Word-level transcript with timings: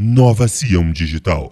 Nova 0.00 0.46
Sião 0.46 0.92
Digital. 0.92 1.50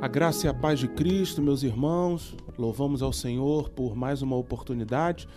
A 0.00 0.08
graça 0.08 0.46
e 0.46 0.48
a 0.48 0.54
paz 0.54 0.78
de 0.78 0.88
Cristo, 0.88 1.42
meus 1.42 1.62
irmãos, 1.62 2.34
louvamos 2.56 3.02
ao 3.02 3.12
Senhor 3.12 3.68
por 3.68 3.94
mais 3.94 4.22
uma 4.22 4.36
oportunidade 4.36 5.28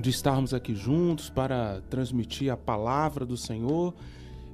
de 0.00 0.08
estarmos 0.08 0.54
aqui 0.54 0.74
juntos 0.74 1.28
para 1.28 1.82
transmitir 1.90 2.50
a 2.50 2.56
palavra 2.56 3.26
do 3.26 3.36
Senhor. 3.36 3.94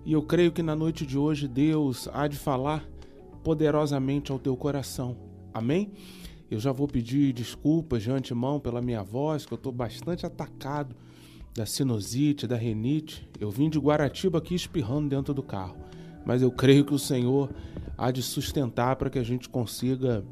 E 0.04 0.12
eu 0.12 0.22
creio 0.22 0.50
que 0.50 0.60
na 0.60 0.74
noite 0.74 1.06
de 1.06 1.16
hoje 1.16 1.46
Deus 1.46 2.08
há 2.12 2.26
de 2.26 2.36
falar 2.36 2.84
poderosamente 3.44 4.32
ao 4.32 4.40
teu 4.40 4.56
coração. 4.56 5.16
Amém? 5.54 5.92
Eu 6.50 6.58
já 6.58 6.72
vou 6.72 6.88
pedir 6.88 7.32
desculpas 7.32 8.02
de 8.02 8.10
antemão 8.10 8.58
pela 8.58 8.82
minha 8.82 9.04
voz, 9.04 9.46
que 9.46 9.52
eu 9.52 9.58
estou 9.58 9.70
bastante 9.70 10.26
atacado 10.26 10.96
da 11.58 11.66
sinusite, 11.66 12.46
da 12.46 12.56
renite. 12.56 13.28
Eu 13.38 13.50
vim 13.50 13.68
de 13.68 13.78
Guaratiba 13.78 14.38
aqui 14.38 14.54
espirrando 14.54 15.08
dentro 15.08 15.34
do 15.34 15.42
carro. 15.42 15.76
Mas 16.24 16.40
eu 16.40 16.52
creio 16.52 16.84
que 16.84 16.94
o 16.94 16.98
Senhor 16.98 17.50
há 17.96 18.12
de 18.12 18.22
sustentar 18.22 18.94
para 18.94 19.10
que 19.10 19.18
a 19.18 19.24
gente 19.24 19.48
consiga 19.48 20.24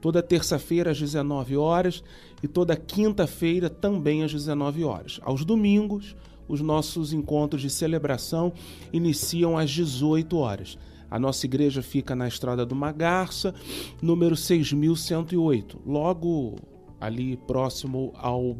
Toda 0.00 0.22
terça-feira 0.22 0.92
às 0.92 0.98
19 0.98 1.58
horas 1.58 2.02
e 2.42 2.48
toda 2.48 2.74
quinta-feira 2.74 3.68
também 3.68 4.22
às 4.22 4.32
19 4.32 4.82
horas. 4.82 5.20
Aos 5.22 5.44
domingos, 5.44 6.16
os 6.48 6.62
nossos 6.62 7.12
encontros 7.12 7.60
de 7.60 7.68
celebração 7.68 8.50
iniciam 8.92 9.58
às 9.58 9.70
18 9.70 10.38
horas. 10.38 10.78
A 11.10 11.18
nossa 11.18 11.44
igreja 11.44 11.82
fica 11.82 12.14
na 12.14 12.28
Estrada 12.28 12.64
do 12.64 12.74
Magarça, 12.74 13.54
número 14.00 14.36
6108, 14.36 15.80
logo 15.84 16.56
ali 17.00 17.36
próximo 17.36 18.12
ao 18.16 18.56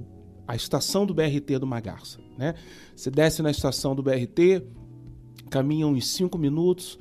a 0.49 0.57
estação 0.57 1.07
do 1.07 1.15
BRT 1.15 1.61
do 1.61 1.67
Magarça, 1.67 2.19
né? 2.37 2.57
Você 2.97 3.09
desce 3.09 3.41
na 3.41 3.53
estação 3.53 3.95
do 3.95 4.03
BRT, 4.03 4.65
caminha 5.49 5.87
uns 5.87 6.09
5 6.09 6.37
minutos, 6.37 6.99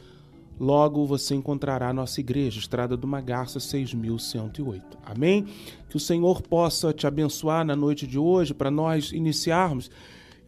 logo 0.60 1.04
você 1.08 1.34
encontrará 1.34 1.90
a 1.90 1.94
nossa 1.94 2.20
igreja, 2.20 2.60
Estrada 2.60 2.96
do 2.96 3.08
Magarça 3.08 3.60
6108. 3.60 5.00
Amém? 5.04 5.48
Que 5.90 5.98
o 5.98 6.00
Senhor 6.00 6.44
possa 6.44 6.94
te 6.94 7.08
abençoar 7.08 7.66
na 7.66 7.76
noite 7.76 8.06
de 8.06 8.20
hoje 8.20 8.54
para 8.54 8.70
nós 8.70 9.12
iniciarmos 9.12 9.90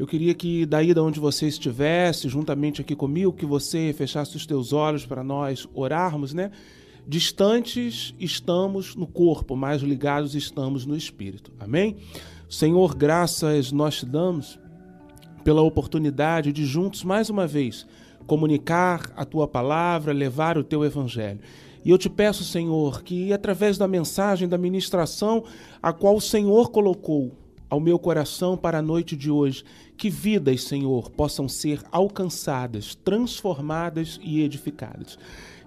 eu 0.01 0.07
queria 0.07 0.34
que 0.34 0.66
daí 0.66 0.95
da 0.95 1.03
onde 1.03 1.19
você 1.19 1.45
estivesse, 1.47 2.28
juntamente 2.28 2.81
aqui 2.81 2.95
comigo, 2.95 3.31
que 3.31 3.45
você 3.45 3.94
fechasse 3.95 4.35
os 4.35 4.47
teus 4.47 4.73
olhos 4.73 5.06
para 5.06 5.23
nós 5.23 5.67
orarmos, 5.75 6.34
né? 6.34 6.50
Distantes 7.07 8.12
estamos 8.19 8.95
no 8.95 9.06
corpo, 9.06 9.56
mas 9.56 9.84
ligados 9.84 10.34
estamos 10.34 10.88
no 10.88 10.97
espírito. 10.97 11.51
Amém? 11.59 11.97
Senhor, 12.50 12.95
graças 12.95 13.72
nós 13.72 13.97
te 13.97 14.07
damos 14.07 14.59
pela 15.44 15.62
oportunidade 15.62 16.51
de 16.51 16.66
juntos 16.66 17.03
mais 17.03 17.29
uma 17.29 17.45
vez 17.45 17.85
comunicar 18.25 19.13
a 19.16 19.23
tua 19.23 19.47
palavra, 19.47 20.12
levar 20.12 20.57
o 20.57 20.63
teu 20.63 20.83
evangelho. 20.83 21.41
E 21.85 21.91
eu 21.91 21.97
te 22.00 22.09
peço, 22.09 22.44
Senhor, 22.44 23.03
que 23.03 23.31
através 23.31 23.78
da 23.78 23.88
mensagem, 23.88 24.50
da 24.50 24.57
ministração 24.57 25.44
a 25.79 25.94
qual 25.94 26.16
o 26.16 26.22
Senhor 26.22 26.72
colocou 26.72 27.38
ao 27.71 27.79
meu 27.79 27.97
coração 27.97 28.57
para 28.57 28.79
a 28.79 28.81
noite 28.81 29.15
de 29.15 29.31
hoje, 29.31 29.63
que 29.95 30.09
vidas, 30.09 30.65
Senhor, 30.65 31.09
possam 31.09 31.47
ser 31.47 31.81
alcançadas, 31.89 32.95
transformadas 32.95 34.19
e 34.21 34.41
edificadas. 34.41 35.17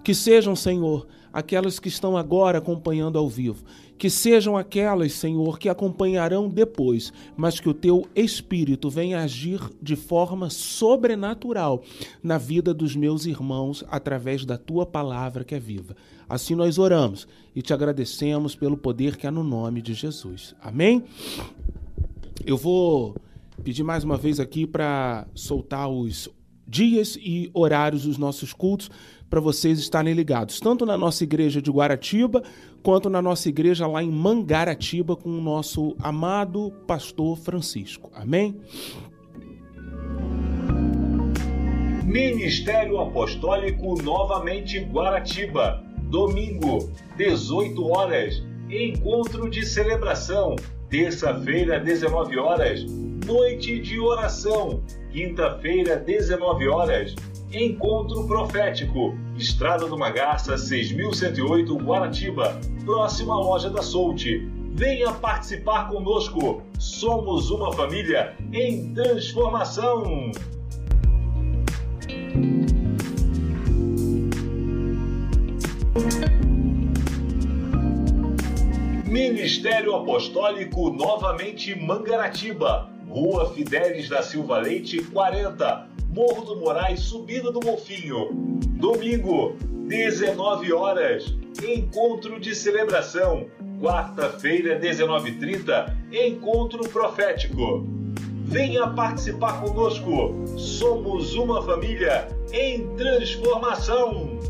Que 0.05 0.15
sejam, 0.15 0.55
Senhor, 0.55 1.07
aquelas 1.33 1.79
que 1.79 1.89
estão 1.89 2.15
agora 2.15 2.59
acompanhando 2.59 3.19
ao 3.19 3.27
vivo, 3.27 3.65
que 3.97 4.11
sejam 4.11 4.55
aquelas, 4.55 5.15
Senhor, 5.15 5.59
que 5.59 5.67
acompanharão 5.67 6.47
depois, 6.47 7.11
mas 7.35 7.59
que 7.59 7.71
o 7.71 7.75
teu 7.75 8.07
Espírito 8.15 8.91
venha 8.91 9.23
agir 9.23 9.61
de 9.81 9.97
forma 9.97 10.51
sobrenatural 10.51 11.83
na 12.23 12.37
vida 12.37 12.75
dos 12.75 12.95
meus 12.95 13.25
irmãos 13.25 13.83
através 13.91 14.45
da 14.45 14.59
tua 14.59 14.85
palavra 14.85 15.43
que 15.43 15.55
é 15.55 15.59
viva. 15.59 15.97
Assim 16.29 16.55
nós 16.55 16.77
oramos 16.77 17.27
e 17.57 17.63
te 17.63 17.73
agradecemos 17.73 18.55
pelo 18.55 18.77
poder 18.77 19.17
que 19.17 19.27
há 19.27 19.31
no 19.31 19.43
nome 19.43 19.81
de 19.81 19.95
Jesus. 19.95 20.55
Amém? 20.61 21.03
Eu 22.47 22.59
vou 22.59 23.17
pedir 23.63 23.83
mais 23.83 24.05
uma 24.05 24.19
vez 24.19 24.39
aqui 24.39 24.67
para 24.67 25.27
soltar 25.35 25.89
os 25.89 26.29
dias 26.69 27.17
e 27.19 27.51
horários 27.55 28.05
dos 28.05 28.19
nossos 28.19 28.53
cultos 28.53 28.91
para 29.31 29.41
vocês 29.41 29.79
estarem 29.79 30.13
ligados, 30.13 30.61
tanto 30.61 30.85
na 30.85 30.97
nossa 30.99 31.25
igreja 31.25 31.63
de 31.63 31.71
Guaratiba, 31.71 32.43
quanto 32.83 33.09
na 33.09 33.23
nossa 33.23 33.49
igreja 33.49 33.87
lá 33.87 34.03
em 34.03 34.11
Mangaratiba, 34.11 35.17
com 35.17 35.31
o 35.31 35.41
nosso 35.41 35.97
amado 35.99 36.71
pastor 36.87 37.39
Francisco. 37.39 38.11
Amém? 38.15 38.61
Ministério 42.05 43.01
Apostólico 43.01 44.03
novamente 44.03 44.81
Guaratiba, 44.81 45.83
domingo, 46.11 46.93
18 47.17 47.91
horas, 47.91 48.43
encontro 48.69 49.49
de 49.49 49.65
celebração 49.65 50.57
Terça-feira, 50.95 51.81
19 51.81 52.39
horas, 52.39 52.85
noite 53.27 53.81
de 53.81 53.99
oração. 53.99 54.81
Quinta-feira, 55.11 55.97
19 55.97 56.69
horas, 56.69 57.17
encontro 57.53 58.25
profético. 58.29 59.13
Estrada 59.37 59.89
do 59.89 59.99
Magarça, 59.99 60.57
6108, 60.57 61.77
Guaratiba, 61.79 62.61
próxima 62.85 63.35
loja 63.35 63.69
da 63.71 63.83
Solte. 63.83 64.49
Venha 64.71 65.11
participar 65.11 65.89
conosco. 65.89 66.63
Somos 66.79 67.51
uma 67.51 67.73
família 67.73 68.37
em 68.53 68.95
transformação. 68.95 70.31
Ministério 79.15 79.95
Apostólico 79.95 80.91
novamente 80.91 81.73
Mangaratiba, 81.79 82.91
Rua 83.09 83.55
Fidelis 83.55 84.09
da 84.09 84.25
Silva 84.25 84.59
Leite, 84.59 85.05
40, 85.05 85.87
Morro 86.09 86.45
do 86.45 86.57
Moraes, 86.57 86.99
Subida 86.99 87.53
do 87.53 87.61
Golfinho. 87.61 88.31
Domingo, 88.71 89.55
19 89.87 90.73
horas, 90.73 91.33
encontro 91.65 92.41
de 92.41 92.57
celebração. 92.57 93.47
Quarta-feira, 93.81 94.81
19h30, 94.81 95.95
encontro 96.13 96.81
profético. 96.89 97.87
Venha 98.47 98.89
participar 98.89 99.61
conosco. 99.61 100.59
Somos 100.59 101.37
uma 101.37 101.63
família 101.63 102.27
em 102.53 102.89
transformação. 102.97 104.41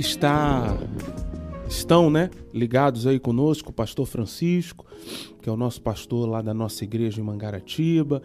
Está 0.00 0.76
estão, 1.68 2.10
né, 2.10 2.30
ligados 2.52 3.06
aí 3.06 3.20
conosco, 3.20 3.70
o 3.70 3.72
pastor 3.72 4.04
Francisco, 4.06 4.84
que 5.40 5.48
é 5.48 5.52
o 5.52 5.56
nosso 5.56 5.80
pastor 5.80 6.28
lá 6.28 6.42
da 6.42 6.52
nossa 6.52 6.82
igreja 6.82 7.20
em 7.20 7.24
Mangaratiba, 7.24 8.22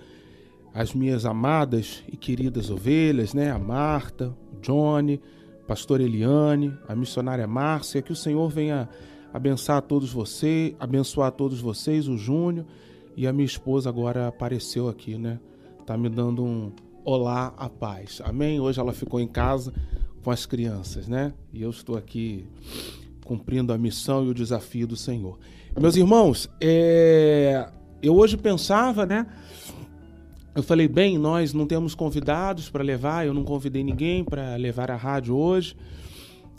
as 0.74 0.94
minhas 0.94 1.26
amadas 1.26 2.04
e 2.12 2.18
queridas 2.18 2.72
ovelhas, 2.72 3.34
né, 3.34 3.52
a 3.52 3.60
Marta, 3.60 4.36
o 4.52 4.60
Johnny, 4.62 5.22
pastor 5.68 6.02
Eliane, 6.02 6.74
a 6.88 6.96
missionária 6.96 7.46
Márcia, 7.46 8.02
que 8.02 8.12
o 8.12 8.16
Senhor 8.16 8.50
venha 8.50 8.90
abençoar 9.32 9.82
todos 9.84 10.12
vocês, 10.12 10.74
abençoar 10.80 11.32
todos 11.32 11.62
vocês, 11.62 12.08
o 12.08 12.18
Júnior 12.18 12.66
e 13.16 13.28
a 13.28 13.34
minha 13.34 13.46
esposa 13.46 13.90
agora 13.90 14.28
apareceu 14.28 14.90
aqui, 14.90 15.18
né? 15.18 15.40
Tá 15.86 15.96
me 15.96 16.10
dando 16.10 16.44
um 16.44 16.72
olá 17.04 17.54
à 17.58 17.70
paz. 17.70 18.22
Amém? 18.26 18.60
Hoje 18.60 18.80
ela 18.80 18.92
ficou 18.92 19.20
em 19.20 19.28
casa 19.28 19.72
com 20.26 20.32
as 20.32 20.48
crianças, 20.48 21.08
né? 21.08 21.32
E 21.54 21.62
eu 21.62 21.70
estou 21.70 21.96
aqui 21.96 22.48
cumprindo 23.24 23.72
a 23.72 23.78
missão 23.78 24.26
e 24.26 24.30
o 24.30 24.34
desafio 24.34 24.88
do 24.88 24.96
Senhor. 24.96 25.38
Meus 25.80 25.96
irmãos, 25.96 26.50
é... 26.60 27.70
eu 28.02 28.16
hoje 28.16 28.36
pensava, 28.36 29.06
né? 29.06 29.28
Eu 30.56 30.64
falei, 30.64 30.88
bem, 30.88 31.20
nós 31.20 31.54
não 31.54 31.68
temos 31.68 31.94
convidados 31.94 32.72
para 32.72 32.84
levar, 32.84 33.28
eu 33.28 33.36
não 33.36 33.44
convidei 33.44 33.84
ninguém 33.84 34.24
para 34.24 34.56
levar 34.56 34.90
a 34.90 34.96
rádio 34.96 35.36
hoje. 35.36 35.78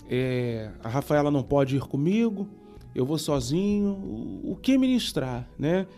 É... 0.09 0.71
a 0.85 0.89
Rafaela 0.89 1.29
não 1.29 1.43
pode 1.43 1.75
ir 1.75 1.81
comigo, 1.81 2.49
eu 2.95 3.05
vou 3.05 3.19
sozinho. 3.19 4.41
O 4.45 4.55
que 4.63 4.79
ministrar, 4.79 5.45
né? 5.59 5.89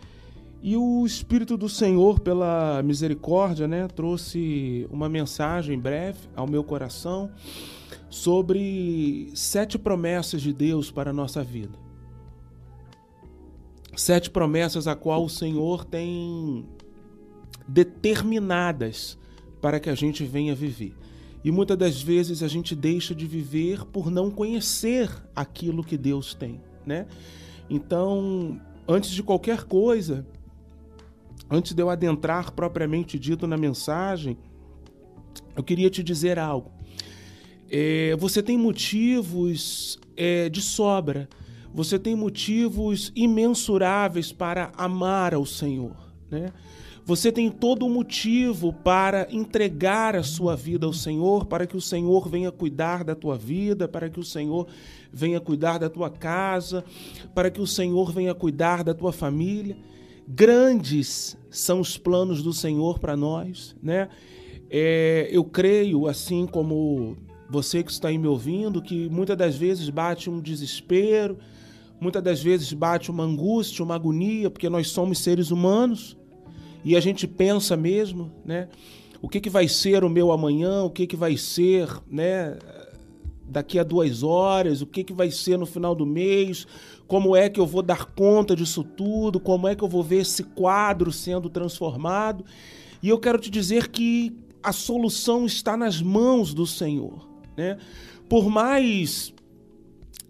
E 0.61 0.75
o 0.75 1.05
Espírito 1.05 1.55
do 1.55 1.69
Senhor, 1.69 2.19
pela 2.19 2.83
misericórdia, 2.83 3.67
né, 3.67 3.87
trouxe 3.87 4.85
uma 4.91 5.07
mensagem 5.07 5.79
breve 5.79 6.19
ao 6.35 6.47
meu 6.47 6.63
coração 6.63 7.31
sobre 8.09 9.31
sete 9.33 9.77
promessas 9.79 10.41
de 10.41 10.51
Deus 10.51 10.91
para 10.91 11.11
a 11.11 11.13
nossa 11.13 11.43
vida. 11.43 11.77
Sete 13.95 14.29
promessas 14.29 14.85
a 14.87 14.95
qual 14.95 15.23
o 15.23 15.29
Senhor 15.29 15.85
tem 15.85 16.65
determinadas 17.67 19.17
para 19.61 19.79
que 19.79 19.89
a 19.89 19.95
gente 19.95 20.25
venha 20.25 20.53
viver. 20.55 20.95
E 21.43 21.51
muitas 21.51 21.77
das 21.77 22.01
vezes 22.01 22.43
a 22.43 22.49
gente 22.49 22.75
deixa 22.75 23.15
de 23.15 23.25
viver 23.25 23.85
por 23.85 24.11
não 24.11 24.29
conhecer 24.29 25.09
aquilo 25.33 25.83
que 25.83 25.97
Deus 25.97 26.33
tem, 26.33 26.59
né? 26.85 27.07
Então, 27.69 28.59
antes 28.87 29.11
de 29.11 29.23
qualquer 29.23 29.63
coisa, 29.63 30.25
Antes 31.49 31.73
de 31.73 31.81
eu 31.81 31.89
adentrar 31.89 32.51
propriamente 32.51 33.19
dito 33.19 33.45
na 33.45 33.57
mensagem, 33.57 34.37
eu 35.55 35.63
queria 35.63 35.89
te 35.89 36.01
dizer 36.01 36.39
algo. 36.39 36.71
É, 37.69 38.15
você 38.17 38.41
tem 38.41 38.57
motivos 38.57 39.99
é, 40.17 40.49
de 40.49 40.61
sobra, 40.61 41.29
você 41.73 41.99
tem 41.99 42.15
motivos 42.15 43.11
imensuráveis 43.15 44.31
para 44.31 44.71
amar 44.75 45.33
ao 45.35 45.45
Senhor, 45.45 45.95
né? 46.31 46.51
Você 47.09 47.31
tem 47.31 47.49
todo 47.49 47.87
o 47.87 47.89
motivo 47.89 48.71
para 48.71 49.27
entregar 49.31 50.15
a 50.15 50.21
sua 50.21 50.55
vida 50.55 50.85
ao 50.85 50.93
Senhor, 50.93 51.45
para 51.45 51.65
que 51.65 51.75
o 51.75 51.81
Senhor 51.81 52.29
venha 52.29 52.51
cuidar 52.51 53.03
da 53.03 53.15
tua 53.15 53.35
vida, 53.35 53.87
para 53.87 54.11
que 54.11 54.19
o 54.19 54.23
Senhor 54.23 54.67
venha 55.11 55.39
cuidar 55.39 55.79
da 55.79 55.89
tua 55.89 56.11
casa, 56.11 56.83
para 57.33 57.49
que 57.49 57.59
o 57.59 57.65
Senhor 57.65 58.11
venha 58.11 58.35
cuidar 58.35 58.83
da 58.83 58.93
tua 58.93 59.11
família. 59.11 59.75
Grandes 60.31 61.35
são 61.49 61.79
os 61.79 61.97
planos 61.97 62.43
do 62.43 62.53
Senhor 62.53 62.99
para 62.99 63.17
nós, 63.17 63.75
né? 63.81 64.09
É, 64.69 65.27
eu 65.31 65.43
creio, 65.43 66.07
assim 66.07 66.45
como 66.45 67.17
você 67.49 67.81
que 67.81 67.91
está 67.91 68.09
aí 68.09 68.17
me 68.19 68.27
ouvindo, 68.27 68.79
que 68.79 69.09
muitas 69.09 69.35
das 69.35 69.55
vezes 69.55 69.89
bate 69.89 70.29
um 70.29 70.39
desespero, 70.39 71.39
muitas 71.99 72.21
das 72.21 72.43
vezes 72.43 72.71
bate 72.73 73.09
uma 73.09 73.23
angústia, 73.23 73.83
uma 73.83 73.95
agonia, 73.95 74.51
porque 74.51 74.69
nós 74.69 74.89
somos 74.89 75.17
seres 75.17 75.49
humanos 75.49 76.15
e 76.85 76.95
a 76.95 76.99
gente 76.99 77.27
pensa 77.27 77.75
mesmo, 77.75 78.31
né? 78.45 78.69
O 79.19 79.27
que, 79.27 79.41
que 79.41 79.49
vai 79.49 79.67
ser 79.67 80.03
o 80.03 80.09
meu 80.09 80.31
amanhã? 80.31 80.83
O 80.83 80.91
que, 80.91 81.07
que 81.07 81.15
vai 81.15 81.35
ser, 81.37 81.89
né? 82.07 82.55
Daqui 83.43 83.79
a 83.79 83.83
duas 83.83 84.21
horas? 84.21 84.83
O 84.83 84.85
que, 84.85 85.03
que 85.03 85.11
vai 85.11 85.31
ser 85.31 85.57
no 85.57 85.65
final 85.65 85.95
do 85.95 86.05
mês? 86.05 86.67
Como 87.09 87.35
é 87.35 87.49
que 87.49 87.59
eu 87.59 87.65
vou 87.65 87.81
dar 87.81 88.05
conta 88.05 88.55
disso 88.55 88.83
tudo? 88.83 89.39
Como 89.39 89.67
é 89.67 89.73
que 89.73 89.83
eu 89.83 89.87
vou 89.87 90.03
ver 90.03 90.21
esse 90.21 90.43
quadro 90.43 91.11
sendo 91.11 91.49
transformado? 91.49 92.45
E 93.01 93.09
eu 93.09 93.17
quero 93.17 93.39
te 93.39 93.49
dizer 93.49 93.87
que 93.87 94.37
a 94.61 94.71
solução 94.71 95.43
está 95.43 95.75
nas 95.75 96.03
mãos 96.03 96.53
do 96.53 96.67
Senhor. 96.67 97.27
Né? 97.57 97.79
Por 98.29 98.47
mais 98.47 99.33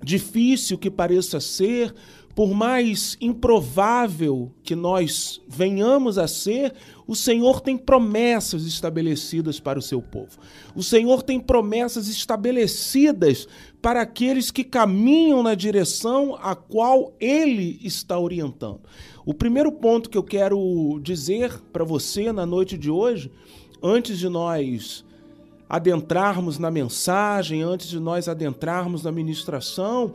difícil 0.02 0.78
que 0.78 0.90
pareça 0.90 1.42
ser, 1.42 1.94
por 2.34 2.54
mais 2.54 3.18
improvável 3.20 4.50
que 4.64 4.74
nós 4.74 5.42
venhamos 5.50 6.18
a 6.18 6.30
ser, 6.30 6.74
o 7.06 7.14
Senhor 7.14 7.60
tem 7.60 7.78
promessas 7.78 8.64
estabelecidas 8.66 9.60
para 9.60 9.78
o 9.78 9.81
seu 9.81 10.02
povo. 10.02 10.38
O 10.74 10.81
Senhor 10.81 11.24
tem 11.24 11.42
promessas 11.42 12.08
estabelecidas 12.08 13.48
para 13.81 14.02
aqueles 14.02 14.52
que 14.52 14.64
caminham 14.64 15.42
na 15.42 15.56
direção 15.56 16.38
a 16.42 16.56
qual 16.56 17.14
Ele 17.20 17.80
está 17.81 18.20
orientando. 18.20 18.81
O 19.26 19.34
primeiro 19.34 19.72
ponto 19.72 20.10
que 20.10 20.18
eu 20.18 20.24
quero 20.24 21.00
dizer 21.02 21.60
para 21.72 21.84
você 21.84 22.31
na 22.31 22.46
noite 22.46 22.78
de 22.78 22.90
hoje, 22.92 23.31
antes 23.81 24.18
de 24.18 24.28
nós 24.28 25.06
adentrarmos 25.70 26.58
na 26.58 26.72
mensagem, 26.72 27.62
antes 27.62 27.88
de 27.88 28.00
nós 28.00 28.28
adentrarmos 28.28 29.04
na 29.04 29.12
ministração, 29.12 30.14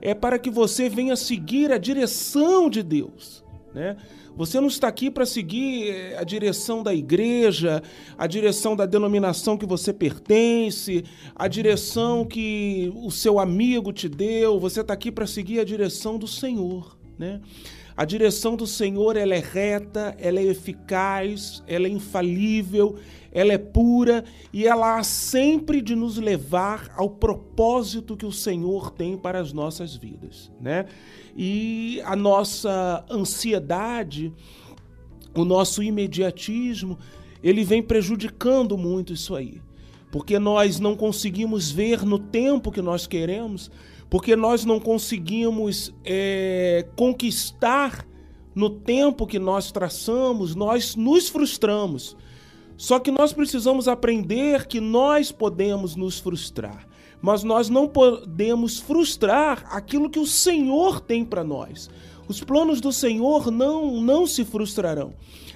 é 0.00 0.14
para 0.14 0.38
que 0.38 0.50
você 0.50 0.88
venha 0.88 1.16
seguir 1.16 1.72
a 1.72 1.78
direção 1.78 2.70
de 2.70 2.82
Deus, 2.82 3.44
né? 3.74 3.96
Você 4.36 4.60
não 4.60 4.68
está 4.68 4.88
aqui 4.88 5.10
para 5.10 5.26
seguir 5.26 5.90
eh, 5.90 6.16
a 6.18 6.24
direção 6.24 6.82
da 6.82 6.94
igreja, 6.94 7.82
a 8.16 8.26
direção 8.26 8.74
da 8.74 8.86
denominação 8.86 9.58
que 9.58 9.66
você 9.66 9.92
pertence, 9.92 11.04
a 11.34 11.46
direção 11.48 12.24
que 12.24 12.90
o 12.96 13.10
seu 13.10 13.38
amigo 13.38 13.92
te 13.92 14.08
deu. 14.08 14.58
Você 14.58 14.80
está 14.80 14.94
aqui 14.94 15.12
para 15.12 15.26
seguir 15.26 15.60
a 15.60 15.64
direção 15.64 16.18
do 16.18 16.26
Senhor, 16.26 16.96
né? 17.18 17.40
A 17.96 18.04
direção 18.04 18.56
do 18.56 18.66
Senhor 18.66 19.16
ela 19.16 19.34
é 19.34 19.38
reta, 19.38 20.16
ela 20.18 20.38
é 20.38 20.44
eficaz, 20.44 21.62
ela 21.66 21.86
é 21.86 21.90
infalível, 21.90 22.96
ela 23.30 23.52
é 23.52 23.58
pura 23.58 24.24
e 24.52 24.66
ela 24.66 24.98
há 24.98 25.02
sempre 25.02 25.80
de 25.80 25.94
nos 25.94 26.16
levar 26.16 26.90
ao 26.96 27.10
propósito 27.10 28.16
que 28.16 28.26
o 28.26 28.32
Senhor 28.32 28.90
tem 28.90 29.16
para 29.16 29.40
as 29.40 29.52
nossas 29.52 29.94
vidas, 29.94 30.50
né? 30.60 30.86
E 31.36 32.00
a 32.04 32.16
nossa 32.16 33.04
ansiedade, 33.10 34.32
o 35.34 35.44
nosso 35.44 35.82
imediatismo, 35.82 36.98
ele 37.42 37.64
vem 37.64 37.82
prejudicando 37.82 38.76
muito 38.78 39.12
isso 39.12 39.34
aí. 39.34 39.60
Porque 40.10 40.38
nós 40.38 40.78
não 40.78 40.94
conseguimos 40.94 41.70
ver 41.70 42.04
no 42.04 42.18
tempo 42.18 42.70
que 42.70 42.82
nós 42.82 43.06
queremos, 43.06 43.70
porque 44.12 44.36
nós 44.36 44.62
não 44.62 44.78
conseguimos 44.78 45.90
é, 46.04 46.86
conquistar 46.94 48.06
no 48.54 48.68
tempo 48.68 49.26
que 49.26 49.38
nós 49.38 49.72
traçamos, 49.72 50.54
nós 50.54 50.94
nos 50.94 51.30
frustramos. 51.30 52.14
Só 52.76 52.98
que 52.98 53.10
nós 53.10 53.32
precisamos 53.32 53.88
aprender 53.88 54.66
que 54.66 54.82
nós 54.82 55.32
podemos 55.32 55.96
nos 55.96 56.18
frustrar 56.18 56.86
mas 57.22 57.44
nós 57.44 57.68
não 57.68 57.86
podemos 57.86 58.80
frustrar 58.80 59.64
aquilo 59.70 60.10
que 60.10 60.18
o 60.18 60.26
Senhor 60.26 61.00
tem 61.00 61.24
para 61.24 61.44
nós. 61.44 61.88
Os 62.26 62.42
planos 62.42 62.80
do 62.80 62.92
Senhor 62.92 63.48
não 63.48 64.00
não 64.00 64.26
se 64.26 64.44
frustrarão. 64.44 65.14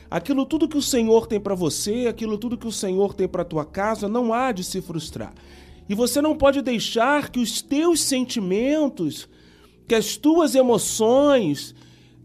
Aquilo 0.09 0.47
tudo 0.47 0.69
que 0.69 0.79
o 0.79 0.83
Senhor 0.83 1.27
tem 1.27 1.41
para 1.41 1.57
você, 1.57 2.07
aquilo 2.07 2.39
tudo 2.39 2.57
que 2.57 2.69
o 2.69 2.73
Senhor 2.73 3.15
tem 3.15 3.27
para 3.27 3.45
tua 3.45 3.65
casa, 3.65 4.09
não 4.09 4.33
há 4.33 4.53
de 4.53 4.63
se 4.63 4.81
frustrar. 4.81 5.35
E 5.89 5.95
você 5.95 6.21
não 6.21 6.37
pode 6.37 6.63
deixar 6.63 7.31
que 7.31 7.39
os 7.39 7.63
teus 7.63 8.03
sentimentos, 8.03 9.29
que 9.87 9.95
as 9.95 10.17
tuas 10.17 10.55
emoções, 10.55 11.75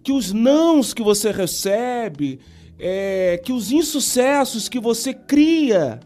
que 0.03 0.11
os 0.11 0.31
nãos 0.31 0.93
que 0.93 1.03
você 1.03 1.31
recebe, 1.31 2.39
é, 2.79 3.39
que 3.43 3.53
os 3.53 3.71
insucessos 3.71 4.67
que 4.67 4.79
você 4.79 5.13
cria 5.13 5.99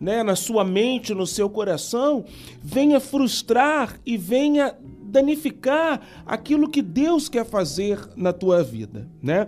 né, 0.00 0.22
na 0.22 0.36
sua 0.36 0.64
mente, 0.64 1.14
no 1.14 1.26
seu 1.26 1.48
coração, 1.48 2.24
venha 2.62 3.00
frustrar 3.00 3.98
e 4.04 4.16
venha 4.16 4.74
danificar 5.02 6.00
aquilo 6.26 6.68
que 6.68 6.82
Deus 6.82 7.28
quer 7.28 7.44
fazer 7.44 7.98
na 8.16 8.32
tua 8.32 8.62
vida, 8.62 9.08
né? 9.22 9.46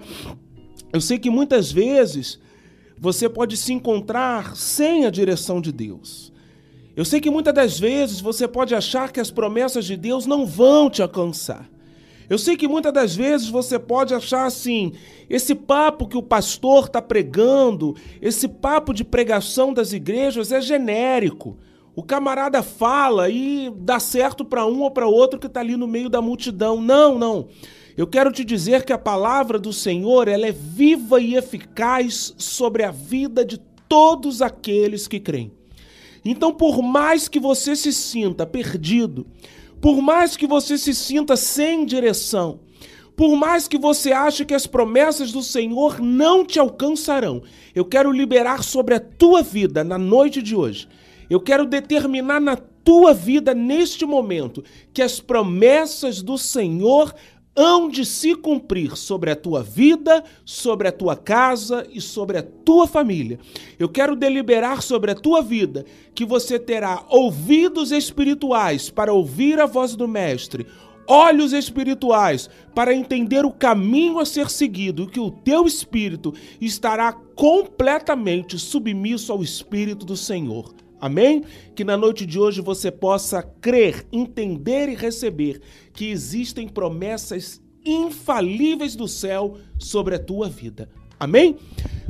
Eu 0.92 1.00
sei 1.00 1.18
que 1.18 1.30
muitas 1.30 1.70
vezes 1.70 2.40
você 2.98 3.28
pode 3.28 3.56
se 3.56 3.72
encontrar 3.72 4.56
sem 4.56 5.06
a 5.06 5.10
direção 5.10 5.60
de 5.60 5.70
Deus. 5.70 6.29
Eu 7.00 7.04
sei 7.06 7.18
que 7.18 7.30
muitas 7.30 7.54
das 7.54 7.80
vezes 7.80 8.20
você 8.20 8.46
pode 8.46 8.74
achar 8.74 9.10
que 9.10 9.20
as 9.20 9.30
promessas 9.30 9.86
de 9.86 9.96
Deus 9.96 10.26
não 10.26 10.44
vão 10.44 10.90
te 10.90 11.00
alcançar. 11.00 11.66
Eu 12.28 12.36
sei 12.36 12.58
que 12.58 12.68
muitas 12.68 12.92
das 12.92 13.16
vezes 13.16 13.48
você 13.48 13.78
pode 13.78 14.12
achar 14.12 14.44
assim: 14.44 14.92
esse 15.26 15.54
papo 15.54 16.06
que 16.06 16.18
o 16.18 16.22
pastor 16.22 16.84
está 16.84 17.00
pregando, 17.00 17.96
esse 18.20 18.46
papo 18.46 18.92
de 18.92 19.02
pregação 19.02 19.72
das 19.72 19.94
igrejas 19.94 20.52
é 20.52 20.60
genérico. 20.60 21.56
O 21.96 22.02
camarada 22.02 22.62
fala 22.62 23.30
e 23.30 23.72
dá 23.78 23.98
certo 23.98 24.44
para 24.44 24.66
um 24.66 24.82
ou 24.82 24.90
para 24.90 25.08
outro 25.08 25.40
que 25.40 25.46
está 25.46 25.60
ali 25.60 25.78
no 25.78 25.88
meio 25.88 26.10
da 26.10 26.20
multidão. 26.20 26.82
Não, 26.82 27.18
não. 27.18 27.48
Eu 27.96 28.06
quero 28.06 28.30
te 28.30 28.44
dizer 28.44 28.84
que 28.84 28.92
a 28.92 28.98
palavra 28.98 29.58
do 29.58 29.72
Senhor 29.72 30.28
ela 30.28 30.46
é 30.46 30.52
viva 30.52 31.18
e 31.18 31.34
eficaz 31.34 32.34
sobre 32.36 32.82
a 32.82 32.90
vida 32.90 33.42
de 33.42 33.56
todos 33.88 34.42
aqueles 34.42 35.08
que 35.08 35.18
creem. 35.18 35.58
Então, 36.24 36.52
por 36.52 36.82
mais 36.82 37.28
que 37.28 37.40
você 37.40 37.74
se 37.74 37.92
sinta 37.92 38.46
perdido, 38.46 39.26
por 39.80 40.02
mais 40.02 40.36
que 40.36 40.46
você 40.46 40.76
se 40.76 40.94
sinta 40.94 41.36
sem 41.36 41.86
direção, 41.86 42.60
por 43.16 43.36
mais 43.36 43.68
que 43.68 43.78
você 43.78 44.12
ache 44.12 44.44
que 44.44 44.54
as 44.54 44.66
promessas 44.66 45.32
do 45.32 45.42
Senhor 45.42 46.00
não 46.00 46.44
te 46.44 46.58
alcançarão, 46.58 47.42
eu 47.74 47.84
quero 47.84 48.10
liberar 48.10 48.62
sobre 48.62 48.94
a 48.94 49.00
tua 49.00 49.42
vida 49.42 49.84
na 49.84 49.98
noite 49.98 50.40
de 50.40 50.56
hoje. 50.56 50.88
Eu 51.28 51.40
quero 51.40 51.66
determinar 51.66 52.40
na 52.40 52.56
tua 52.56 53.12
vida 53.12 53.54
neste 53.54 54.04
momento 54.04 54.64
que 54.92 55.02
as 55.02 55.20
promessas 55.20 56.22
do 56.22 56.36
Senhor 56.36 57.14
hão 57.60 57.90
de 57.90 58.06
se 58.06 58.34
cumprir 58.34 58.96
sobre 58.96 59.30
a 59.30 59.36
tua 59.36 59.62
vida, 59.62 60.24
sobre 60.46 60.88
a 60.88 60.92
tua 60.92 61.14
casa 61.14 61.86
e 61.92 62.00
sobre 62.00 62.38
a 62.38 62.42
tua 62.42 62.86
família. 62.86 63.38
Eu 63.78 63.88
quero 63.88 64.16
deliberar 64.16 64.80
sobre 64.80 65.10
a 65.10 65.14
tua 65.14 65.42
vida 65.42 65.84
que 66.14 66.24
você 66.24 66.58
terá 66.58 67.04
ouvidos 67.10 67.92
espirituais 67.92 68.88
para 68.88 69.12
ouvir 69.12 69.60
a 69.60 69.66
voz 69.66 69.94
do 69.94 70.08
Mestre, 70.08 70.66
olhos 71.06 71.52
espirituais 71.52 72.48
para 72.74 72.94
entender 72.94 73.44
o 73.44 73.52
caminho 73.52 74.18
a 74.18 74.24
ser 74.24 74.48
seguido, 74.48 75.06
que 75.06 75.20
o 75.20 75.30
teu 75.30 75.66
espírito 75.66 76.32
estará 76.60 77.12
completamente 77.12 78.58
submisso 78.58 79.32
ao 79.32 79.42
Espírito 79.42 80.06
do 80.06 80.16
Senhor. 80.16 80.72
Amém? 81.00 81.42
Que 81.74 81.84
na 81.84 81.96
noite 81.96 82.26
de 82.26 82.38
hoje 82.38 82.60
você 82.60 82.90
possa 82.90 83.42
crer, 83.42 84.06
entender 84.12 84.88
e 84.88 84.94
receber 84.94 85.60
que 85.92 86.10
existem 86.10 86.68
promessas 86.68 87.62
infalíveis 87.84 88.94
do 88.94 89.08
céu 89.08 89.56
sobre 89.78 90.14
a 90.14 90.18
tua 90.18 90.48
vida. 90.48 90.88
Amém? 91.18 91.56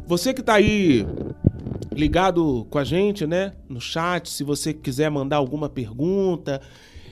Você 0.07 0.35
que 0.35 0.41
está 0.41 0.55
aí 0.55 1.07
ligado 1.93 2.67
com 2.71 2.79
a 2.79 2.85
gente, 2.85 3.27
né, 3.27 3.53
no 3.69 3.81
chat, 3.81 4.29
se 4.29 4.43
você 4.43 4.73
quiser 4.73 5.11
mandar 5.11 5.37
alguma 5.37 5.69
pergunta, 5.69 6.61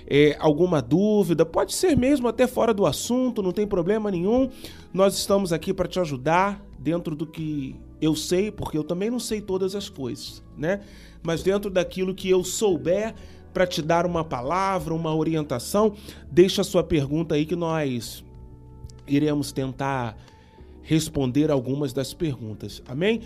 é, 0.06 0.37
alguma 0.40 0.80
dúvida, 0.80 1.44
pode 1.44 1.75
ser 1.75 1.97
mesmo 1.97 2.26
até 2.26 2.47
fora 2.47 2.73
do 2.73 2.87
assunto, 2.87 3.42
não 3.42 3.52
tem 3.52 3.66
problema 3.66 4.11
nenhum. 4.11 4.49
Nós 4.92 5.16
estamos 5.16 5.52
aqui 5.52 5.75
para 5.75 5.87
te 5.87 6.00
ajudar 6.00 6.64
dentro 6.78 7.14
do 7.14 7.26
que 7.26 7.76
eu 8.00 8.14
sei, 8.14 8.50
porque 8.50 8.78
eu 8.78 8.85
também 8.85 9.11
não 9.11 9.18
sei 9.18 9.40
todas 9.40 9.75
as 9.75 9.88
coisas, 9.88 10.42
né? 10.57 10.80
Mas 11.23 11.42
dentro 11.42 11.71
daquilo 11.71 12.14
que 12.14 12.30
eu 12.30 12.42
souber 12.42 13.14
para 13.52 13.66
te 13.66 13.83
dar 13.83 14.07
uma 14.07 14.25
palavra, 14.25 14.95
uma 14.95 15.14
orientação, 15.14 15.95
deixa 16.30 16.62
a 16.62 16.64
sua 16.64 16.83
pergunta 16.83 17.35
aí 17.35 17.45
que 17.45 17.57
nós 17.57 18.25
iremos 19.07 19.52
tentar 19.52 20.16
responder 20.83 21.50
algumas 21.50 21.92
das 21.92 22.14
perguntas. 22.14 22.83
Amém? 22.87 23.21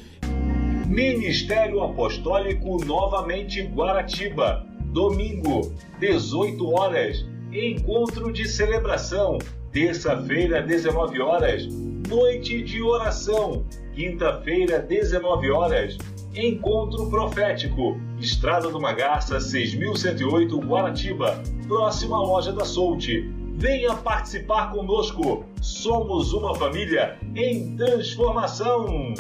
Ministério 0.87 1.81
Apostólico 1.83 2.85
novamente 2.85 3.63
Guaratiba. 3.63 4.67
Domingo, 4.87 5.73
18 6.01 6.71
horas. 6.71 7.25
Encontro 7.53 8.33
de 8.33 8.49
celebração. 8.49 9.39
Terça-feira, 9.73 10.61
19 10.61 11.19
horas. 11.23 11.67
Noite 12.07 12.63
de 12.63 12.83
oração. 12.83 13.65
Quinta-feira, 13.95 14.79
19 14.81 15.51
horas. 15.51 15.97
Encontro 16.35 17.09
Profético. 17.09 17.99
Estrada 18.21 18.69
do 18.69 18.79
Magaça, 18.79 19.41
6108 19.41 20.59
Guaratiba. 20.61 21.43
Próxima 21.67 22.19
loja 22.19 22.53
da 22.53 22.67
Solte. 22.67 23.31
Venha 23.55 23.95
participar 23.95 24.73
conosco. 24.73 25.47
Somos 25.63 26.35
uma 26.35 26.55
família 26.55 27.19
em 27.35 27.75
transformação. 27.75 29.15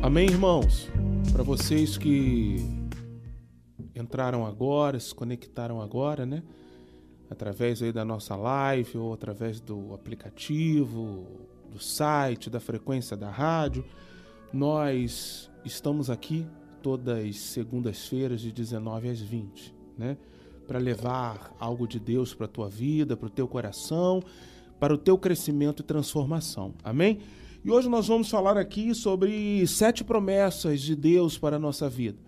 Amém, 0.00 0.28
irmãos? 0.28 0.88
Para 1.32 1.42
vocês 1.42 1.98
que 1.98 2.71
entraram 3.94 4.46
agora, 4.46 4.98
se 4.98 5.14
conectaram 5.14 5.80
agora, 5.80 6.24
né? 6.24 6.42
Através 7.30 7.82
aí 7.82 7.92
da 7.92 8.04
nossa 8.04 8.36
live 8.36 8.98
ou 8.98 9.12
através 9.12 9.60
do 9.60 9.94
aplicativo, 9.94 11.26
do 11.70 11.78
site, 11.78 12.50
da 12.50 12.60
frequência 12.60 13.16
da 13.16 13.30
rádio, 13.30 13.84
nós 14.52 15.50
estamos 15.64 16.10
aqui 16.10 16.46
todas 16.82 17.24
as 17.24 17.38
segundas-feiras 17.38 18.40
de 18.40 18.52
19 18.52 19.08
às 19.08 19.20
20, 19.20 19.74
né? 19.96 20.16
Para 20.66 20.78
levar 20.78 21.54
algo 21.58 21.86
de 21.86 21.98
Deus 21.98 22.34
para 22.34 22.46
a 22.46 22.48
tua 22.48 22.68
vida, 22.68 23.16
para 23.16 23.26
o 23.26 23.30
teu 23.30 23.48
coração, 23.48 24.22
para 24.78 24.92
o 24.92 24.98
teu 24.98 25.16
crescimento 25.16 25.80
e 25.80 25.84
transformação. 25.84 26.74
Amém? 26.82 27.20
E 27.64 27.70
hoje 27.70 27.88
nós 27.88 28.08
vamos 28.08 28.28
falar 28.28 28.56
aqui 28.56 28.94
sobre 28.94 29.64
sete 29.66 30.02
promessas 30.02 30.80
de 30.80 30.96
Deus 30.96 31.38
para 31.38 31.56
a 31.56 31.58
nossa 31.58 31.88
vida. 31.88 32.18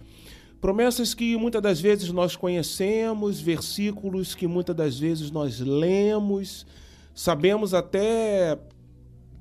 Promessas 0.65 1.13
que 1.13 1.37
muitas 1.37 1.61
das 1.61 1.79
vezes 1.79 2.11
nós 2.11 2.37
conhecemos, 2.37 3.39
versículos 3.39 4.35
que 4.35 4.47
muitas 4.47 4.75
das 4.75 4.99
vezes 4.99 5.31
nós 5.31 5.61
lemos, 5.61 6.67
sabemos 7.15 7.75
até 7.75 8.59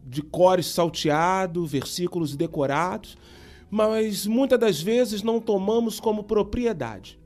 de 0.06 0.22
cores 0.22 0.66
salteado, 0.66 1.66
versículos 1.66 2.36
decorados, 2.36 3.18
mas 3.72 4.28
muitas 4.28 4.60
das 4.60 4.82
vezes 4.82 5.24
não 5.24 5.40
tomamos 5.40 5.98
como 5.98 6.26
propriedade. 6.26 7.18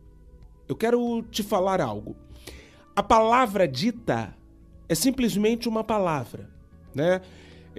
Eu 0.67 0.75
quero 0.75 1.23
te 1.31 1.41
falar 1.41 1.81
algo. 1.81 2.15
A 2.95 3.01
palavra 3.01 3.67
dita 3.67 4.31
é 4.87 4.93
simplesmente 4.93 5.67
uma 5.67 5.83
palavra, 5.83 6.47
né? 6.93 7.19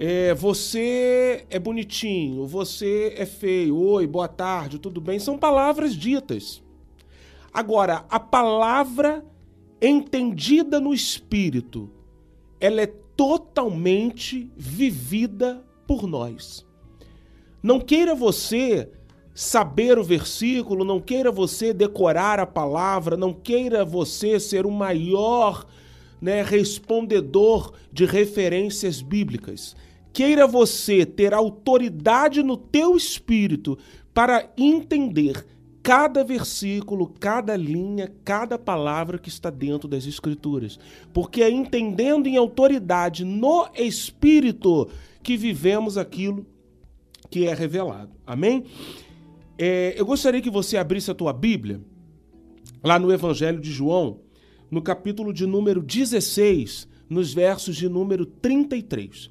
É, 0.01 0.33
você 0.33 1.45
é 1.49 1.59
bonitinho, 1.59 2.47
você 2.47 3.13
é 3.17 3.25
feio, 3.25 3.75
oi, 3.75 4.07
boa 4.07 4.29
tarde, 4.29 4.79
tudo 4.79 5.01
bem, 5.01 5.19
são 5.19 5.37
palavras 5.37 5.93
ditas. 5.93 6.63
Agora, 7.51 8.05
a 8.09 8.17
palavra 8.17 9.25
entendida 9.81 10.79
no 10.79 10.93
espírito, 10.93 11.89
ela 12.61 12.79
é 12.79 12.87
totalmente 12.87 14.49
vivida 14.55 15.61
por 15.85 16.07
nós. 16.07 16.65
Não 17.61 17.77
queira 17.81 18.15
você 18.15 18.89
saber 19.35 19.99
o 19.99 20.03
versículo, 20.03 20.85
não 20.85 21.01
queira 21.01 21.29
você 21.29 21.73
decorar 21.73 22.39
a 22.39 22.45
palavra, 22.45 23.17
não 23.17 23.33
queira 23.33 23.83
você 23.83 24.39
ser 24.39 24.65
o 24.65 24.71
maior 24.71 25.65
né, 26.21 26.41
respondedor 26.41 27.73
de 27.91 28.05
referências 28.05 29.01
bíblicas 29.01 29.75
queira 30.13 30.47
você 30.47 31.05
ter 31.05 31.33
autoridade 31.33 32.41
no 32.43 32.57
teu 32.57 32.95
espírito 32.95 33.77
para 34.13 34.51
entender 34.57 35.45
cada 35.81 36.23
versículo, 36.23 37.07
cada 37.19 37.55
linha, 37.55 38.11
cada 38.23 38.57
palavra 38.57 39.17
que 39.17 39.29
está 39.29 39.49
dentro 39.49 39.87
das 39.87 40.05
Escrituras. 40.05 40.79
Porque 41.13 41.41
é 41.41 41.49
entendendo 41.49 42.27
em 42.27 42.37
autoridade 42.37 43.23
no 43.23 43.67
Espírito 43.75 44.89
que 45.23 45.37
vivemos 45.37 45.97
aquilo 45.97 46.45
que 47.29 47.45
é 47.45 47.53
revelado. 47.53 48.11
Amém? 48.25 48.65
É, 49.57 49.93
eu 49.97 50.05
gostaria 50.05 50.41
que 50.41 50.49
você 50.49 50.77
abrisse 50.77 51.11
a 51.11 51.15
tua 51.15 51.33
Bíblia 51.33 51.81
lá 52.83 52.97
no 52.97 53.11
Evangelho 53.11 53.59
de 53.59 53.71
João, 53.71 54.21
no 54.69 54.81
capítulo 54.81 55.33
de 55.33 55.45
número 55.45 55.81
16, 55.81 56.87
nos 57.09 57.33
versos 57.33 57.75
de 57.75 57.89
número 57.89 58.25
33. 58.25 59.29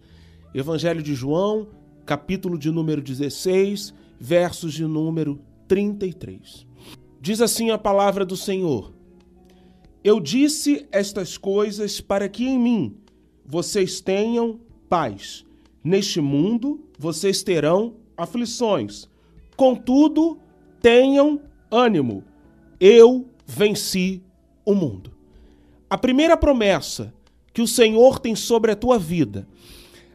Evangelho 0.54 1.02
de 1.02 1.14
João, 1.14 1.68
capítulo 2.06 2.58
de 2.58 2.70
número 2.70 3.02
16, 3.02 3.92
versos 4.18 4.72
de 4.72 4.84
número 4.86 5.38
33. 5.66 6.66
Diz 7.20 7.42
assim 7.42 7.70
a 7.70 7.76
palavra 7.76 8.24
do 8.24 8.36
Senhor: 8.36 8.92
Eu 10.02 10.18
disse 10.18 10.86
estas 10.90 11.36
coisas 11.36 12.00
para 12.00 12.28
que 12.30 12.46
em 12.46 12.58
mim 12.58 12.96
vocês 13.44 14.00
tenham 14.00 14.58
paz. 14.88 15.44
Neste 15.84 16.20
mundo 16.20 16.80
vocês 16.98 17.42
terão 17.42 17.96
aflições. 18.16 19.06
Contudo, 19.54 20.38
tenham 20.80 21.42
ânimo. 21.70 22.24
Eu 22.80 23.28
venci 23.46 24.22
o 24.64 24.74
mundo. 24.74 25.12
A 25.90 25.98
primeira 25.98 26.36
promessa 26.36 27.12
que 27.52 27.60
o 27.60 27.66
Senhor 27.66 28.18
tem 28.18 28.34
sobre 28.34 28.70
a 28.70 28.76
tua 28.76 28.98
vida 28.98 29.46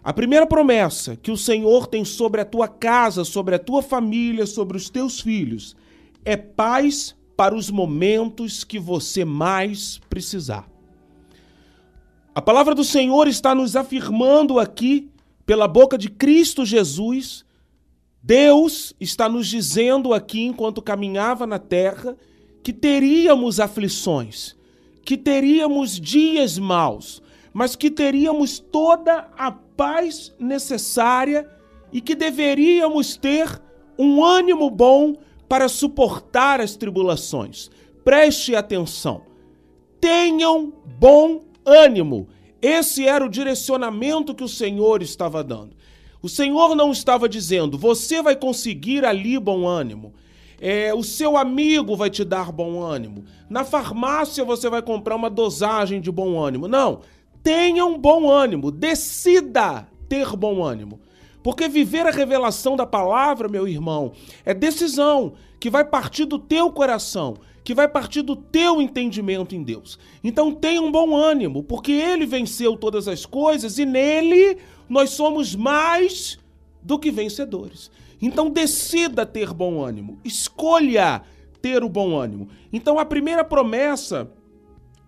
a 0.03 0.11
primeira 0.11 0.45
promessa 0.45 1.15
que 1.15 1.31
o 1.31 1.37
Senhor 1.37 1.87
tem 1.87 2.03
sobre 2.03 2.41
a 2.41 2.45
tua 2.45 2.67
casa, 2.67 3.23
sobre 3.23 3.55
a 3.55 3.59
tua 3.59 3.81
família, 3.81 4.45
sobre 4.45 4.75
os 4.75 4.89
teus 4.89 5.21
filhos, 5.21 5.75
é 6.25 6.35
paz 6.35 7.15
para 7.37 7.55
os 7.55 7.69
momentos 7.69 8.63
que 8.63 8.77
você 8.77 9.23
mais 9.23 9.99
precisar. 10.09 10.69
A 12.35 12.41
palavra 12.41 12.75
do 12.75 12.83
Senhor 12.83 13.27
está 13.27 13.55
nos 13.55 13.75
afirmando 13.75 14.59
aqui, 14.59 15.09
pela 15.45 15.67
boca 15.67 15.97
de 15.97 16.09
Cristo 16.09 16.65
Jesus, 16.65 17.45
Deus 18.21 18.93
está 18.99 19.27
nos 19.27 19.47
dizendo 19.47 20.13
aqui, 20.13 20.43
enquanto 20.43 20.81
caminhava 20.81 21.45
na 21.45 21.59
terra, 21.59 22.15
que 22.63 22.71
teríamos 22.71 23.59
aflições, 23.59 24.55
que 25.03 25.17
teríamos 25.17 25.99
dias 25.99 26.57
maus, 26.57 27.21
mas 27.53 27.75
que 27.75 27.91
teríamos 27.91 28.59
toda 28.59 29.29
a 29.37 29.51
paz 29.75 30.33
necessária 30.39 31.49
e 31.91 32.01
que 32.01 32.15
deveríamos 32.15 33.15
ter 33.15 33.61
um 33.97 34.23
ânimo 34.23 34.69
bom 34.69 35.15
para 35.47 35.67
suportar 35.67 36.59
as 36.59 36.75
tribulações. 36.75 37.69
Preste 38.03 38.55
atenção. 38.55 39.21
Tenham 40.01 40.73
bom 40.99 41.41
ânimo. 41.65 42.27
Esse 42.61 43.07
era 43.07 43.25
o 43.25 43.29
direcionamento 43.29 44.33
que 44.33 44.43
o 44.43 44.49
Senhor 44.49 45.01
estava 45.01 45.43
dando. 45.43 45.75
O 46.21 46.29
Senhor 46.29 46.75
não 46.75 46.91
estava 46.91 47.27
dizendo, 47.27 47.77
você 47.77 48.21
vai 48.21 48.35
conseguir 48.35 49.03
ali 49.03 49.37
bom 49.37 49.67
ânimo. 49.67 50.13
É, 50.59 50.93
o 50.93 51.03
seu 51.03 51.35
amigo 51.35 51.97
vai 51.97 52.09
te 52.09 52.23
dar 52.23 52.49
bom 52.49 52.81
ânimo. 52.81 53.25
Na 53.49 53.65
farmácia 53.65 54.45
você 54.45 54.69
vai 54.69 54.81
comprar 54.81 55.17
uma 55.17 55.29
dosagem 55.29 55.99
de 55.99 56.09
bom 56.09 56.41
ânimo. 56.41 56.69
Não. 56.69 57.01
Tenha 57.43 57.85
um 57.85 57.97
bom 57.97 58.29
ânimo. 58.29 58.71
Decida 58.71 59.87
ter 60.07 60.35
bom 60.35 60.63
ânimo. 60.63 60.99
Porque 61.43 61.67
viver 61.67 62.07
a 62.07 62.11
revelação 62.11 62.75
da 62.77 62.85
palavra, 62.85 63.49
meu 63.49 63.67
irmão, 63.67 64.13
é 64.45 64.53
decisão 64.53 65.33
que 65.59 65.69
vai 65.69 65.83
partir 65.83 66.25
do 66.25 66.39
teu 66.39 66.71
coração, 66.71 67.35
que 67.63 67.73
vai 67.73 67.87
partir 67.87 68.21
do 68.21 68.35
teu 68.35 68.81
entendimento 68.81 69.53
em 69.53 69.61
Deus. 69.61 69.99
Então 70.23 70.53
tenha 70.53 70.81
um 70.81 70.91
bom 70.91 71.15
ânimo, 71.15 71.61
porque 71.61 71.91
ele 71.91 72.25
venceu 72.25 72.77
todas 72.77 73.07
as 73.07 73.25
coisas 73.25 73.77
e 73.77 73.85
nele 73.85 74.57
nós 74.87 75.11
somos 75.11 75.53
mais 75.53 76.39
do 76.81 76.97
que 76.97 77.11
vencedores. 77.11 77.91
Então 78.21 78.49
decida 78.49 79.25
ter 79.25 79.53
bom 79.53 79.81
ânimo, 79.81 80.17
escolha 80.23 81.21
ter 81.61 81.83
o 81.83 81.89
bom 81.89 82.15
ânimo. 82.15 82.47
Então 82.71 82.99
a 82.99 83.05
primeira 83.05 83.43
promessa 83.43 84.31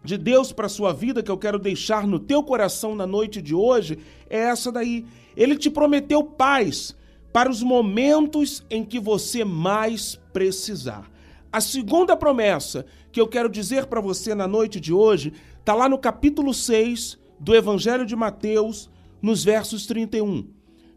de 0.06 0.18
Deus 0.18 0.54
para 0.54 0.70
sua 0.70 0.94
vida 0.94 1.24
que 1.24 1.32
eu 1.32 1.38
quero 1.38 1.60
deixar 1.60 2.06
no 2.08 2.20
teu 2.20 2.44
coração 2.44 2.96
na 2.96 3.08
noite 3.08 3.42
de 3.42 3.56
hoje 3.56 3.98
é 4.30 4.38
essa 4.38 4.72
daí. 4.72 5.06
Ele 5.36 5.58
te 5.58 5.70
prometeu 5.70 6.24
paz 6.24 6.96
para 7.34 7.50
os 7.50 7.62
momentos 7.62 8.64
em 8.70 8.86
que 8.86 9.00
você 9.00 9.44
mais 9.44 10.20
precisar. 10.32 11.12
A 11.52 11.60
segunda 11.60 12.16
promessa 12.16 12.86
que 13.12 13.20
eu 13.20 13.28
quero 13.28 13.50
dizer 13.50 13.88
para 13.88 14.00
você 14.00 14.36
na 14.36 14.48
noite 14.48 14.80
de 14.80 14.94
hoje 14.94 15.34
está 15.60 15.74
lá 15.74 15.90
no 15.90 15.98
capítulo 15.98 16.54
6 16.54 17.18
do 17.40 17.56
Evangelho 17.56 18.06
de 18.06 18.16
Mateus, 18.16 18.90
nos 19.22 19.44
versos 19.44 19.86
31. 19.86 20.48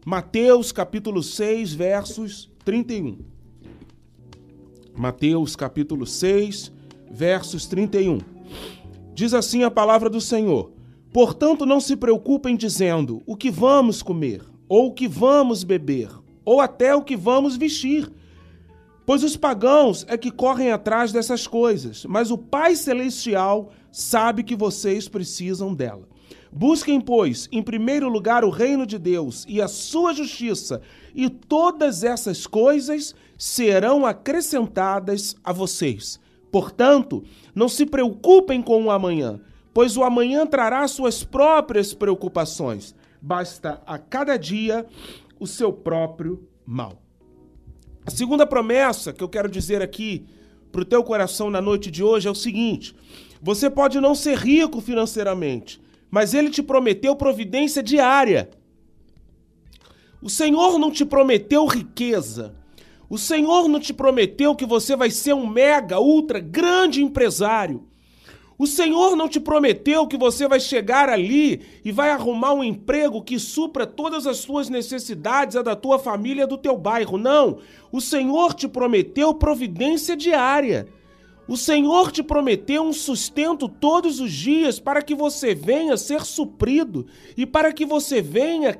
Mateus, 0.05 0.71
capítulo 0.71 1.21
6, 1.21 1.73
versos 1.73 2.49
31. 2.63 3.17
Mateus, 4.95 5.55
capítulo 5.55 6.05
6, 6.05 6.71
versos 7.11 7.65
31. 7.67 8.19
Diz 9.19 9.33
assim 9.33 9.63
a 9.63 9.69
palavra 9.69 10.09
do 10.09 10.21
Senhor: 10.21 10.71
Portanto, 11.11 11.65
não 11.65 11.81
se 11.81 11.97
preocupem 11.97 12.55
dizendo 12.55 13.21
o 13.25 13.35
que 13.35 13.51
vamos 13.51 14.01
comer, 14.01 14.41
ou 14.69 14.87
o 14.87 14.93
que 14.93 15.09
vamos 15.09 15.65
beber, 15.65 16.09
ou 16.45 16.61
até 16.61 16.95
o 16.95 17.01
que 17.01 17.17
vamos 17.17 17.57
vestir. 17.57 18.09
Pois 19.05 19.21
os 19.21 19.35
pagãos 19.35 20.05
é 20.07 20.17
que 20.17 20.31
correm 20.31 20.71
atrás 20.71 21.11
dessas 21.11 21.45
coisas, 21.45 22.05
mas 22.05 22.31
o 22.31 22.37
Pai 22.37 22.77
Celestial 22.77 23.73
sabe 23.91 24.41
que 24.41 24.55
vocês 24.55 25.09
precisam 25.09 25.73
dela. 25.73 26.07
Busquem, 26.49 27.01
pois, 27.01 27.49
em 27.51 27.61
primeiro 27.61 28.07
lugar 28.07 28.45
o 28.45 28.49
reino 28.49 28.85
de 28.85 28.97
Deus 28.97 29.45
e 29.49 29.61
a 29.61 29.67
sua 29.67 30.13
justiça, 30.13 30.81
e 31.13 31.29
todas 31.29 32.05
essas 32.05 32.47
coisas 32.47 33.13
serão 33.37 34.05
acrescentadas 34.05 35.35
a 35.43 35.51
vocês. 35.51 36.21
Portanto, 36.51 37.23
não 37.53 37.69
se 37.69 37.85
preocupem 37.85 38.61
com 38.61 38.83
o 38.83 38.91
amanhã 38.91 39.39
pois 39.73 39.95
o 39.95 40.03
amanhã 40.03 40.45
trará 40.45 40.87
suas 40.87 41.23
próprias 41.23 41.93
preocupações. 41.93 42.93
Basta 43.21 43.81
a 43.85 43.97
cada 43.97 44.37
dia 44.37 44.85
o 45.39 45.47
seu 45.47 45.71
próprio 45.71 46.47
mal. 46.65 47.01
A 48.05 48.11
segunda 48.11 48.45
promessa 48.45 49.13
que 49.13 49.23
eu 49.23 49.29
quero 49.29 49.49
dizer 49.49 49.81
aqui 49.81 50.25
para 50.71 50.81
o 50.81 50.85
teu 50.85 51.03
coração 51.03 51.49
na 51.49 51.61
noite 51.61 51.91
de 51.91 52.03
hoje 52.03 52.27
é 52.27 52.31
o 52.31 52.35
seguinte: 52.35 52.95
você 53.41 53.69
pode 53.69 53.99
não 53.99 54.15
ser 54.15 54.37
rico 54.37 54.81
financeiramente, 54.81 55.81
mas 56.09 56.33
ele 56.33 56.49
te 56.49 56.63
prometeu 56.63 57.15
providência 57.15 57.83
diária. 57.83 58.49
O 60.21 60.29
Senhor 60.29 60.77
não 60.77 60.91
te 60.91 61.05
prometeu 61.05 61.65
riqueza. 61.65 62.55
O 63.09 63.17
Senhor 63.17 63.67
não 63.67 63.79
te 63.79 63.91
prometeu 63.91 64.55
que 64.55 64.65
você 64.65 64.95
vai 64.95 65.09
ser 65.09 65.33
um 65.33 65.47
mega, 65.47 65.99
ultra, 65.99 66.39
grande 66.39 67.01
empresário. 67.01 67.83
O 68.55 68.67
Senhor 68.67 69.15
não 69.15 69.29
te 69.29 69.39
prometeu 69.39 70.05
que 70.05 70.17
você 70.17 70.45
vai 70.45 70.59
chegar 70.59 71.07
ali 71.09 71.61
e 71.83 71.91
vai 71.91 72.11
arrumar 72.11 72.53
um 72.53 72.63
emprego 72.63 73.23
que 73.23 73.39
supra 73.39 73.87
todas 73.87 74.27
as 74.27 74.37
suas 74.37 74.69
necessidades, 74.69 75.55
a 75.55 75.61
da 75.61 75.77
tua 75.77 75.97
família, 75.97 76.45
do 76.45 76.57
teu 76.57 76.77
bairro. 76.77 77.17
Não. 77.17 77.59
O 77.89 78.01
Senhor 78.01 78.53
te 78.53 78.67
prometeu 78.67 79.33
providência 79.33 80.15
diária. 80.15 80.87
O 81.47 81.57
Senhor 81.57 82.11
te 82.11 82.21
prometeu 82.21 82.83
um 82.83 82.93
sustento 82.93 83.67
todos 83.67 84.19
os 84.19 84.31
dias 84.31 84.79
para 84.79 85.01
que 85.01 85.15
você 85.15 85.55
venha 85.55 85.97
ser 85.97 86.21
suprido 86.21 87.07
e 87.35 87.45
para 87.45 87.73
que 87.73 87.85
você 87.85 88.21
venha 88.21 88.77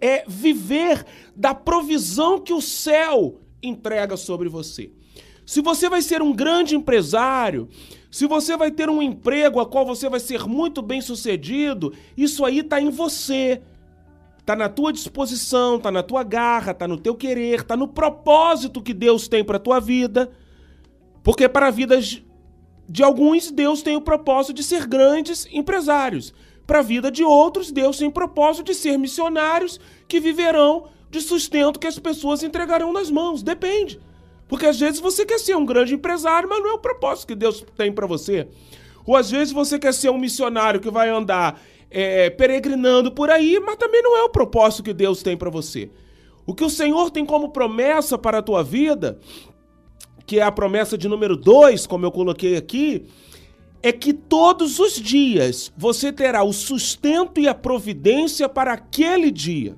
é, 0.00 0.24
viver 0.26 1.04
da 1.34 1.54
provisão 1.54 2.40
que 2.40 2.52
o 2.52 2.60
céu 2.60 3.40
entrega 3.62 4.16
sobre 4.16 4.48
você. 4.48 4.90
Se 5.46 5.60
você 5.60 5.88
vai 5.88 6.00
ser 6.00 6.22
um 6.22 6.32
grande 6.32 6.74
empresário, 6.74 7.68
se 8.10 8.26
você 8.26 8.56
vai 8.56 8.70
ter 8.70 8.88
um 8.88 9.02
emprego 9.02 9.60
a 9.60 9.66
qual 9.66 9.84
você 9.84 10.08
vai 10.08 10.20
ser 10.20 10.46
muito 10.46 10.80
bem 10.80 11.00
sucedido, 11.00 11.92
isso 12.16 12.44
aí 12.44 12.60
está 12.60 12.80
em 12.80 12.90
você. 12.90 13.60
Está 14.38 14.54
na 14.54 14.68
tua 14.68 14.92
disposição, 14.92 15.76
está 15.76 15.90
na 15.90 16.02
tua 16.02 16.22
garra, 16.22 16.72
está 16.72 16.86
no 16.86 16.98
teu 16.98 17.14
querer, 17.14 17.60
está 17.60 17.76
no 17.76 17.88
propósito 17.88 18.82
que 18.82 18.92
Deus 18.92 19.26
tem 19.26 19.42
para 19.42 19.56
a 19.56 19.60
tua 19.60 19.80
vida. 19.80 20.30
Porque 21.22 21.48
para 21.48 21.68
a 21.68 21.70
vida 21.70 21.98
de 22.88 23.02
alguns, 23.02 23.50
Deus 23.50 23.82
tem 23.82 23.96
o 23.96 24.02
propósito 24.02 24.54
de 24.54 24.62
ser 24.62 24.86
grandes 24.86 25.46
empresários. 25.50 26.34
Para 26.66 26.78
a 26.78 26.82
vida 26.82 27.10
de 27.10 27.22
outros, 27.22 27.70
Deus 27.70 27.98
tem 27.98 28.10
propósito 28.10 28.64
de 28.64 28.74
ser 28.74 28.98
missionários 28.98 29.78
que 30.08 30.20
viverão 30.20 30.88
de 31.10 31.20
sustento 31.20 31.78
que 31.78 31.86
as 31.86 31.98
pessoas 31.98 32.42
entregarão 32.42 32.92
nas 32.92 33.10
mãos. 33.10 33.42
Depende. 33.42 34.00
Porque 34.48 34.66
às 34.66 34.78
vezes 34.78 35.00
você 35.00 35.24
quer 35.24 35.38
ser 35.38 35.56
um 35.56 35.64
grande 35.64 35.94
empresário, 35.94 36.48
mas 36.48 36.60
não 36.60 36.70
é 36.70 36.72
o 36.72 36.78
propósito 36.78 37.28
que 37.28 37.34
Deus 37.34 37.64
tem 37.76 37.92
para 37.92 38.06
você. 38.06 38.48
Ou 39.06 39.16
às 39.16 39.30
vezes 39.30 39.52
você 39.52 39.78
quer 39.78 39.92
ser 39.92 40.10
um 40.10 40.18
missionário 40.18 40.80
que 40.80 40.90
vai 40.90 41.08
andar 41.08 41.60
é, 41.90 42.30
peregrinando 42.30 43.12
por 43.12 43.30
aí, 43.30 43.60
mas 43.60 43.76
também 43.76 44.02
não 44.02 44.16
é 44.16 44.22
o 44.22 44.28
propósito 44.28 44.82
que 44.82 44.92
Deus 44.92 45.22
tem 45.22 45.36
para 45.36 45.50
você. 45.50 45.90
O 46.46 46.54
que 46.54 46.64
o 46.64 46.70
Senhor 46.70 47.10
tem 47.10 47.24
como 47.24 47.50
promessa 47.50 48.18
para 48.18 48.38
a 48.38 48.42
tua 48.42 48.62
vida, 48.62 49.18
que 50.26 50.40
é 50.40 50.42
a 50.42 50.52
promessa 50.52 50.96
de 50.98 51.08
número 51.08 51.36
2, 51.36 51.86
como 51.86 52.04
eu 52.04 52.10
coloquei 52.10 52.56
aqui, 52.56 53.06
é 53.84 53.92
que 53.92 54.14
todos 54.14 54.78
os 54.78 54.94
dias 54.94 55.70
você 55.76 56.10
terá 56.10 56.42
o 56.42 56.54
sustento 56.54 57.38
e 57.38 57.46
a 57.46 57.54
providência 57.54 58.48
para 58.48 58.72
aquele 58.72 59.30
dia. 59.30 59.76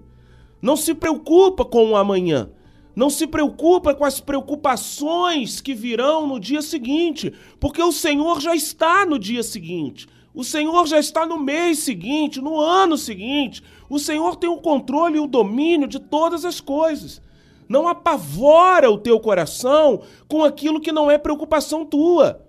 Não 0.62 0.76
se 0.76 0.94
preocupa 0.94 1.64
com 1.64 1.90
o 1.90 1.96
amanhã. 1.96 2.48
Não 2.94 3.10
se 3.10 3.26
preocupa 3.26 3.92
com 3.96 4.04
as 4.04 4.20
preocupações 4.20 5.60
que 5.60 5.74
virão 5.74 6.24
no 6.24 6.38
dia 6.38 6.62
seguinte, 6.62 7.32
porque 7.58 7.82
o 7.82 7.90
Senhor 7.90 8.40
já 8.40 8.54
está 8.54 9.04
no 9.04 9.18
dia 9.18 9.42
seguinte. 9.42 10.06
O 10.32 10.44
Senhor 10.44 10.86
já 10.86 11.00
está 11.00 11.26
no 11.26 11.36
mês 11.36 11.80
seguinte, 11.80 12.40
no 12.40 12.60
ano 12.60 12.96
seguinte. 12.96 13.60
O 13.90 13.98
Senhor 13.98 14.36
tem 14.36 14.48
o 14.48 14.58
controle 14.58 15.16
e 15.16 15.20
o 15.20 15.26
domínio 15.26 15.88
de 15.88 15.98
todas 15.98 16.44
as 16.44 16.60
coisas. 16.60 17.20
Não 17.68 17.88
apavora 17.88 18.88
o 18.88 18.98
teu 18.98 19.18
coração 19.18 20.02
com 20.28 20.44
aquilo 20.44 20.80
que 20.80 20.92
não 20.92 21.10
é 21.10 21.18
preocupação 21.18 21.84
tua. 21.84 22.45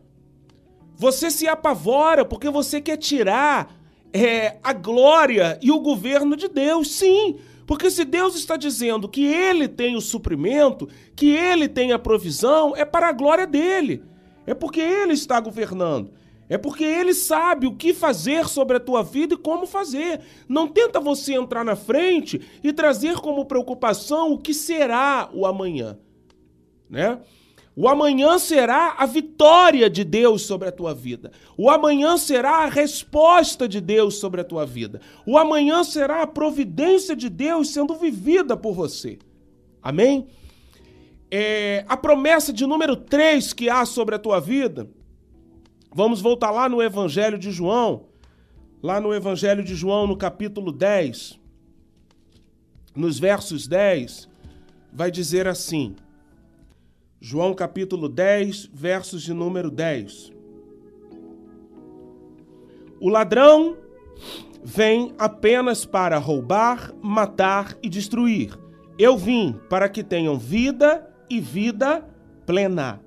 Você 0.98 1.30
se 1.30 1.48
apavora 1.48 2.26
porque 2.26 2.50
você 2.50 2.82
quer 2.82 2.98
tirar 2.98 3.72
é, 4.12 4.58
a 4.64 4.74
glória 4.74 5.60
e 5.62 5.72
o 5.72 5.80
governo 5.80 6.36
de 6.36 6.48
Deus. 6.48 6.92
Sim, 6.92 7.38
porque 7.68 7.92
se 7.92 8.04
Deus 8.04 8.36
está 8.36 8.58
dizendo 8.58 9.08
que 9.08 9.24
Ele 9.24 9.68
tem 9.68 9.96
o 9.96 10.02
suprimento, 10.02 10.90
que 11.16 11.30
Ele 11.30 11.70
tem 11.70 11.92
a 11.92 12.00
provisão, 12.00 12.76
é 12.76 12.84
para 12.84 13.10
a 13.10 13.12
glória 13.12 13.46
dele. 13.46 14.04
É 14.48 14.56
porque 14.56 14.82
Ele 14.82 15.14
está 15.14 15.40
governando. 15.40 16.12
É 16.50 16.58
porque 16.58 16.84
Ele 16.84 17.14
sabe 17.14 17.68
o 17.68 17.76
que 17.76 17.94
fazer 17.94 18.48
sobre 18.48 18.78
a 18.78 18.80
tua 18.80 19.04
vida 19.04 19.36
e 19.36 19.38
como 19.38 19.68
fazer. 19.68 20.22
Não 20.50 20.68
tenta 20.68 21.00
você 21.00 21.36
entrar 21.36 21.64
na 21.64 21.76
frente 21.76 22.42
e 22.64 22.74
trazer 22.74 23.18
como 23.18 23.46
preocupação 23.46 24.32
o 24.32 24.40
que 24.40 24.54
será 24.54 25.30
o 25.32 25.46
amanhã. 25.46 26.00
Né? 26.90 27.20
O 27.80 27.88
amanhã 27.88 28.40
será 28.40 28.96
a 28.98 29.06
vitória 29.06 29.88
de 29.88 30.04
Deus 30.04 30.42
sobre 30.42 30.68
a 30.68 30.72
tua 30.72 30.96
vida. 30.96 31.32
O 31.56 31.70
amanhã 31.70 32.18
será 32.18 32.64
a 32.64 32.70
resposta 32.70 33.68
de 33.68 33.80
Deus 33.80 34.16
sobre 34.16 34.42
a 34.42 34.44
tua 34.44 34.66
vida. 34.66 35.00
O 35.28 35.38
amanhã 35.38 35.84
será 35.84 36.24
a 36.24 36.28
providência 36.28 37.16
de 37.16 37.30
Deus 37.30 37.70
sendo 37.70 37.94
vivida 37.94 38.58
por 38.58 38.74
você. 38.74 39.20
Amém? 39.80 40.28
É, 41.30 41.86
a 41.88 41.96
promessa 41.96 42.52
de 42.52 42.66
número 42.66 42.96
3 42.96 43.54
que 43.54 43.70
há 43.70 43.86
sobre 43.86 44.16
a 44.16 44.20
tua 44.20 44.40
vida, 44.40 44.90
vamos 45.94 46.20
voltar 46.20 46.50
lá 46.50 46.68
no 46.68 46.82
Evangelho 46.82 47.38
de 47.38 47.52
João, 47.52 48.08
lá 48.82 49.00
no 49.00 49.14
Evangelho 49.14 49.64
de 49.64 49.76
João, 49.76 50.08
no 50.08 50.18
capítulo 50.18 50.72
10. 50.72 51.40
nos 52.96 53.20
versos 53.20 53.68
10, 53.68 54.28
vai 54.92 55.12
dizer 55.12 55.48
assim: 55.48 55.96
João 57.20 57.54
capítulo 57.56 58.08
10, 58.08 58.70
versos 58.72 59.24
de 59.24 59.34
número 59.34 59.72
10. 59.72 60.32
O 63.00 63.10
ladrão 63.10 63.76
vem 64.64 65.16
apenas 65.18 65.84
para 65.84 66.20
roubar, 66.20 66.94
matar 67.02 67.76
e 67.82 67.90
destruir. 67.90 68.58
Eu 69.00 69.18
vim 69.18 69.60
para 69.68 69.90
que 69.90 70.04
tenham 70.04 70.38
vida 70.38 71.12
e 71.28 71.40
vida 71.40 72.08
plena. 72.46 73.02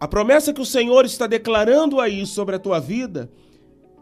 A 0.00 0.08
promessa 0.08 0.52
que 0.52 0.60
o 0.60 0.66
Senhor 0.66 1.04
está 1.04 1.26
declarando 1.26 2.00
aí 2.00 2.26
sobre 2.26 2.56
a 2.56 2.58
tua 2.58 2.80
vida 2.80 3.30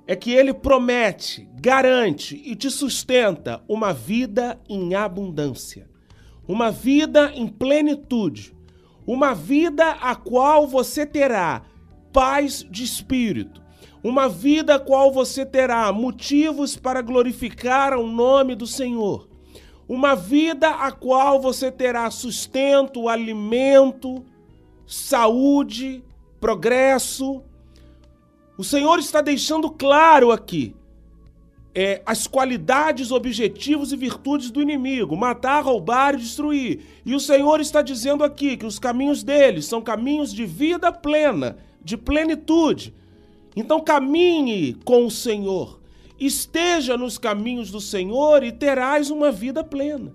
é 0.06 0.14
que 0.14 0.32
ele 0.32 0.54
promete, 0.54 1.48
garante 1.60 2.40
e 2.44 2.54
te 2.54 2.70
sustenta 2.70 3.60
uma 3.68 3.92
vida 3.92 4.60
em 4.68 4.94
abundância, 4.94 5.88
uma 6.46 6.70
vida 6.70 7.32
em 7.34 7.46
plenitude, 7.46 8.54
uma 9.06 9.34
vida 9.34 9.90
a 9.90 10.14
qual 10.14 10.66
você 10.66 11.06
terá 11.06 11.62
paz 12.12 12.66
de 12.70 12.84
espírito, 12.84 13.62
uma 14.02 14.28
vida 14.28 14.74
a 14.74 14.78
qual 14.78 15.12
você 15.12 15.46
terá 15.46 15.92
motivos 15.92 16.76
para 16.76 17.00
glorificar 17.00 17.94
o 17.94 18.06
nome 18.06 18.54
do 18.54 18.66
Senhor, 18.66 19.28
uma 19.88 20.14
vida 20.14 20.68
a 20.68 20.90
qual 20.90 21.40
você 21.40 21.70
terá 21.70 22.10
sustento, 22.10 23.08
alimento, 23.08 24.24
saúde, 24.86 26.02
progresso. 26.40 27.42
O 28.56 28.64
Senhor 28.64 28.98
está 28.98 29.20
deixando 29.20 29.70
claro 29.70 30.32
aqui 30.32 30.74
é, 31.74 32.02
as 32.04 32.26
qualidades, 32.26 33.10
objetivos 33.10 33.92
e 33.92 33.96
virtudes 33.96 34.50
do 34.50 34.60
inimigo: 34.60 35.16
matar, 35.16 35.64
roubar 35.64 36.14
e 36.14 36.18
destruir. 36.18 36.80
E 37.04 37.14
o 37.14 37.20
Senhor 37.20 37.60
está 37.60 37.82
dizendo 37.82 38.22
aqui 38.24 38.56
que 38.56 38.66
os 38.66 38.78
caminhos 38.78 39.22
dele 39.22 39.62
são 39.62 39.80
caminhos 39.80 40.32
de 40.32 40.44
vida 40.44 40.92
plena, 40.92 41.56
de 41.82 41.96
plenitude. 41.96 42.94
Então 43.56 43.80
caminhe 43.80 44.74
com 44.84 45.06
o 45.06 45.10
Senhor, 45.10 45.80
esteja 46.18 46.96
nos 46.96 47.18
caminhos 47.18 47.70
do 47.70 47.80
Senhor 47.80 48.42
e 48.42 48.52
terás 48.52 49.10
uma 49.10 49.30
vida 49.30 49.62
plena 49.62 50.14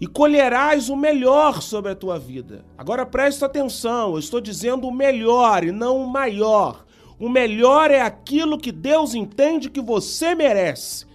e 0.00 0.06
colherás 0.06 0.88
o 0.88 0.96
melhor 0.96 1.62
sobre 1.62 1.92
a 1.92 1.94
tua 1.94 2.18
vida. 2.18 2.64
Agora 2.76 3.06
presta 3.06 3.46
atenção, 3.46 4.12
eu 4.12 4.18
estou 4.18 4.40
dizendo 4.40 4.86
o 4.86 4.94
melhor 4.94 5.64
e 5.64 5.72
não 5.72 5.96
o 5.96 6.06
maior. 6.06 6.83
O 7.24 7.28
melhor 7.30 7.90
é 7.90 8.02
aquilo 8.02 8.58
que 8.58 8.70
Deus 8.70 9.14
entende 9.14 9.70
que 9.70 9.80
você 9.80 10.34
merece 10.34 11.06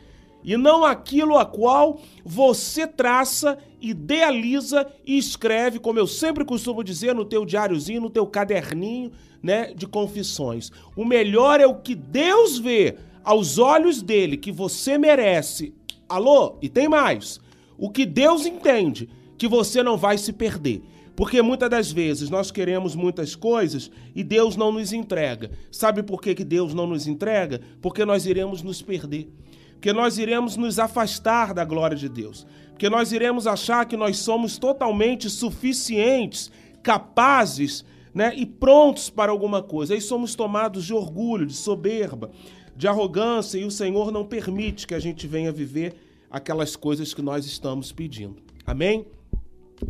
e 0.43 0.57
não 0.57 0.83
aquilo 0.83 1.37
a 1.37 1.45
qual 1.45 2.01
você 2.25 2.87
traça, 2.87 3.59
idealiza 3.79 4.91
e 5.05 5.19
escreve, 5.19 5.77
como 5.77 5.99
eu 5.99 6.07
sempre 6.07 6.43
costumo 6.43 6.83
dizer 6.83 7.13
no 7.13 7.25
teu 7.25 7.45
diáriozinho, 7.45 8.01
no 8.01 8.09
teu 8.09 8.25
caderninho, 8.25 9.11
né, 9.39 9.71
de 9.75 9.85
confissões. 9.85 10.71
O 10.95 11.05
melhor 11.05 11.61
é 11.61 11.67
o 11.67 11.75
que 11.75 11.93
Deus 11.93 12.57
vê 12.57 12.95
aos 13.23 13.59
olhos 13.59 14.01
dele 14.01 14.35
que 14.35 14.51
você 14.51 14.97
merece. 14.97 15.75
Alô? 16.09 16.57
E 16.59 16.67
tem 16.67 16.89
mais 16.89 17.39
o 17.77 17.87
que 17.87 18.03
Deus 18.03 18.47
entende 18.47 19.07
que 19.37 19.47
você 19.47 19.83
não 19.83 19.95
vai 19.95 20.17
se 20.17 20.33
perder. 20.33 20.81
Porque 21.19 21.41
muitas 21.41 21.69
das 21.69 21.91
vezes 21.91 22.29
nós 22.29 22.49
queremos 22.49 22.95
muitas 22.95 23.35
coisas 23.35 23.91
e 24.15 24.23
Deus 24.23 24.55
não 24.55 24.71
nos 24.71 24.93
entrega. 24.93 25.51
Sabe 25.69 26.01
por 26.01 26.21
que, 26.21 26.33
que 26.33 26.45
Deus 26.45 26.73
não 26.73 26.87
nos 26.87 27.07
entrega? 27.07 27.59
Porque 27.81 28.05
nós 28.05 28.25
iremos 28.25 28.63
nos 28.63 28.81
perder. 28.81 29.29
Porque 29.73 29.91
nós 29.91 30.17
iremos 30.17 30.55
nos 30.55 30.79
afastar 30.79 31.53
da 31.53 31.65
glória 31.65 31.97
de 31.97 32.07
Deus. 32.07 32.47
Porque 32.69 32.89
nós 32.89 33.11
iremos 33.11 33.47
achar 33.47 33.85
que 33.85 33.97
nós 33.97 34.15
somos 34.15 34.57
totalmente 34.57 35.29
suficientes, 35.29 36.49
capazes 36.81 37.83
né, 38.13 38.31
e 38.33 38.45
prontos 38.45 39.09
para 39.09 39.29
alguma 39.29 39.61
coisa. 39.61 39.95
Aí 39.95 39.99
somos 39.99 40.35
tomados 40.35 40.85
de 40.85 40.93
orgulho, 40.93 41.45
de 41.45 41.53
soberba, 41.53 42.31
de 42.77 42.87
arrogância 42.87 43.57
e 43.57 43.65
o 43.65 43.71
Senhor 43.71 44.09
não 44.09 44.23
permite 44.23 44.87
que 44.87 44.95
a 44.95 44.99
gente 44.99 45.27
venha 45.27 45.51
viver 45.51 45.95
aquelas 46.31 46.77
coisas 46.77 47.13
que 47.13 47.21
nós 47.21 47.45
estamos 47.45 47.91
pedindo. 47.91 48.37
Amém? 48.65 49.05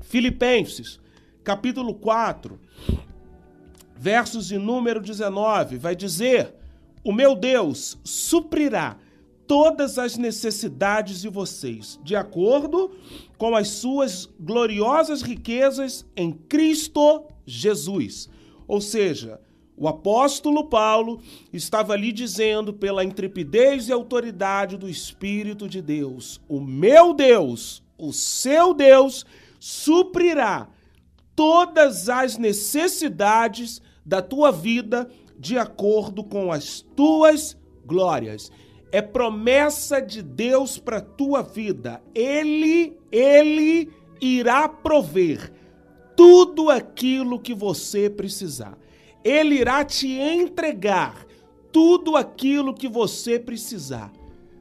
Filipenses, 0.01 0.99
capítulo 1.43 1.93
4, 1.95 2.59
versos 3.95 4.47
de 4.47 4.57
número 4.57 5.01
19, 5.01 5.77
vai 5.77 5.95
dizer: 5.95 6.53
O 7.03 7.11
meu 7.11 7.35
Deus 7.35 7.97
suprirá 8.03 8.97
todas 9.47 9.97
as 9.97 10.15
necessidades 10.15 11.21
de 11.21 11.27
vocês, 11.27 11.99
de 12.03 12.15
acordo 12.15 12.91
com 13.37 13.55
as 13.55 13.69
suas 13.69 14.29
gloriosas 14.39 15.21
riquezas 15.23 16.05
em 16.15 16.31
Cristo 16.31 17.23
Jesus. 17.45 18.29
Ou 18.67 18.79
seja, 18.79 19.41
o 19.75 19.87
apóstolo 19.87 20.65
Paulo 20.65 21.19
estava 21.51 21.93
ali 21.93 22.11
dizendo, 22.11 22.73
pela 22.73 23.03
intrepidez 23.03 23.87
e 23.87 23.91
autoridade 23.91 24.77
do 24.77 24.87
Espírito 24.87 25.67
de 25.67 25.81
Deus: 25.81 26.39
O 26.47 26.59
meu 26.59 27.13
Deus, 27.13 27.81
o 27.97 28.13
seu 28.13 28.73
Deus, 28.73 29.25
suprirá 29.59 30.69
todas 31.39 32.09
as 32.09 32.37
necessidades 32.37 33.81
da 34.05 34.21
tua 34.21 34.51
vida 34.51 35.09
de 35.39 35.57
acordo 35.57 36.21
com 36.21 36.51
as 36.51 36.81
tuas 36.81 37.57
glórias. 37.85 38.51
É 38.91 39.01
promessa 39.01 40.01
de 40.01 40.21
Deus 40.21 40.77
para 40.77 40.99
tua 40.99 41.41
vida. 41.41 42.03
Ele, 42.13 42.97
ele 43.09 43.89
irá 44.19 44.67
prover 44.67 45.49
tudo 46.13 46.69
aquilo 46.69 47.39
que 47.39 47.53
você 47.53 48.09
precisar. 48.09 48.77
Ele 49.23 49.55
irá 49.55 49.85
te 49.85 50.11
entregar 50.11 51.25
tudo 51.71 52.17
aquilo 52.17 52.73
que 52.73 52.89
você 52.89 53.39
precisar. 53.39 54.11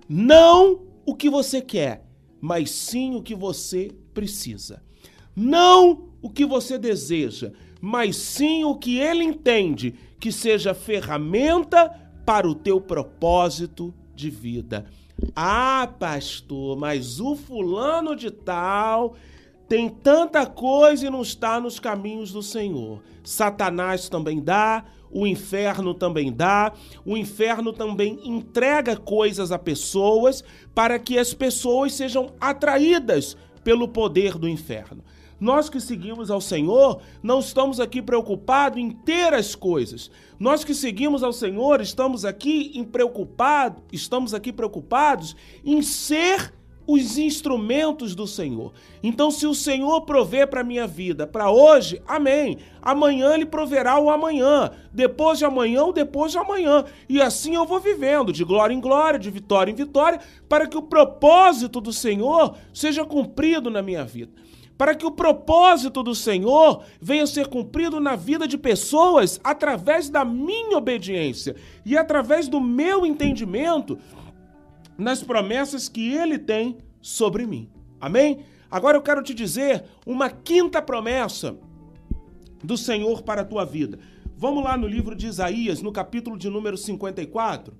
Não 0.08 0.82
o 1.04 1.16
que 1.16 1.28
você 1.28 1.60
quer, 1.60 2.04
mas 2.40 2.70
sim 2.70 3.16
o 3.16 3.22
que 3.22 3.34
você 3.34 3.90
precisa. 4.14 4.80
Não 5.34 6.07
o 6.20 6.30
que 6.30 6.44
você 6.44 6.78
deseja, 6.78 7.52
mas 7.80 8.16
sim 8.16 8.64
o 8.64 8.74
que 8.74 8.98
ele 8.98 9.24
entende 9.24 9.94
que 10.18 10.32
seja 10.32 10.74
ferramenta 10.74 11.88
para 12.26 12.48
o 12.48 12.54
teu 12.54 12.80
propósito 12.80 13.94
de 14.14 14.30
vida. 14.30 14.86
Ah, 15.34 15.88
pastor, 15.98 16.76
mas 16.76 17.20
o 17.20 17.34
fulano 17.34 18.14
de 18.14 18.30
tal 18.30 19.14
tem 19.68 19.88
tanta 19.88 20.46
coisa 20.46 21.06
e 21.06 21.10
não 21.10 21.22
está 21.22 21.60
nos 21.60 21.78
caminhos 21.78 22.32
do 22.32 22.42
Senhor. 22.42 23.02
Satanás 23.22 24.08
também 24.08 24.40
dá, 24.40 24.84
o 25.10 25.26
inferno 25.26 25.94
também 25.94 26.32
dá, 26.32 26.72
o 27.04 27.16
inferno 27.16 27.72
também 27.72 28.18
entrega 28.24 28.96
coisas 28.96 29.52
a 29.52 29.58
pessoas 29.58 30.42
para 30.74 30.98
que 30.98 31.18
as 31.18 31.34
pessoas 31.34 31.92
sejam 31.92 32.32
atraídas 32.40 33.36
pelo 33.62 33.88
poder 33.88 34.38
do 34.38 34.48
inferno. 34.48 35.02
Nós 35.40 35.70
que 35.70 35.80
seguimos 35.80 36.30
ao 36.30 36.40
Senhor, 36.40 37.00
não 37.22 37.38
estamos 37.38 37.78
aqui 37.78 38.02
preocupados 38.02 38.78
em 38.78 38.90
ter 38.90 39.32
as 39.32 39.54
coisas. 39.54 40.10
Nós 40.38 40.64
que 40.64 40.74
seguimos 40.74 41.22
ao 41.22 41.32
Senhor, 41.32 41.80
estamos 41.80 42.24
aqui 42.24 42.72
em 42.74 42.84
preocupado, 42.84 43.82
estamos 43.92 44.34
aqui 44.34 44.52
preocupados 44.52 45.36
em 45.64 45.80
ser 45.82 46.52
os 46.88 47.18
instrumentos 47.18 48.14
do 48.14 48.26
Senhor. 48.26 48.72
Então, 49.02 49.30
se 49.30 49.46
o 49.46 49.54
Senhor 49.54 50.00
prover 50.00 50.48
para 50.48 50.64
minha 50.64 50.86
vida 50.86 51.26
para 51.26 51.50
hoje, 51.50 52.00
amém. 52.08 52.56
Amanhã 52.80 53.34
ele 53.34 53.44
proverá 53.44 54.00
o 54.00 54.08
amanhã, 54.08 54.70
depois 54.90 55.38
de 55.38 55.44
amanhã 55.44 55.84
ou 55.84 55.92
depois 55.92 56.32
de 56.32 56.38
amanhã. 56.38 56.86
E 57.06 57.20
assim 57.20 57.54
eu 57.54 57.66
vou 57.66 57.78
vivendo, 57.78 58.32
de 58.32 58.42
glória 58.42 58.72
em 58.72 58.80
glória, 58.80 59.18
de 59.18 59.30
vitória 59.30 59.70
em 59.70 59.74
vitória, 59.74 60.18
para 60.48 60.66
que 60.66 60.78
o 60.78 60.82
propósito 60.82 61.78
do 61.78 61.92
Senhor 61.92 62.56
seja 62.72 63.04
cumprido 63.04 63.68
na 63.68 63.82
minha 63.82 64.04
vida. 64.04 64.32
Para 64.78 64.94
que 64.94 65.04
o 65.04 65.10
propósito 65.10 66.02
do 66.04 66.14
Senhor 66.14 66.84
venha 67.00 67.26
ser 67.26 67.48
cumprido 67.48 67.98
na 67.98 68.14
vida 68.14 68.46
de 68.46 68.56
pessoas 68.56 69.40
através 69.42 70.08
da 70.08 70.24
minha 70.24 70.78
obediência 70.78 71.56
e 71.84 71.96
através 71.96 72.46
do 72.46 72.60
meu 72.60 73.04
entendimento 73.04 73.98
nas 74.96 75.22
promessas 75.22 75.88
que 75.88 76.14
ele 76.14 76.38
tem 76.38 76.78
sobre 77.02 77.44
mim. 77.44 77.68
Amém? 78.00 78.44
Agora 78.70 78.96
eu 78.96 79.02
quero 79.02 79.22
te 79.22 79.34
dizer 79.34 79.84
uma 80.06 80.30
quinta 80.30 80.80
promessa 80.80 81.56
do 82.62 82.76
Senhor 82.76 83.22
para 83.22 83.42
a 83.42 83.44
tua 83.44 83.64
vida. 83.64 83.98
Vamos 84.36 84.62
lá 84.62 84.76
no 84.76 84.86
livro 84.86 85.16
de 85.16 85.26
Isaías, 85.26 85.82
no 85.82 85.90
capítulo 85.90 86.38
de 86.38 86.48
número 86.48 86.76
54. 86.76 87.74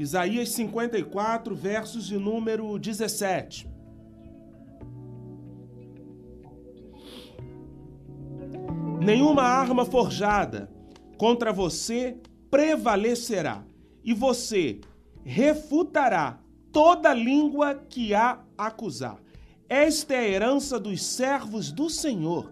Isaías 0.00 0.48
54, 0.52 1.54
versos 1.54 2.06
de 2.06 2.16
número 2.16 2.78
17. 2.78 3.68
Nenhuma 8.98 9.42
arma 9.42 9.84
forjada 9.84 10.70
contra 11.18 11.52
você 11.52 12.16
prevalecerá, 12.50 13.62
e 14.02 14.14
você 14.14 14.80
refutará 15.22 16.40
toda 16.72 17.12
língua 17.12 17.74
que 17.74 18.14
a 18.14 18.40
acusar. 18.56 19.18
Esta 19.68 20.14
é 20.14 20.18
a 20.20 20.28
herança 20.28 20.80
dos 20.80 21.04
servos 21.04 21.70
do 21.70 21.90
Senhor, 21.90 22.50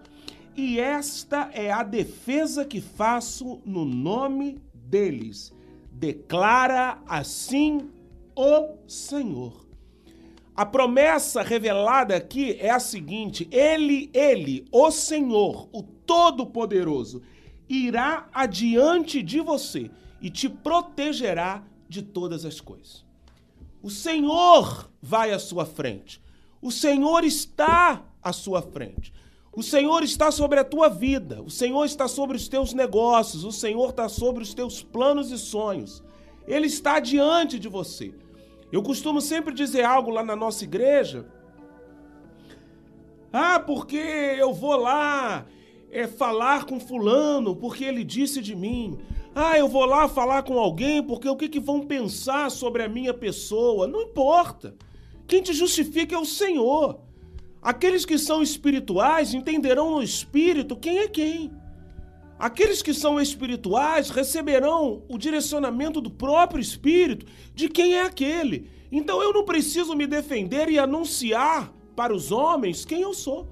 e 0.55 0.79
esta 0.79 1.49
é 1.55 1.73
a 1.73 1.83
defesa 1.83 2.67
que 2.67 2.83
faço 2.83 3.63
no 3.65 3.87
nome 3.87 4.59
deles. 4.75 5.57
Declara 5.99 7.03
assim 7.09 7.91
o 8.37 8.77
Senhor. 8.87 9.67
A 10.55 10.65
promessa 10.65 11.43
revelada 11.43 12.15
aqui 12.15 12.57
é 12.61 12.71
a 12.71 12.79
seguinte: 12.79 13.49
Ele, 13.51 14.09
Ele, 14.15 14.65
o 14.71 14.93
Senhor, 14.93 15.69
o 15.73 15.83
Todo-Poderoso, 15.83 17.21
irá 17.69 18.29
adiante 18.33 19.21
de 19.25 19.41
você 19.41 19.91
e 20.23 20.31
te 20.31 20.49
protegerá 20.49 21.65
de 21.89 22.01
todas 22.01 22.45
as 22.45 22.61
coisas. 22.61 23.05
O 23.83 23.91
Senhor 23.91 24.89
vai 25.03 25.33
à 25.33 25.39
sua 25.41 25.67
frente. 25.67 26.23
O 26.63 26.71
Senhor 26.71 27.25
está 27.25 28.05
à 28.23 28.33
sua 28.33 28.63
frente. 28.63 29.13
O 29.59 29.63
Senhor 29.65 30.05
está 30.05 30.31
sobre 30.31 30.61
a 30.61 30.65
tua 30.65 30.89
vida. 30.89 31.43
O 31.43 31.51
Senhor 31.51 31.85
está 31.85 32.07
sobre 32.07 32.37
os 32.37 32.47
teus 32.47 32.73
negócios. 32.73 33.43
O 33.43 33.51
Senhor 33.51 33.91
está 33.91 34.09
sobre 34.09 34.41
os 34.41 34.55
teus 34.55 34.85
planos 34.85 35.33
e 35.33 35.37
sonhos. 35.37 36.01
Ele 36.47 36.69
está 36.69 37.01
diante 37.01 37.59
de 37.59 37.69
você. 37.69 38.15
Eu 38.71 38.85
costumo 38.85 39.21
sempre 39.21 39.53
dizer 39.53 39.85
algo 39.85 40.13
lá 40.13 40.23
na 40.23 40.37
nossa 40.37 40.63
igreja. 40.63 41.27
Ah, 43.33 43.59
porque 43.59 43.97
eu 43.97 44.55
vou 44.55 44.77
lá 44.77 45.45
é, 45.91 46.07
falar 46.07 46.65
com 46.65 46.79
fulano 46.79 47.57
porque 47.57 47.83
ele 47.83 48.05
disse 48.05 48.41
de 48.41 48.55
mim. 48.55 48.97
Ah, 49.35 49.59
eu 49.59 49.67
vou 49.67 49.87
lá 49.87 50.07
falar 50.09 50.45
com 50.45 50.57
alguém 50.57 51.03
porque 51.03 51.29
o 51.29 51.35
que, 51.35 51.49
que 51.49 51.59
vão 51.59 51.81
pensar 51.81 52.49
sobre 52.53 52.85
a 52.85 52.89
minha 52.89 53.13
pessoa? 53.13 53.89
Não 53.89 54.03
importa. 54.03 54.77
Quem 55.27 55.43
te 55.43 55.53
justifica 55.53 56.15
é 56.15 56.19
o 56.19 56.25
Senhor. 56.25 57.08
Aqueles 57.61 58.05
que 58.05 58.19
são 58.19 58.43
espirituais 58.43 59.35
entenderão 59.35 59.91
no 59.93 60.03
espírito 60.03 60.77
quem 60.77 60.99
é 60.99 61.09
quem. 61.09 61.51
Aqueles 62.39 62.83
que 62.83 62.95
são 62.95 63.21
espirituais 63.21 64.11
receberão 64.11 65.03
o 65.09 65.19
direcionamento 65.19 66.01
do 66.01 66.11
próprio 66.11 66.61
espírito 66.61 67.27
de 67.53 67.69
quem 67.69 67.95
é 67.95 68.03
aquele. 68.03 68.71
Então 68.93 69.21
eu 69.23 69.33
não 69.33 69.45
preciso 69.45 69.95
me 69.95 70.07
defender 70.07 70.69
e 70.69 70.79
anunciar 70.79 71.73
para 71.97 72.15
os 72.15 72.31
homens 72.31 72.85
quem 72.85 73.03
eu 73.03 73.13
sou. 73.13 73.49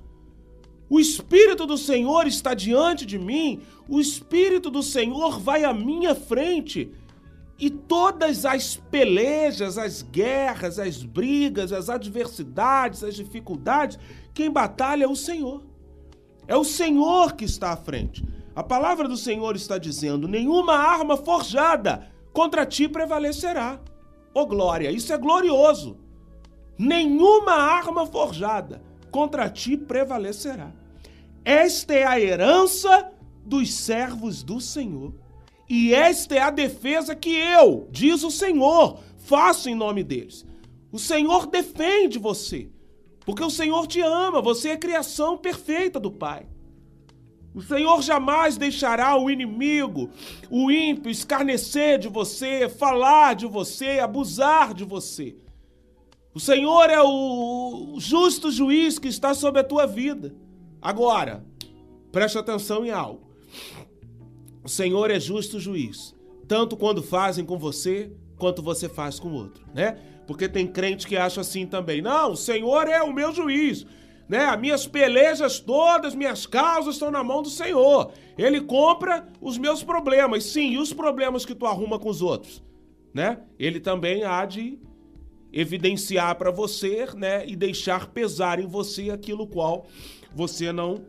O 0.88 1.00
Espírito 1.00 1.66
do 1.66 1.76
Senhor 1.76 2.28
está 2.28 2.54
diante 2.54 3.04
de 3.04 3.18
mim, 3.18 3.60
o 3.88 4.00
Espírito 4.00 4.70
do 4.70 4.84
Senhor 4.84 5.40
vai 5.40 5.64
à 5.64 5.74
minha 5.74 6.14
frente. 6.14 6.92
E 7.58 7.70
todas 7.70 8.44
as 8.44 8.76
pelejas, 8.76 9.78
as 9.78 10.02
guerras, 10.02 10.78
as 10.78 11.02
brigas, 11.02 11.72
as 11.72 11.88
adversidades, 11.88 13.02
as 13.02 13.14
dificuldades, 13.14 13.98
quem 14.34 14.50
batalha 14.50 15.04
é 15.04 15.08
o 15.08 15.16
Senhor. 15.16 15.64
É 16.46 16.54
o 16.54 16.64
Senhor 16.64 17.34
que 17.34 17.44
está 17.44 17.72
à 17.72 17.76
frente. 17.76 18.22
A 18.54 18.62
palavra 18.62 19.08
do 19.08 19.16
Senhor 19.16 19.56
está 19.56 19.78
dizendo: 19.78 20.28
nenhuma 20.28 20.74
arma 20.74 21.16
forjada 21.16 22.10
contra 22.32 22.66
ti 22.66 22.88
prevalecerá. 22.88 23.80
Ô 24.34 24.40
oh, 24.40 24.46
glória, 24.46 24.90
isso 24.90 25.12
é 25.12 25.18
glorioso. 25.18 25.96
Nenhuma 26.78 27.52
arma 27.52 28.06
forjada 28.06 28.82
contra 29.10 29.48
ti 29.48 29.76
prevalecerá. 29.76 30.70
Esta 31.42 31.94
é 31.94 32.04
a 32.04 32.20
herança 32.20 33.10
dos 33.44 33.72
servos 33.72 34.42
do 34.42 34.60
Senhor. 34.60 35.14
E 35.68 35.92
esta 35.92 36.35
é 36.35 36.40
a 36.40 36.50
defesa 36.50 37.14
que 37.14 37.35
eu, 37.35 37.88
diz 37.90 38.22
o 38.22 38.31
Senhor, 38.31 39.00
faço 39.18 39.68
em 39.68 39.74
nome 39.74 40.05
deles. 40.05 40.46
O 40.92 40.98
Senhor 40.98 41.46
defende 41.46 42.18
você, 42.18 42.70
porque 43.24 43.42
o 43.42 43.50
Senhor 43.50 43.87
te 43.87 44.00
ama, 44.00 44.40
você 44.40 44.70
é 44.70 44.76
criação 44.76 45.37
perfeita 45.37 45.98
do 45.98 46.11
Pai. 46.11 46.46
O 47.52 47.62
Senhor 47.62 48.02
jamais 48.02 48.57
deixará 48.57 49.18
o 49.18 49.31
inimigo, 49.31 50.11
o 50.50 50.70
ímpio, 50.70 51.11
escarnecer 51.11 51.98
de 51.98 52.07
você, 52.07 52.68
falar 52.68 53.35
de 53.35 53.46
você, 53.46 53.98
abusar 53.98 54.74
de 54.74 54.85
você. 54.85 55.35
O 56.35 56.38
Senhor 56.38 56.90
é 56.90 57.00
o 57.00 57.94
justo 57.96 58.50
juiz 58.50 58.98
que 58.98 59.09
está 59.09 59.33
sobre 59.33 59.62
a 59.62 59.64
tua 59.64 59.87
vida. 59.87 60.35
Agora, 60.83 61.42
preste 62.12 62.37
atenção 62.37 62.85
em 62.85 62.90
algo. 62.90 63.25
O 64.66 64.68
Senhor 64.68 65.12
é 65.12 65.20
justo 65.20 65.61
juiz, 65.61 66.12
tanto 66.48 66.76
quando 66.76 67.00
fazem 67.00 67.44
com 67.44 67.57
você, 67.57 68.11
quanto 68.37 68.61
você 68.61 68.88
faz 68.88 69.20
com 69.20 69.29
o 69.29 69.35
outro, 69.35 69.64
né? 69.72 69.96
Porque 70.26 70.48
tem 70.48 70.66
crente 70.66 71.07
que 71.07 71.16
acha 71.16 71.40
assim 71.40 71.64
também. 71.64 72.02
Não, 72.02 72.33
o 72.33 72.37
Senhor 72.37 72.88
é 72.88 73.00
o 73.00 73.12
meu 73.12 73.33
juiz. 73.33 73.87
Né? 74.29 74.44
As 74.44 74.59
minhas 74.59 74.85
pelejas 74.85 75.61
todas, 75.61 76.16
minhas 76.16 76.46
causas 76.48 76.96
estão 76.96 77.12
na 77.12 77.22
mão 77.22 77.42
do 77.42 77.48
Senhor. 77.48 78.11
Ele 78.37 78.61
compra 78.61 79.29
os 79.40 79.57
meus 79.57 79.85
problemas. 79.85 80.42
Sim, 80.42 80.72
e 80.72 80.79
os 80.79 80.92
problemas 80.92 81.46
que 81.46 81.55
tu 81.55 81.64
arruma 81.64 81.96
com 81.96 82.09
os 82.09 82.20
outros, 82.20 82.61
né? 83.14 83.38
Ele 83.57 83.79
também 83.79 84.24
há 84.24 84.44
de 84.44 84.81
evidenciar 85.52 86.35
para 86.35 86.50
você, 86.50 87.07
né, 87.14 87.46
e 87.46 87.55
deixar 87.55 88.09
pesar 88.09 88.59
em 88.59 88.66
você 88.66 89.11
aquilo 89.11 89.46
qual 89.46 89.87
você 90.35 90.72
não 90.72 91.05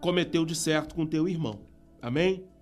cometeu 0.00 0.46
de 0.46 0.54
certo 0.54 0.94
com 0.94 1.04
teu 1.04 1.28
irmão. 1.28 1.60
Amém? 2.00 2.53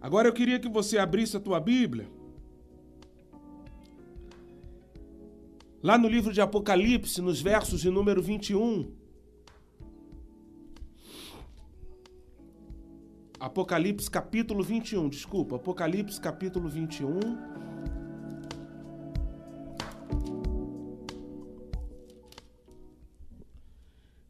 Agora 0.00 0.28
eu 0.28 0.32
queria 0.32 0.58
que 0.58 0.68
você 0.68 0.98
abrisse 0.98 1.36
a 1.36 1.40
tua 1.40 1.60
Bíblia. 1.60 2.08
Lá 5.82 5.96
no 5.96 6.08
livro 6.08 6.32
de 6.32 6.40
Apocalipse, 6.40 7.20
nos 7.20 7.40
versos 7.40 7.80
de 7.80 7.90
número 7.90 8.22
21. 8.22 8.92
Apocalipse 13.38 14.10
capítulo 14.10 14.64
21, 14.64 15.08
desculpa, 15.08 15.56
Apocalipse 15.56 16.20
capítulo 16.20 16.68
21. 16.68 17.58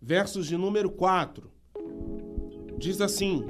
versos 0.09 0.47
de 0.47 0.57
número 0.57 0.91
4. 0.91 1.51
Diz 2.79 2.99
assim: 3.03 3.45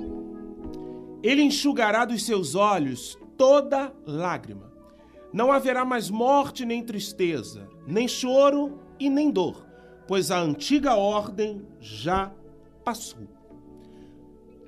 Ele 1.23 1.43
enxugará 1.43 2.05
dos 2.05 2.25
seus 2.25 2.55
olhos 2.55 3.19
toda 3.37 3.93
lágrima. 4.07 4.73
Não 5.33 5.53
haverá 5.53 5.85
mais 5.85 6.09
morte 6.11 6.65
nem 6.65 6.83
tristeza, 6.83 7.69
nem 7.87 8.09
choro 8.09 8.79
e 8.99 9.11
nem 9.11 9.31
dor, 9.31 9.67
pois 10.07 10.31
a 10.31 10.41
antiga 10.41 10.95
ordem 10.95 11.67
já 11.81 12.33
passou. 12.85 13.29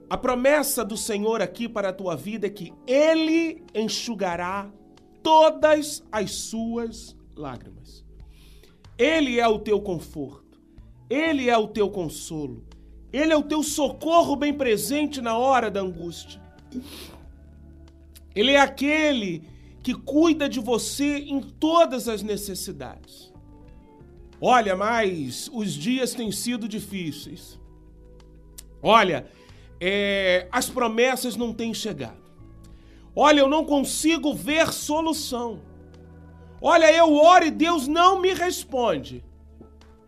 A 0.09 0.17
promessa 0.17 0.85
do 0.85 0.97
Senhor 0.97 1.41
aqui 1.41 1.69
para 1.69 1.91
a 1.91 1.93
tua 1.93 2.17
vida 2.17 2.49
é 2.49 2.51
que 2.51 2.73
Ele 2.87 3.63
enxugará 3.75 4.71
todas 5.23 6.03
as 6.11 6.33
suas 6.33 7.17
lágrimas. 7.37 8.05
Ele 8.99 9.39
é 9.39 9.47
o 9.47 9.59
teu 9.59 9.81
conforto. 9.81 10.61
Ele 11.09 11.49
é 11.49 11.57
o 11.57 11.69
teu 11.69 11.89
consolo. 11.91 12.65
Ele 13.13 13.33
é 13.33 13.37
o 13.37 13.43
teu 13.43 13.63
socorro 13.63 14.37
bem 14.37 14.55
presente 14.55 15.21
na 15.21 15.37
hora 15.37 15.71
da 15.71 15.81
angústia. 15.81 16.41
Ele 18.35 18.53
é 18.53 18.61
aquele 18.61 19.43
que 19.83 19.95
cuida 19.95 20.49
de 20.49 20.61
você 20.61 21.19
em 21.19 21.41
todas 21.41 22.09
as 22.09 22.23
necessidades. 22.23 23.33
Olha, 24.41 24.77
mas 24.77 25.51
os 25.53 25.73
dias 25.73 26.15
têm 26.15 26.31
sido 26.31 26.69
difíceis. 26.69 27.59
Olha, 28.83 29.27
é, 29.81 30.47
as 30.51 30.69
promessas 30.69 31.37
não 31.37 31.53
têm 31.53 31.75
chegado. 31.75 32.21
Olha, 33.15 33.41
eu 33.41 33.49
não 33.49 33.65
consigo 33.65 34.33
ver 34.33 34.73
solução. 34.73 35.61
Olha, 36.63 36.93
eu 36.93 37.15
oro 37.15 37.47
e 37.47 37.51
Deus 37.51 37.89
não 37.89 38.21
me 38.21 38.33
responde. 38.33 39.25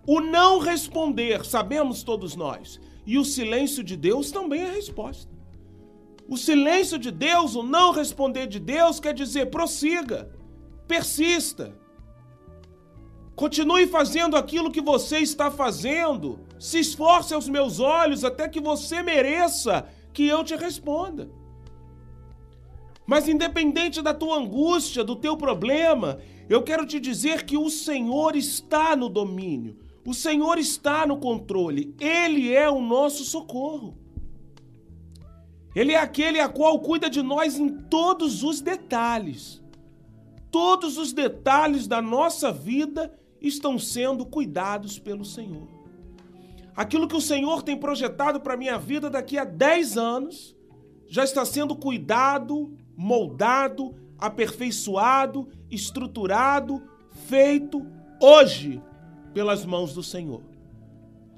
O 0.06 0.20
não 0.20 0.58
responder, 0.58 1.44
sabemos 1.44 2.02
todos 2.02 2.34
nós, 2.34 2.80
e 3.06 3.18
o 3.18 3.24
silêncio 3.24 3.82
de 3.82 3.96
Deus 3.96 4.30
também 4.30 4.62
é 4.62 4.70
resposta. 4.72 5.30
O 6.28 6.36
silêncio 6.36 6.98
de 6.98 7.10
Deus, 7.10 7.54
o 7.54 7.62
não 7.62 7.92
responder 7.92 8.46
de 8.46 8.58
Deus, 8.58 9.00
quer 9.00 9.12
dizer 9.12 9.50
prossiga, 9.50 10.30
persista. 10.86 11.74
Continue 13.34 13.86
fazendo 13.86 14.36
aquilo 14.36 14.70
que 14.70 14.80
você 14.80 15.18
está 15.18 15.50
fazendo. 15.50 16.38
Se 16.58 16.78
esforce 16.78 17.34
aos 17.34 17.48
meus 17.48 17.80
olhos 17.80 18.24
até 18.24 18.48
que 18.48 18.60
você 18.60 19.02
mereça 19.02 19.86
que 20.12 20.26
eu 20.26 20.44
te 20.44 20.54
responda. 20.54 21.28
Mas 23.06 23.28
independente 23.28 24.00
da 24.00 24.14
tua 24.14 24.38
angústia, 24.38 25.02
do 25.02 25.16
teu 25.16 25.36
problema, 25.36 26.20
eu 26.48 26.62
quero 26.62 26.86
te 26.86 27.00
dizer 27.00 27.44
que 27.44 27.56
o 27.56 27.68
Senhor 27.68 28.36
está 28.36 28.94
no 28.94 29.08
domínio. 29.08 29.76
O 30.04 30.12
Senhor 30.12 30.58
está 30.58 31.06
no 31.06 31.18
controle, 31.18 31.94
Ele 32.00 32.52
é 32.52 32.68
o 32.68 32.80
nosso 32.80 33.24
socorro. 33.24 33.96
Ele 35.74 35.92
é 35.92 35.98
aquele 35.98 36.38
a 36.40 36.48
qual 36.48 36.80
cuida 36.80 37.08
de 37.08 37.22
nós 37.22 37.58
em 37.58 37.68
todos 37.68 38.42
os 38.42 38.60
detalhes. 38.60 39.60
todos 40.50 40.98
os 40.98 41.14
detalhes 41.14 41.86
da 41.86 42.02
nossa 42.02 42.52
vida 42.52 43.10
estão 43.40 43.78
sendo 43.78 44.26
cuidados 44.26 44.98
pelo 44.98 45.24
Senhor. 45.24 45.66
Aquilo 46.76 47.08
que 47.08 47.16
o 47.16 47.22
Senhor 47.22 47.62
tem 47.62 47.74
projetado 47.74 48.38
para 48.38 48.56
minha 48.56 48.78
vida 48.78 49.08
daqui 49.08 49.38
a 49.38 49.44
10 49.44 49.96
anos 49.96 50.54
já 51.08 51.24
está 51.24 51.42
sendo 51.46 51.74
cuidado, 51.74 52.70
moldado, 52.94 53.94
aperfeiçoado, 54.18 55.48
estruturado, 55.70 56.82
feito 57.26 57.86
hoje 58.20 58.78
pelas 59.32 59.64
mãos 59.64 59.94
do 59.94 60.02
Senhor. 60.02 60.42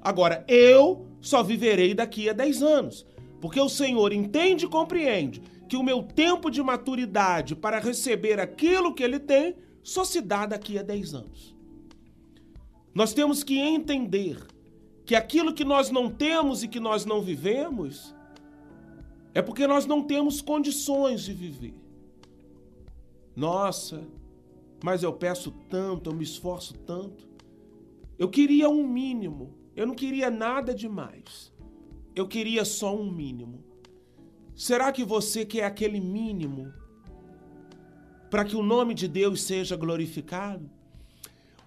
Agora, 0.01 0.45
eu 0.47 1.07
só 1.19 1.41
viverei 1.41 1.93
daqui 1.93 2.29
a 2.29 2.33
10 2.33 2.61
anos, 2.61 3.05
porque 3.41 3.59
o 3.59 3.69
Senhor 3.69 4.13
entende 4.13 4.65
e 4.65 4.69
compreende 4.69 5.41
que 5.67 5.75
o 5.75 5.83
meu 5.83 6.03
tempo 6.03 6.51
de 6.51 6.61
maturidade 6.61 7.55
para 7.55 7.79
receber 7.79 8.39
aquilo 8.39 8.93
que 8.93 9.03
Ele 9.03 9.19
tem 9.19 9.55
só 9.81 10.03
se 10.03 10.21
dá 10.21 10.45
daqui 10.45 10.77
a 10.77 10.83
10 10.83 11.13
anos. 11.15 11.55
Nós 12.93 13.13
temos 13.13 13.43
que 13.43 13.57
entender 13.59 14.37
que 15.05 15.15
aquilo 15.15 15.53
que 15.53 15.63
nós 15.63 15.89
não 15.89 16.09
temos 16.09 16.63
e 16.63 16.67
que 16.67 16.79
nós 16.79 17.05
não 17.05 17.21
vivemos 17.21 18.15
é 19.33 19.41
porque 19.41 19.67
nós 19.67 19.85
não 19.85 20.01
temos 20.01 20.41
condições 20.41 21.23
de 21.23 21.33
viver. 21.33 21.75
Nossa, 23.35 24.01
mas 24.83 25.03
eu 25.03 25.11
peço 25.11 25.51
tanto, 25.69 26.09
eu 26.09 26.15
me 26.15 26.23
esforço 26.23 26.73
tanto. 26.85 27.27
Eu 28.17 28.29
queria 28.29 28.69
um 28.69 28.87
mínimo, 28.87 29.57
eu 29.75 29.85
não 29.85 29.93
queria 29.93 30.29
nada 30.29 30.73
demais. 30.73 31.51
Eu 32.15 32.27
queria 32.27 32.63
só 32.63 32.95
um 32.95 33.11
mínimo. 33.11 33.63
Será 34.55 34.91
que 34.91 35.03
você 35.03 35.45
quer 35.45 35.65
aquele 35.65 35.99
mínimo 35.99 36.71
para 38.29 38.45
que 38.45 38.55
o 38.55 38.63
nome 38.63 38.93
de 38.93 39.07
Deus 39.07 39.41
seja 39.41 39.75
glorificado? 39.75 40.69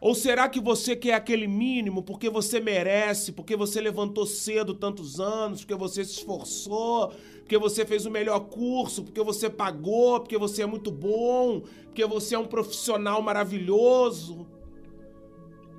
Ou 0.01 0.15
será 0.15 0.49
que 0.49 0.61
você 0.61 0.95
quer 0.95 1.15
aquele 1.15 1.47
mínimo 1.47 2.03
porque 2.03 2.31
você 2.31 2.61
merece, 2.61 3.33
porque 3.33 3.57
você 3.57 3.81
levantou 3.81 4.25
cedo 4.25 4.73
tantos 4.73 5.21
anos, 5.21 5.61
porque 5.61 5.75
você 5.75 6.05
se 6.05 6.13
esforçou, 6.13 7.13
porque 7.41 7.59
você 7.59 7.85
fez 7.85 8.07
o 8.07 8.11
melhor 8.11 8.41
curso, 8.49 9.03
porque 9.03 9.23
você 9.23 9.51
pagou, 9.51 10.21
porque 10.21 10.39
você 10.39 10.63
é 10.63 10.67
muito 10.67 10.91
bom, 10.91 11.63
porque 11.85 12.07
você 12.07 12.37
é 12.37 12.39
um 12.39 12.47
profissional 12.47 13.21
maravilhoso? 13.21 14.47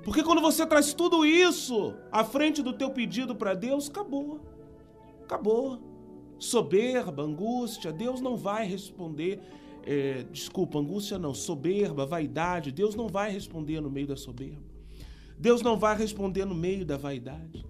Porque 0.02 0.22
quando 0.22 0.40
você 0.40 0.66
traz 0.66 0.94
tudo 0.94 1.26
isso 1.26 1.94
à 2.10 2.24
frente 2.24 2.62
do 2.62 2.72
teu 2.72 2.90
pedido 2.90 3.34
para 3.34 3.54
Deus, 3.54 3.88
acabou. 3.88 4.40
Acabou. 5.24 5.78
Soberba, 6.38 7.22
angústia, 7.22 7.92
Deus 7.92 8.20
não 8.20 8.36
vai 8.36 8.66
responder 8.66 9.40
é, 9.84 10.24
desculpa, 10.30 10.78
angústia 10.78 11.18
não, 11.18 11.34
soberba, 11.34 12.04
vaidade, 12.04 12.70
Deus 12.70 12.94
não 12.94 13.08
vai 13.08 13.30
responder 13.30 13.80
no 13.80 13.90
meio 13.90 14.06
da 14.06 14.16
soberba. 14.16 14.62
Deus 15.38 15.62
não 15.62 15.78
vai 15.78 15.96
responder 15.96 16.44
no 16.44 16.54
meio 16.54 16.84
da 16.84 16.96
vaidade. 16.96 17.64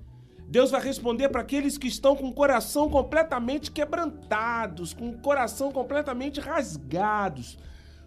Deus 0.48 0.72
vai 0.72 0.82
responder 0.82 1.28
para 1.28 1.42
aqueles 1.42 1.78
que 1.78 1.86
estão 1.86 2.16
com 2.16 2.28
o 2.28 2.34
coração 2.34 2.90
completamente 2.90 3.70
quebrantados, 3.70 4.92
com 4.92 5.10
o 5.10 5.18
coração 5.18 5.70
completamente 5.70 6.40
rasgados, 6.40 7.56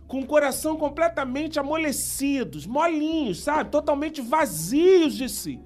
com 0.08 0.20
o 0.20 0.26
coração 0.26 0.78
completamente 0.78 1.60
amolecidos, 1.60 2.66
molinhos, 2.66 3.44
sabe? 3.44 3.70
Totalmente 3.70 4.22
vazios 4.22 5.16
de 5.16 5.30
si. 5.30 5.60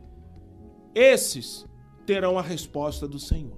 Esses 0.94 1.66
terão 2.06 2.38
a 2.38 2.42
resposta 2.42 3.08
do 3.08 3.20
Senhor. 3.20 3.58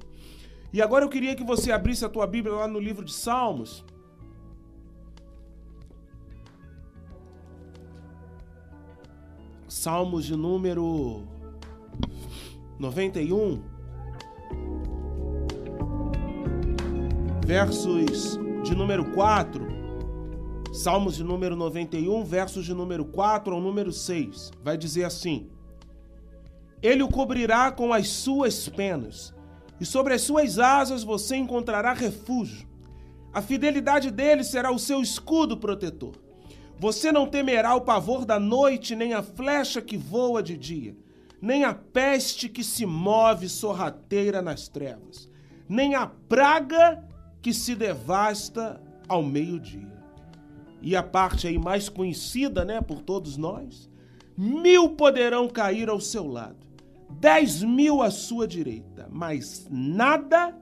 E 0.71 0.81
agora 0.81 1.05
eu 1.05 1.09
queria 1.09 1.35
que 1.35 1.43
você 1.43 1.71
abrisse 1.71 2.05
a 2.05 2.09
tua 2.09 2.27
Bíblia 2.27 2.55
lá 2.55 2.67
no 2.67 2.79
livro 2.79 3.03
de 3.03 3.13
Salmos, 3.13 3.83
Salmos 9.67 10.25
de 10.25 10.35
número 10.35 11.27
91, 12.79 13.61
versos 17.45 18.39
de 18.63 18.75
número 18.75 19.05
4. 19.11 19.78
Salmos 20.79 21.17
de 21.17 21.25
número 21.25 21.57
91, 21.57 22.23
versos 22.23 22.63
de 22.63 22.73
número 22.73 23.03
4 23.03 23.53
ao 23.53 23.59
número 23.59 23.91
6. 23.91 24.51
Vai 24.63 24.77
dizer 24.77 25.03
assim: 25.03 25.49
Ele 26.81 27.03
o 27.03 27.09
cobrirá 27.09 27.69
com 27.69 27.91
as 27.91 28.07
suas 28.07 28.69
penas, 28.69 29.35
e 29.77 29.85
sobre 29.85 30.13
as 30.13 30.21
suas 30.21 30.57
asas 30.57 31.03
você 31.03 31.35
encontrará 31.35 31.91
refúgio. 31.91 32.65
A 33.33 33.41
fidelidade 33.41 34.09
dele 34.09 34.41
será 34.41 34.71
o 34.71 34.79
seu 34.79 35.01
escudo 35.01 35.57
protetor. 35.57 36.15
Você 36.79 37.11
não 37.11 37.27
temerá 37.27 37.75
o 37.75 37.81
pavor 37.81 38.23
da 38.23 38.39
noite, 38.39 38.95
nem 38.95 39.13
a 39.13 39.21
flecha 39.21 39.81
que 39.81 39.97
voa 39.97 40.41
de 40.41 40.55
dia, 40.55 40.95
nem 41.41 41.65
a 41.65 41.73
peste 41.73 42.47
que 42.47 42.63
se 42.63 42.85
move 42.85 43.49
sorrateira 43.49 44.41
nas 44.41 44.69
trevas, 44.69 45.29
nem 45.67 45.95
a 45.95 46.07
praga 46.07 47.05
que 47.41 47.53
se 47.53 47.75
devasta 47.75 48.81
ao 49.09 49.21
meio-dia. 49.21 49.98
E 50.81 50.95
a 50.95 51.03
parte 51.03 51.47
aí 51.47 51.57
mais 51.57 51.89
conhecida, 51.89 52.63
né, 52.63 52.81
por 52.81 53.01
todos 53.01 53.37
nós, 53.37 53.89
mil 54.37 54.89
poderão 54.91 55.47
cair 55.47 55.89
ao 55.89 55.99
seu 55.99 56.25
lado, 56.25 56.65
dez 57.09 57.61
mil 57.61 58.01
à 58.01 58.09
sua 58.09 58.47
direita, 58.47 59.07
mas 59.11 59.67
nada 59.69 60.57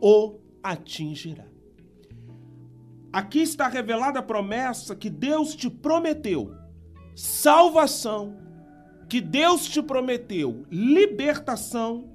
o 0.00 0.36
atingirá. 0.62 1.46
Aqui 3.12 3.40
está 3.40 3.66
revelada 3.66 4.20
a 4.20 4.22
promessa 4.22 4.94
que 4.94 5.10
Deus 5.10 5.56
te 5.56 5.68
prometeu 5.68 6.54
salvação, 7.14 8.36
que 9.08 9.20
Deus 9.20 9.68
te 9.68 9.82
prometeu 9.82 10.64
libertação 10.70 12.08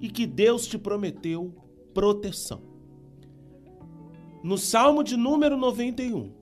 e 0.00 0.08
que 0.08 0.26
Deus 0.26 0.66
te 0.66 0.78
prometeu 0.78 1.52
proteção. 1.92 2.62
No 4.42 4.56
Salmo 4.56 5.02
de 5.02 5.16
número 5.16 5.56
91, 5.56 6.32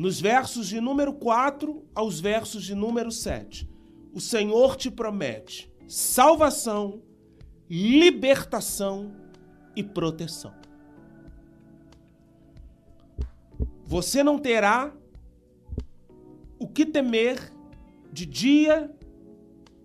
nos 0.00 0.18
versos 0.18 0.66
de 0.66 0.80
número 0.80 1.12
4 1.12 1.84
aos 1.94 2.20
versos 2.20 2.64
de 2.64 2.74
número 2.74 3.12
7, 3.12 3.68
o 4.14 4.18
Senhor 4.18 4.74
te 4.74 4.90
promete 4.90 5.70
salvação, 5.86 7.02
libertação 7.68 9.14
e 9.76 9.84
proteção. 9.84 10.54
Você 13.84 14.22
não 14.22 14.38
terá 14.38 14.90
o 16.58 16.66
que 16.66 16.86
temer 16.86 17.52
de 18.10 18.24
dia 18.24 18.90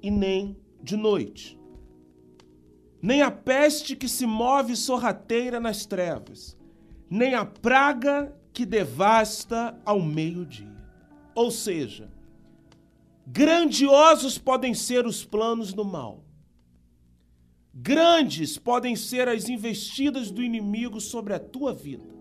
e 0.02 0.10
nem 0.10 0.56
de 0.82 0.96
noite, 0.96 1.60
nem 3.02 3.22
a 3.22 3.30
peste 3.30 3.98
que 3.98 4.08
se 4.08 4.26
move 4.26 4.78
sorrateira 4.78 5.60
nas 5.60 5.86
trevas, 5.86 6.58
nem 7.10 7.36
a 7.36 7.44
praga 7.46 8.34
que 8.56 8.66
devasta 8.66 9.78
ao 9.86 10.02
meio-dia. 10.02 10.74
Ou 11.36 11.52
seja, 11.52 12.10
grandiosos 13.28 14.38
podem 14.38 14.74
ser 14.74 15.06
os 15.06 15.26
planos 15.26 15.74
do 15.74 15.84
mal. 15.84 16.24
Grandes 17.74 18.58
podem 18.58 18.96
ser 18.96 19.28
as 19.28 19.50
investidas 19.50 20.32
do 20.32 20.42
inimigo 20.42 21.02
sobre 21.02 21.34
a 21.34 21.40
tua 21.40 21.74
vida. 21.74 22.16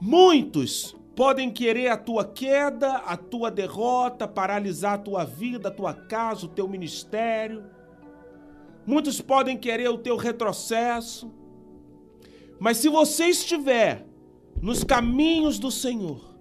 Muitos 0.00 0.96
podem 1.14 1.48
querer 1.48 1.86
a 1.86 1.96
tua 1.96 2.24
queda, 2.24 2.96
a 2.96 3.16
tua 3.16 3.48
derrota, 3.48 4.26
paralisar 4.26 4.94
a 4.94 4.98
tua 4.98 5.24
vida, 5.24 5.68
a 5.68 5.72
tua 5.72 5.94
casa, 5.94 6.46
o 6.46 6.48
teu 6.48 6.66
ministério. 6.66 7.64
Muitos 8.84 9.20
podem 9.20 9.56
querer 9.56 9.88
o 9.88 9.98
teu 9.98 10.16
retrocesso. 10.16 11.32
Mas 12.58 12.78
se 12.78 12.88
você 12.88 13.26
estiver 13.26 14.15
nos 14.60 14.82
caminhos 14.82 15.58
do 15.58 15.70
Senhor, 15.70 16.36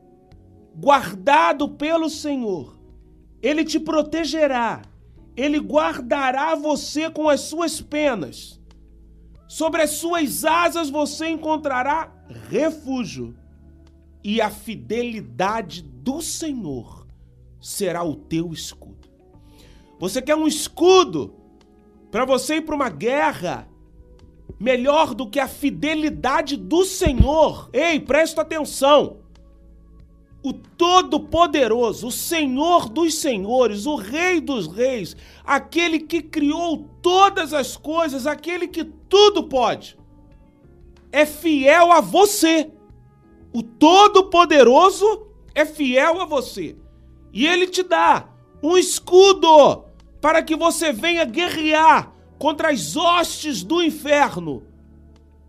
guardado 0.76 1.70
pelo 1.70 2.10
Senhor, 2.10 2.78
Ele 3.42 3.64
te 3.64 3.80
protegerá, 3.80 4.82
Ele 5.36 5.60
guardará 5.60 6.56
você 6.56 7.10
com 7.10 7.30
as 7.30 7.42
suas 7.42 7.82
penas. 7.82 8.60
Sobre 9.48 9.82
as 9.82 9.92
suas 9.92 10.44
asas 10.44 10.90
você 10.90 11.28
encontrará 11.30 12.12
refúgio 12.50 13.36
e 14.24 14.42
a 14.42 14.50
fidelidade 14.50 15.84
do 15.84 16.22
Senhor 16.22 17.06
será 17.62 18.04
o 18.04 18.16
teu 18.16 18.52
escudo. 18.52 19.08
Você 20.00 20.22
quer 20.22 20.36
um 20.36 20.48
escudo 20.48 21.36
para 22.12 22.26
você 22.26 22.56
ir 22.56 22.62
para 22.62 22.76
uma 22.76 22.90
guerra 22.90 23.68
melhor 24.60 25.14
do 25.14 25.30
que 25.30 25.40
a 25.40 25.48
fidelidade 25.48 26.56
do 26.56 26.86
Senhor? 26.86 27.70
Ei, 27.74 28.00
presta 28.00 28.42
atenção. 28.42 29.18
O 30.44 30.54
Todo-Poderoso, 30.54 32.08
o 32.08 32.12
Senhor 32.12 32.88
dos 32.88 33.16
Senhores, 33.16 33.86
o 33.86 33.96
Rei 33.96 34.40
dos 34.40 34.68
Reis, 34.68 35.16
aquele 35.44 36.00
que 36.00 36.22
criou 36.22 36.88
todas 37.02 37.54
as 37.54 37.76
coisas, 37.76 38.28
aquele 38.28 38.68
que 38.68 38.84
tudo 38.84 39.44
pode, 39.46 39.98
é 41.12 41.26
fiel 41.26 41.92
a 41.92 42.00
você. 42.00 42.72
O 43.52 43.64
Todo-Poderoso 43.64 45.28
é 45.56 45.66
fiel 45.66 46.22
a 46.22 46.26
você. 46.26 46.76
E 47.34 47.48
ele 47.48 47.68
te 47.68 47.82
dá 47.82 48.30
um 48.62 48.78
escudo 48.78 49.86
para 50.22 50.42
que 50.42 50.56
você 50.56 50.92
venha 50.92 51.26
guerrear 51.26 52.15
contra 52.46 52.70
as 52.70 52.96
hostes 52.96 53.64
do 53.64 53.82
inferno, 53.82 54.62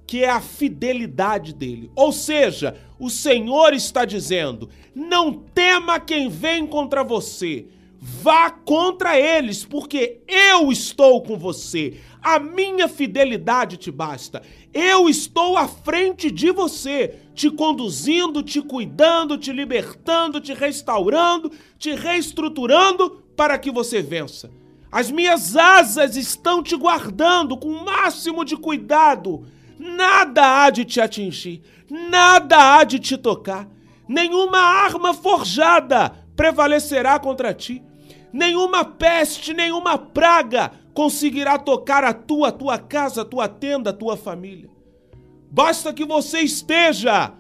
que 0.07 0.25
é 0.25 0.31
a 0.31 0.41
fidelidade 0.41 1.53
dele. 1.53 1.91
Ou 1.95 2.11
seja, 2.11 2.75
o 2.99 3.11
Senhor 3.11 3.75
está 3.75 4.07
dizendo: 4.07 4.71
não 4.95 5.31
tema 5.31 6.01
quem 6.01 6.31
vem 6.31 6.67
contra 6.67 7.05
você, 7.05 7.67
vá 8.01 8.51
contra 8.51 9.21
eles, 9.21 9.63
porque 9.63 10.23
eu 10.27 10.73
estou 10.73 11.23
com 11.23 11.37
você. 11.37 12.01
A 12.23 12.39
minha 12.39 12.89
fidelidade 12.89 13.77
te 13.77 13.91
basta. 13.91 14.41
Eu 14.73 15.07
estou 15.07 15.59
à 15.59 15.69
frente 15.69 16.31
de 16.31 16.51
você, 16.51 17.15
te 17.35 17.51
conduzindo, 17.51 18.43
te 18.43 18.63
cuidando, 18.63 19.37
te 19.37 19.53
libertando, 19.53 20.41
te 20.41 20.55
restaurando, 20.55 21.53
te 21.79 21.95
reestruturando 21.95 23.23
para 23.37 23.59
que 23.59 23.71
você 23.71 24.01
vença. 24.01 24.51
As 24.97 25.11
minhas 25.11 25.55
asas 25.55 26.17
estão 26.17 26.63
te 26.63 26.75
guardando 26.75 27.55
com 27.55 27.69
o 27.69 27.85
máximo 27.85 28.47
de 28.47 28.57
cuidado. 28.57 29.47
Nada 29.79 30.65
há 30.65 30.71
de 30.71 30.87
te 30.87 31.03
atingir, 31.03 31.61
nada 31.91 32.57
há 32.79 32.83
de 32.83 32.99
te 32.99 33.19
tocar. 33.19 33.69
Nenhuma 34.09 34.59
arma 34.59 35.13
forjada 35.13 36.25
prevalecerá 36.35 37.19
contra 37.19 37.53
ti. 37.53 37.85
Nenhuma 38.33 38.87
peste, 38.87 39.53
nenhuma 39.53 39.99
praga 39.99 40.73
conseguirá 40.95 41.59
tocar 41.59 42.03
a 42.03 42.15
tua, 42.15 42.49
a 42.49 42.53
tua 42.53 42.79
casa, 42.79 43.21
a 43.21 43.27
tua 43.27 43.49
tenda, 43.49 43.91
a 43.91 43.93
tua 43.93 44.17
família. 44.17 44.71
Basta 45.51 45.93
que 45.93 46.07
você 46.07 46.41
esteja 46.41 47.35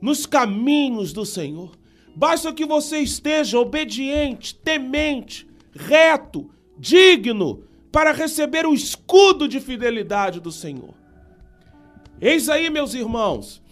nos 0.00 0.24
caminhos 0.24 1.12
do 1.12 1.26
Senhor. 1.26 1.72
Basta 2.14 2.52
que 2.52 2.64
você 2.64 3.00
esteja 3.00 3.58
obediente, 3.58 4.54
temente, 4.54 5.50
reto, 5.74 6.48
digno 6.80 7.62
para 7.92 8.12
receber 8.12 8.66
o 8.66 8.72
escudo 8.72 9.46
de 9.46 9.60
fidelidade 9.60 10.40
do 10.40 10.50
Senhor. 10.50 10.94
Eis 12.20 12.48
aí, 12.48 12.70
meus 12.70 12.94
irmãos, 12.94 13.62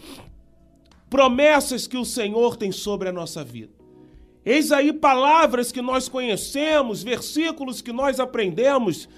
promessas 1.08 1.86
que 1.86 1.96
o 1.96 2.04
Senhor 2.04 2.56
tem 2.56 2.70
sobre 2.70 3.08
a 3.08 3.12
nossa 3.12 3.42
vida. 3.42 3.72
Eis 4.44 4.70
aí 4.72 4.92
palavras 4.92 5.72
que 5.72 5.80
nós 5.80 6.08
conhecemos, 6.08 7.02
versículos 7.02 7.80
que 7.80 7.92
nós 7.92 8.20
aprendemos, 8.20 9.08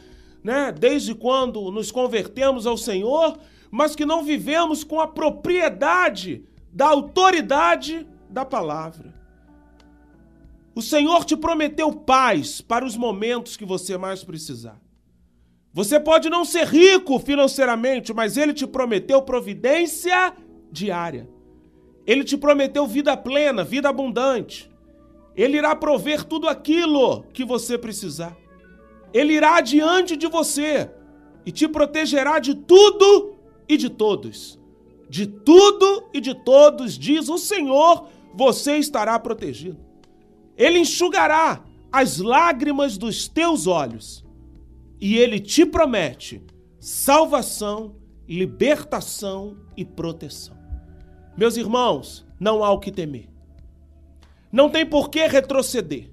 né, 0.42 0.72
desde 0.72 1.14
quando 1.14 1.70
nos 1.70 1.90
convertemos 1.90 2.66
ao 2.66 2.76
Senhor, 2.76 3.38
mas 3.70 3.94
que 3.94 4.04
não 4.04 4.24
vivemos 4.24 4.82
com 4.84 5.00
a 5.00 5.06
propriedade 5.06 6.44
da 6.72 6.88
autoridade 6.88 8.06
da 8.28 8.44
palavra. 8.44 9.19
O 10.74 10.82
Senhor 10.82 11.24
te 11.24 11.36
prometeu 11.36 11.92
paz 11.92 12.60
para 12.60 12.84
os 12.84 12.96
momentos 12.96 13.56
que 13.56 13.64
você 13.64 13.98
mais 13.98 14.22
precisar. 14.22 14.80
Você 15.72 16.00
pode 16.00 16.28
não 16.28 16.44
ser 16.44 16.66
rico 16.66 17.18
financeiramente, 17.18 18.12
mas 18.12 18.36
ele 18.36 18.52
te 18.52 18.66
prometeu 18.66 19.22
providência 19.22 20.32
diária. 20.70 21.28
Ele 22.06 22.24
te 22.24 22.36
prometeu 22.36 22.86
vida 22.86 23.16
plena, 23.16 23.62
vida 23.62 23.88
abundante. 23.88 24.70
Ele 25.36 25.58
irá 25.58 25.76
prover 25.76 26.24
tudo 26.24 26.48
aquilo 26.48 27.22
que 27.32 27.44
você 27.44 27.78
precisar. 27.78 28.36
Ele 29.12 29.34
irá 29.34 29.56
adiante 29.56 30.16
de 30.16 30.26
você 30.26 30.90
e 31.46 31.52
te 31.52 31.68
protegerá 31.68 32.38
de 32.38 32.54
tudo 32.54 33.36
e 33.68 33.76
de 33.76 33.88
todos. 33.88 34.58
De 35.08 35.26
tudo 35.26 36.08
e 36.12 36.20
de 36.20 36.34
todos, 36.34 36.96
diz 36.96 37.28
o 37.28 37.38
Senhor, 37.38 38.08
você 38.34 38.76
estará 38.76 39.18
protegido. 39.18 39.89
Ele 40.60 40.80
enxugará 40.80 41.64
as 41.90 42.18
lágrimas 42.18 42.98
dos 42.98 43.26
teus 43.26 43.66
olhos 43.66 44.22
e 45.00 45.16
ele 45.16 45.40
te 45.40 45.64
promete 45.64 46.42
salvação, 46.78 47.96
libertação 48.28 49.56
e 49.74 49.86
proteção. 49.86 50.54
Meus 51.34 51.56
irmãos, 51.56 52.26
não 52.38 52.62
há 52.62 52.70
o 52.70 52.78
que 52.78 52.92
temer. 52.92 53.30
Não 54.52 54.68
tem 54.68 54.84
por 54.84 55.08
que 55.08 55.26
retroceder. 55.26 56.10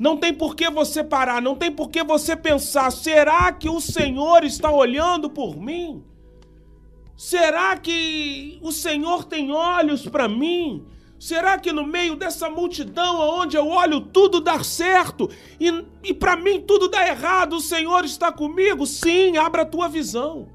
Não 0.00 0.16
tem 0.16 0.32
por 0.32 0.56
que 0.56 0.70
você 0.70 1.04
parar, 1.04 1.42
não 1.42 1.54
tem 1.54 1.70
por 1.70 1.90
que 1.90 2.02
você 2.02 2.34
pensar: 2.34 2.90
será 2.90 3.52
que 3.52 3.68
o 3.68 3.80
Senhor 3.80 4.42
está 4.42 4.70
olhando 4.70 5.28
por 5.28 5.54
mim? 5.54 6.02
Será 7.14 7.76
que 7.76 8.58
o 8.62 8.72
Senhor 8.72 9.24
tem 9.24 9.52
olhos 9.52 10.06
para 10.06 10.26
mim? 10.26 10.86
Será 11.18 11.58
que 11.58 11.72
no 11.72 11.86
meio 11.86 12.14
dessa 12.14 12.50
multidão 12.50 13.20
onde 13.40 13.56
eu 13.56 13.68
olho 13.68 14.00
tudo 14.00 14.40
dar 14.40 14.64
certo 14.64 15.30
e, 15.58 15.84
e 16.04 16.12
para 16.12 16.36
mim 16.36 16.60
tudo 16.60 16.88
dá 16.88 17.06
errado, 17.08 17.56
o 17.56 17.60
Senhor 17.60 18.04
está 18.04 18.30
comigo? 18.30 18.86
Sim, 18.86 19.36
abra 19.36 19.62
a 19.62 19.66
tua 19.66 19.88
visão. 19.88 20.48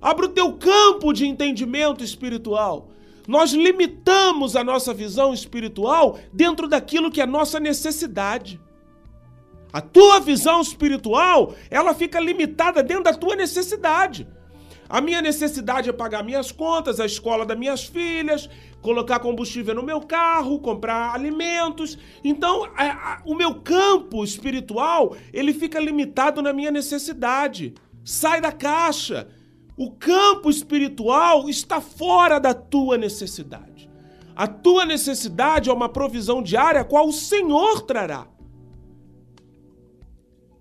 Abra 0.00 0.26
o 0.26 0.30
teu 0.30 0.54
campo 0.54 1.12
de 1.12 1.26
entendimento 1.26 2.02
espiritual. 2.02 2.88
Nós 3.28 3.52
limitamos 3.52 4.56
a 4.56 4.64
nossa 4.64 4.92
visão 4.92 5.32
espiritual 5.32 6.18
dentro 6.32 6.66
daquilo 6.66 7.10
que 7.10 7.20
é 7.20 7.26
nossa 7.26 7.60
necessidade. 7.60 8.60
A 9.72 9.80
tua 9.80 10.20
visão 10.20 10.60
espiritual, 10.60 11.54
ela 11.70 11.94
fica 11.94 12.18
limitada 12.18 12.82
dentro 12.82 13.04
da 13.04 13.14
tua 13.14 13.36
necessidade. 13.36 14.26
A 14.92 15.00
minha 15.00 15.22
necessidade 15.22 15.88
é 15.88 15.92
pagar 15.92 16.22
minhas 16.22 16.52
contas, 16.52 17.00
a 17.00 17.06
escola 17.06 17.46
das 17.46 17.58
minhas 17.58 17.82
filhas, 17.82 18.46
colocar 18.82 19.20
combustível 19.20 19.74
no 19.74 19.82
meu 19.82 20.02
carro, 20.02 20.60
comprar 20.60 21.14
alimentos. 21.14 21.96
Então, 22.22 22.64
a, 22.76 23.14
a, 23.14 23.22
o 23.24 23.34
meu 23.34 23.54
campo 23.54 24.22
espiritual, 24.22 25.16
ele 25.32 25.54
fica 25.54 25.80
limitado 25.80 26.42
na 26.42 26.52
minha 26.52 26.70
necessidade. 26.70 27.72
Sai 28.04 28.38
da 28.42 28.52
caixa. 28.52 29.28
O 29.78 29.92
campo 29.92 30.50
espiritual 30.50 31.48
está 31.48 31.80
fora 31.80 32.38
da 32.38 32.52
tua 32.52 32.98
necessidade. 32.98 33.88
A 34.36 34.46
tua 34.46 34.84
necessidade 34.84 35.70
é 35.70 35.72
uma 35.72 35.88
provisão 35.88 36.42
diária 36.42 36.84
qual 36.84 37.08
o 37.08 37.14
Senhor 37.14 37.80
trará. 37.80 38.26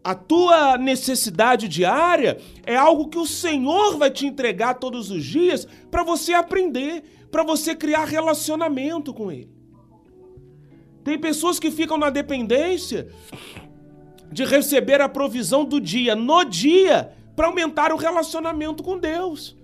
A 0.03 0.15
tua 0.15 0.77
necessidade 0.77 1.67
diária 1.67 2.39
é 2.65 2.75
algo 2.75 3.09
que 3.09 3.19
o 3.19 3.25
Senhor 3.25 3.97
vai 3.97 4.09
te 4.09 4.25
entregar 4.25 4.75
todos 4.75 5.11
os 5.11 5.23
dias 5.23 5.67
para 5.91 6.03
você 6.03 6.33
aprender, 6.33 7.27
para 7.31 7.43
você 7.43 7.75
criar 7.75 8.05
relacionamento 8.05 9.13
com 9.13 9.31
Ele. 9.31 9.49
Tem 11.03 11.19
pessoas 11.19 11.59
que 11.59 11.69
ficam 11.69 11.97
na 11.97 12.09
dependência 12.09 13.09
de 14.31 14.45
receber 14.45 15.01
a 15.01 15.09
provisão 15.09 15.65
do 15.65 15.79
dia 15.79 16.15
no 16.15 16.43
dia 16.43 17.13
para 17.35 17.47
aumentar 17.47 17.91
o 17.91 17.97
relacionamento 17.97 18.81
com 18.81 18.97
Deus, 18.97 19.57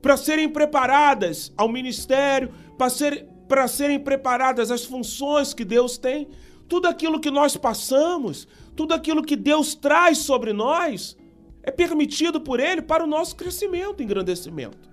para 0.00 0.16
serem 0.16 0.48
preparadas 0.48 1.52
ao 1.56 1.68
ministério, 1.68 2.52
para 2.78 2.88
ser, 2.90 3.26
serem 3.68 3.98
preparadas 3.98 4.70
às 4.70 4.84
funções 4.84 5.52
que 5.52 5.64
Deus 5.64 5.98
tem. 5.98 6.28
Tudo 6.68 6.86
aquilo 6.86 7.20
que 7.20 7.30
nós 7.30 7.56
passamos, 7.56 8.48
tudo 8.74 8.94
aquilo 8.94 9.22
que 9.22 9.36
Deus 9.36 9.74
traz 9.74 10.18
sobre 10.18 10.52
nós 10.52 11.16
é 11.62 11.70
permitido 11.70 12.40
por 12.40 12.60
Ele 12.60 12.82
para 12.82 13.04
o 13.04 13.06
nosso 13.06 13.36
crescimento 13.36 14.00
e 14.00 14.04
engrandecimento. 14.04 14.90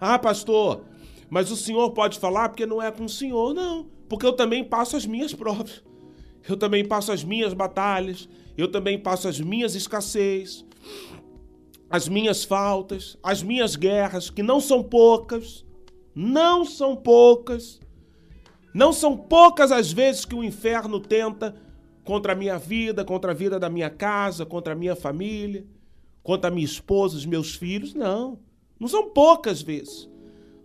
Ah, 0.00 0.18
pastor, 0.18 0.84
mas 1.30 1.50
o 1.50 1.56
senhor 1.56 1.90
pode 1.92 2.18
falar 2.18 2.48
porque 2.48 2.66
não 2.66 2.82
é 2.82 2.90
com 2.90 3.04
o 3.04 3.08
senhor, 3.08 3.54
não. 3.54 3.86
Porque 4.08 4.26
eu 4.26 4.32
também 4.32 4.64
passo 4.64 4.96
as 4.96 5.06
minhas 5.06 5.32
provas. 5.32 5.82
Eu 6.46 6.56
também 6.56 6.84
passo 6.84 7.12
as 7.12 7.22
minhas 7.22 7.54
batalhas. 7.54 8.28
Eu 8.56 8.68
também 8.68 8.98
passo 8.98 9.28
as 9.28 9.40
minhas 9.40 9.74
escassez, 9.74 10.64
as 11.88 12.06
minhas 12.08 12.44
faltas, 12.44 13.16
as 13.22 13.42
minhas 13.42 13.76
guerras, 13.76 14.28
que 14.28 14.42
não 14.42 14.60
são 14.60 14.82
poucas. 14.82 15.64
Não 16.14 16.64
são 16.64 16.94
poucas. 16.94 17.80
Não 18.74 18.92
são 18.92 19.16
poucas 19.16 19.70
as 19.70 19.92
vezes 19.92 20.24
que 20.24 20.34
o 20.34 20.44
inferno 20.44 21.00
tenta 21.00 21.54
contra 22.04 22.32
a 22.32 22.36
minha 22.36 22.58
vida, 22.58 23.04
contra 23.04 23.30
a 23.32 23.34
vida 23.34 23.58
da 23.58 23.68
minha 23.68 23.90
casa, 23.90 24.44
contra 24.44 24.72
a 24.72 24.76
minha 24.76 24.96
família, 24.96 25.64
contra 26.22 26.48
a 26.48 26.50
minha 26.50 26.64
esposa, 26.64 27.16
os 27.16 27.26
meus 27.26 27.54
filhos. 27.54 27.94
Não, 27.94 28.38
não 28.78 28.88
são 28.88 29.10
poucas 29.10 29.62
vezes. 29.62 30.08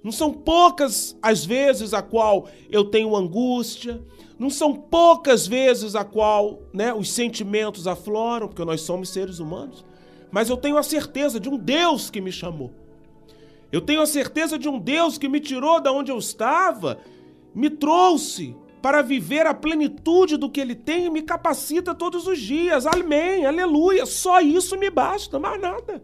Não 0.04 0.12
são 0.12 0.32
poucas 0.32 1.18
as 1.22 1.44
vezes 1.44 1.94
a 1.94 2.02
qual 2.02 2.48
eu 2.70 2.86
tenho 2.86 3.16
angústia, 3.16 4.02
não 4.40 4.50
são 4.50 4.74
poucas 4.74 5.48
vezes 5.48 5.96
a 5.96 6.06
qual 6.06 6.62
né, 6.72 6.94
os 6.94 7.12
sentimentos 7.12 7.88
afloram, 7.88 8.48
porque 8.48 8.64
nós 8.64 8.82
somos 8.82 9.10
seres 9.10 9.40
humanos. 9.40 9.84
Mas 10.32 10.50
eu 10.50 10.58
tenho 10.58 10.78
a 10.78 10.84
certeza 10.84 11.40
de 11.40 11.50
um 11.50 11.58
Deus 11.58 12.10
que 12.10 12.22
me 12.22 12.32
chamou. 12.32 12.72
Eu 13.72 13.82
tenho 13.82 14.02
a 14.02 14.06
certeza 14.06 14.58
de 14.58 14.70
um 14.70 14.80
Deus 14.80 15.18
que 15.18 15.28
me 15.28 15.40
tirou 15.40 15.82
da 15.82 15.92
onde 15.92 16.12
eu 16.12 16.18
estava, 16.18 17.00
me 17.54 17.70
trouxe 17.70 18.56
para 18.88 19.02
viver 19.02 19.46
a 19.46 19.54
plenitude 19.54 20.38
do 20.38 20.50
que 20.50 20.62
Ele 20.62 20.74
tem 20.74 21.08
e 21.08 21.10
me 21.10 21.22
capacita 21.22 21.94
todos 21.94 22.26
os 22.26 22.40
dias. 22.40 22.86
Amém, 22.86 23.46
aleluia. 23.46 24.06
Só 24.06 24.40
isso 24.40 24.80
me 24.80 24.90
basta, 24.90 25.38
mais 25.38 25.60
nada. 25.60 26.02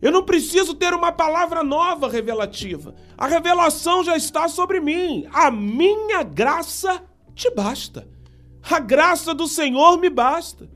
Eu 0.00 0.12
não 0.12 0.22
preciso 0.22 0.76
ter 0.76 0.94
uma 0.94 1.10
palavra 1.10 1.64
nova 1.64 2.08
revelativa. 2.08 2.94
A 3.18 3.26
revelação 3.26 4.04
já 4.04 4.16
está 4.16 4.46
sobre 4.46 4.78
mim. 4.78 5.26
A 5.32 5.50
minha 5.50 6.22
graça 6.22 7.02
te 7.34 7.50
basta. 7.50 8.06
A 8.70 8.78
graça 8.78 9.34
do 9.34 9.48
Senhor 9.48 9.98
me 9.98 10.08
basta. 10.08 10.70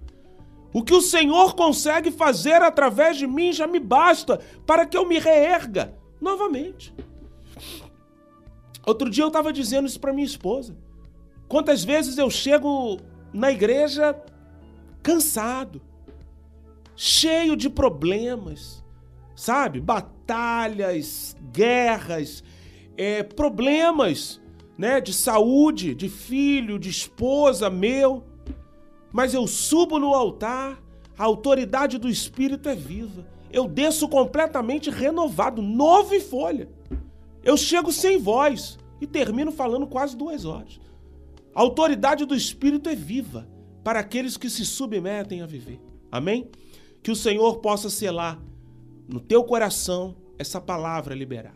O 0.74 0.82
que 0.82 0.92
o 0.92 1.00
Senhor 1.00 1.54
consegue 1.54 2.10
fazer 2.10 2.62
através 2.62 3.16
de 3.16 3.28
mim 3.28 3.52
já 3.52 3.68
me 3.68 3.78
basta 3.78 4.40
para 4.66 4.84
que 4.84 4.96
eu 4.96 5.06
me 5.06 5.20
reerga 5.20 5.96
novamente. 6.20 6.92
Outro 8.86 9.10
dia 9.10 9.24
eu 9.24 9.28
estava 9.28 9.52
dizendo 9.52 9.88
isso 9.88 9.98
para 9.98 10.12
minha 10.12 10.24
esposa. 10.24 10.76
Quantas 11.48 11.82
vezes 11.82 12.16
eu 12.18 12.30
chego 12.30 13.00
na 13.32 13.50
igreja 13.50 14.16
cansado, 15.02 15.82
cheio 16.94 17.56
de 17.56 17.68
problemas, 17.68 18.84
sabe? 19.34 19.80
Batalhas, 19.80 21.36
guerras, 21.52 22.44
é, 22.96 23.24
problemas, 23.24 24.40
né? 24.78 25.00
De 25.00 25.12
saúde, 25.12 25.92
de 25.92 26.08
filho, 26.08 26.78
de 26.78 26.88
esposa 26.88 27.68
meu. 27.68 28.24
Mas 29.12 29.34
eu 29.34 29.48
subo 29.48 29.98
no 29.98 30.14
altar, 30.14 30.80
a 31.18 31.24
autoridade 31.24 31.98
do 31.98 32.08
Espírito 32.08 32.68
é 32.68 32.74
viva. 32.74 33.26
Eu 33.50 33.66
desço 33.66 34.08
completamente 34.08 34.90
renovado, 34.90 35.60
novo 35.60 36.14
em 36.14 36.20
folha. 36.20 36.68
Eu 37.46 37.56
chego 37.56 37.92
sem 37.92 38.18
voz 38.18 38.76
e 39.00 39.06
termino 39.06 39.52
falando 39.52 39.86
quase 39.86 40.16
duas 40.16 40.44
horas. 40.44 40.80
A 41.54 41.60
autoridade 41.60 42.24
do 42.24 42.34
Espírito 42.34 42.88
é 42.88 42.94
viva 42.96 43.48
para 43.84 44.00
aqueles 44.00 44.36
que 44.36 44.50
se 44.50 44.66
submetem 44.66 45.42
a 45.42 45.46
viver. 45.46 45.80
Amém? 46.10 46.50
Que 47.04 47.12
o 47.12 47.14
Senhor 47.14 47.58
possa 47.58 47.88
selar 47.88 48.42
no 49.08 49.20
teu 49.20 49.44
coração 49.44 50.16
essa 50.36 50.60
palavra 50.60 51.14
liberada. 51.14 51.54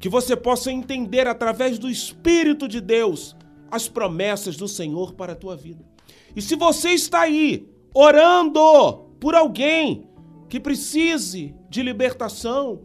Que 0.00 0.08
você 0.08 0.34
possa 0.34 0.72
entender 0.72 1.28
através 1.28 1.78
do 1.78 1.88
Espírito 1.88 2.66
de 2.66 2.80
Deus 2.80 3.36
as 3.70 3.88
promessas 3.88 4.56
do 4.56 4.66
Senhor 4.66 5.14
para 5.14 5.34
a 5.34 5.36
tua 5.36 5.56
vida. 5.56 5.88
E 6.34 6.42
se 6.42 6.56
você 6.56 6.88
está 6.90 7.20
aí 7.20 7.68
orando 7.94 9.06
por 9.20 9.36
alguém 9.36 10.08
que 10.48 10.58
precise 10.58 11.54
de 11.68 11.84
libertação, 11.84 12.80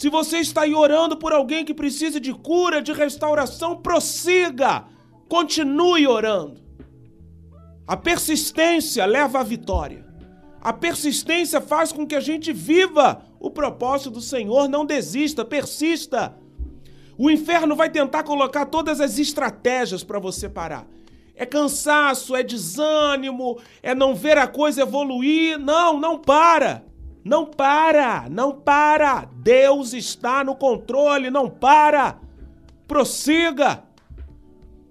se 0.00 0.08
você 0.08 0.38
está 0.38 0.62
aí 0.62 0.74
orando 0.74 1.14
por 1.14 1.30
alguém 1.30 1.62
que 1.62 1.74
precise 1.74 2.18
de 2.18 2.32
cura, 2.32 2.80
de 2.80 2.90
restauração, 2.90 3.76
prossiga, 3.76 4.86
continue 5.28 6.06
orando. 6.06 6.58
A 7.86 7.98
persistência 7.98 9.04
leva 9.04 9.40
à 9.40 9.42
vitória. 9.42 10.06
A 10.58 10.72
persistência 10.72 11.60
faz 11.60 11.92
com 11.92 12.06
que 12.06 12.14
a 12.14 12.20
gente 12.20 12.50
viva 12.50 13.22
o 13.38 13.50
propósito 13.50 14.12
do 14.12 14.22
Senhor. 14.22 14.70
Não 14.70 14.86
desista, 14.86 15.44
persista. 15.44 16.34
O 17.18 17.30
inferno 17.30 17.76
vai 17.76 17.90
tentar 17.90 18.22
colocar 18.22 18.64
todas 18.64 19.02
as 19.02 19.18
estratégias 19.18 20.02
para 20.02 20.18
você 20.18 20.48
parar. 20.48 20.86
É 21.36 21.44
cansaço, 21.44 22.34
é 22.34 22.42
desânimo, 22.42 23.60
é 23.82 23.94
não 23.94 24.14
ver 24.14 24.38
a 24.38 24.46
coisa 24.46 24.80
evoluir. 24.80 25.58
Não, 25.58 26.00
não 26.00 26.18
para. 26.18 26.89
Não 27.24 27.44
para, 27.44 28.28
não 28.30 28.52
para. 28.52 29.28
Deus 29.34 29.92
está 29.92 30.42
no 30.42 30.54
controle, 30.56 31.30
não 31.30 31.50
para. 31.50 32.18
Prossiga. 32.88 33.84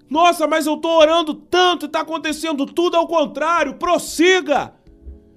Nossa, 0.09 0.47
mas 0.47 0.65
eu 0.65 0.75
estou 0.75 0.99
orando 0.99 1.33
tanto 1.33 1.85
e 1.85 1.87
está 1.87 2.01
acontecendo 2.01 2.65
tudo 2.65 2.97
ao 2.97 3.07
contrário. 3.07 3.75
Prossiga. 3.75 4.73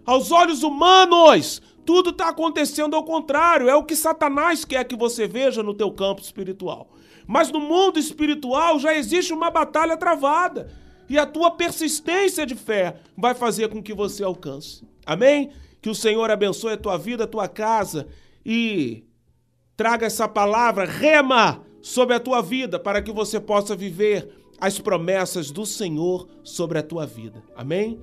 Aos 0.04 0.32
olhos 0.32 0.62
humanos, 0.62 1.62
tudo 1.84 2.10
está 2.10 2.28
acontecendo 2.28 2.96
ao 2.96 3.04
contrário. 3.04 3.68
É 3.68 3.74
o 3.74 3.84
que 3.84 3.96
Satanás 3.96 4.64
quer 4.64 4.84
que 4.84 4.96
você 4.96 5.26
veja 5.26 5.62
no 5.62 5.74
teu 5.74 5.90
campo 5.92 6.20
espiritual. 6.20 6.90
Mas 7.26 7.50
no 7.50 7.60
mundo 7.60 7.98
espiritual 7.98 8.78
já 8.78 8.94
existe 8.94 9.32
uma 9.32 9.50
batalha 9.50 9.96
travada. 9.96 10.70
E 11.08 11.18
a 11.18 11.26
tua 11.26 11.50
persistência 11.50 12.46
de 12.46 12.54
fé 12.54 12.96
vai 13.16 13.34
fazer 13.34 13.68
com 13.68 13.82
que 13.82 13.92
você 13.92 14.24
alcance. 14.24 14.82
Amém? 15.04 15.50
Que 15.82 15.90
o 15.90 15.94
Senhor 15.94 16.30
abençoe 16.30 16.72
a 16.72 16.78
tua 16.78 16.96
vida, 16.96 17.24
a 17.24 17.26
tua 17.26 17.48
casa 17.48 18.06
e 18.46 19.04
traga 19.76 20.06
essa 20.06 20.28
palavra 20.28 20.84
rema 20.84 21.62
sobre 21.82 22.14
a 22.14 22.20
tua 22.20 22.40
vida 22.40 22.78
para 22.78 23.02
que 23.02 23.12
você 23.12 23.40
possa 23.40 23.74
viver 23.74 24.32
as 24.60 24.78
promessas 24.78 25.50
do 25.50 25.66
Senhor 25.66 26.28
sobre 26.44 26.78
a 26.78 26.82
tua 26.82 27.04
vida. 27.04 27.42
Amém? 27.56 28.00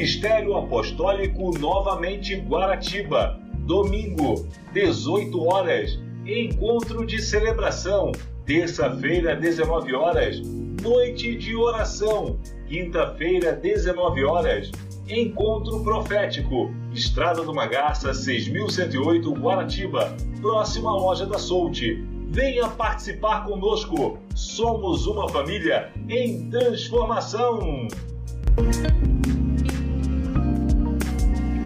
Ministério 0.00 0.56
Apostólico 0.56 1.58
Novamente 1.58 2.34
Guaratiba. 2.34 3.38
Domingo, 3.66 4.48
18 4.72 5.46
horas. 5.46 5.98
Encontro 6.24 7.04
de 7.04 7.20
celebração. 7.20 8.10
Terça-feira, 8.46 9.36
19 9.36 9.94
horas. 9.94 10.40
Noite 10.40 11.36
de 11.36 11.54
oração. 11.54 12.38
Quinta-feira, 12.66 13.52
19 13.52 14.24
horas. 14.24 14.70
Encontro 15.06 15.84
profético. 15.84 16.70
Estrada 16.94 17.42
do 17.42 17.52
Magaça, 17.52 18.14
6108 18.14 19.34
Guaratiba. 19.34 20.16
Próxima 20.40 20.92
loja 20.92 21.26
da 21.26 21.38
Solte. 21.38 22.02
Venha 22.30 22.68
participar 22.68 23.44
conosco. 23.44 24.18
Somos 24.34 25.06
uma 25.06 25.28
família 25.28 25.92
em 26.08 26.48
transformação. 26.48 27.86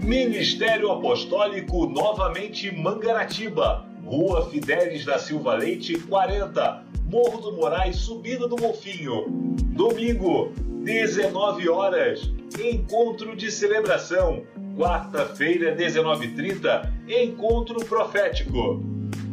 Ministério 0.04 0.92
Apostólico 0.92 1.86
Novamente 1.86 2.70
Mangaratiba, 2.70 3.86
Rua 4.04 4.46
Fidelis 4.50 5.06
da 5.06 5.18
Silva 5.18 5.54
Leite, 5.54 5.98
40, 5.98 6.84
Morro 7.10 7.40
do 7.40 7.52
Moraes, 7.56 7.96
Subida 7.96 8.46
do 8.46 8.54
Golfinho. 8.54 9.24
Domingo, 9.74 10.52
19 10.84 11.70
horas, 11.70 12.30
encontro 12.62 13.34
de 13.34 13.50
celebração. 13.50 14.42
Quarta-feira, 14.76 15.74
19h30, 15.74 16.92
encontro 17.08 17.82
profético. 17.86 18.82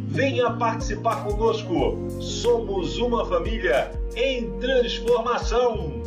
Venha 0.08 0.52
participar 0.52 1.26
conosco. 1.26 1.98
Somos 2.22 2.98
uma 2.98 3.26
família 3.26 3.92
em 4.16 4.50
transformação. 4.60 6.02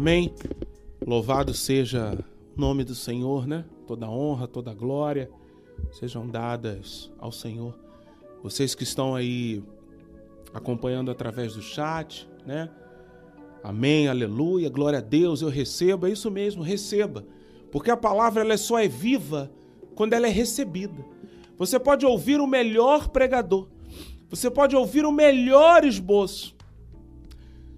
Amém. 0.00 0.32
Louvado 1.06 1.52
seja 1.52 2.16
o 2.56 2.58
nome 2.58 2.84
do 2.84 2.94
Senhor, 2.94 3.46
né? 3.46 3.66
Toda 3.86 4.08
honra, 4.08 4.48
toda 4.48 4.72
glória 4.72 5.30
sejam 5.92 6.26
dadas 6.26 7.12
ao 7.18 7.30
Senhor. 7.30 7.78
Vocês 8.42 8.74
que 8.74 8.82
estão 8.82 9.14
aí 9.14 9.62
acompanhando 10.54 11.10
através 11.10 11.54
do 11.54 11.60
chat, 11.60 12.26
né? 12.46 12.70
Amém, 13.62 14.08
aleluia, 14.08 14.70
glória 14.70 15.00
a 15.00 15.02
Deus, 15.02 15.42
eu 15.42 15.50
recebo, 15.50 16.06
é 16.06 16.10
isso 16.10 16.30
mesmo, 16.30 16.62
receba. 16.62 17.26
Porque 17.70 17.90
a 17.90 17.96
palavra 17.96 18.40
ela 18.40 18.56
só 18.56 18.78
é 18.78 18.88
viva 18.88 19.52
quando 19.94 20.14
ela 20.14 20.26
é 20.26 20.30
recebida. 20.30 21.04
Você 21.58 21.78
pode 21.78 22.06
ouvir 22.06 22.40
o 22.40 22.46
melhor 22.46 23.08
pregador, 23.08 23.68
você 24.30 24.50
pode 24.50 24.74
ouvir 24.74 25.04
o 25.04 25.12
melhor 25.12 25.84
esboço, 25.84 26.56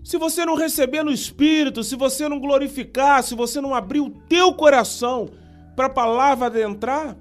se 0.02 0.18
você 0.18 0.44
não 0.44 0.56
receber 0.56 1.02
no 1.02 1.12
Espírito, 1.12 1.84
se 1.84 1.94
você 1.94 2.28
não 2.28 2.40
glorificar, 2.40 3.22
se 3.22 3.34
você 3.34 3.60
não 3.60 3.74
abrir 3.74 4.00
o 4.00 4.10
teu 4.10 4.52
coração 4.52 5.30
para 5.76 5.86
a 5.86 5.90
palavra 5.90 6.46
adentrar, 6.46 7.16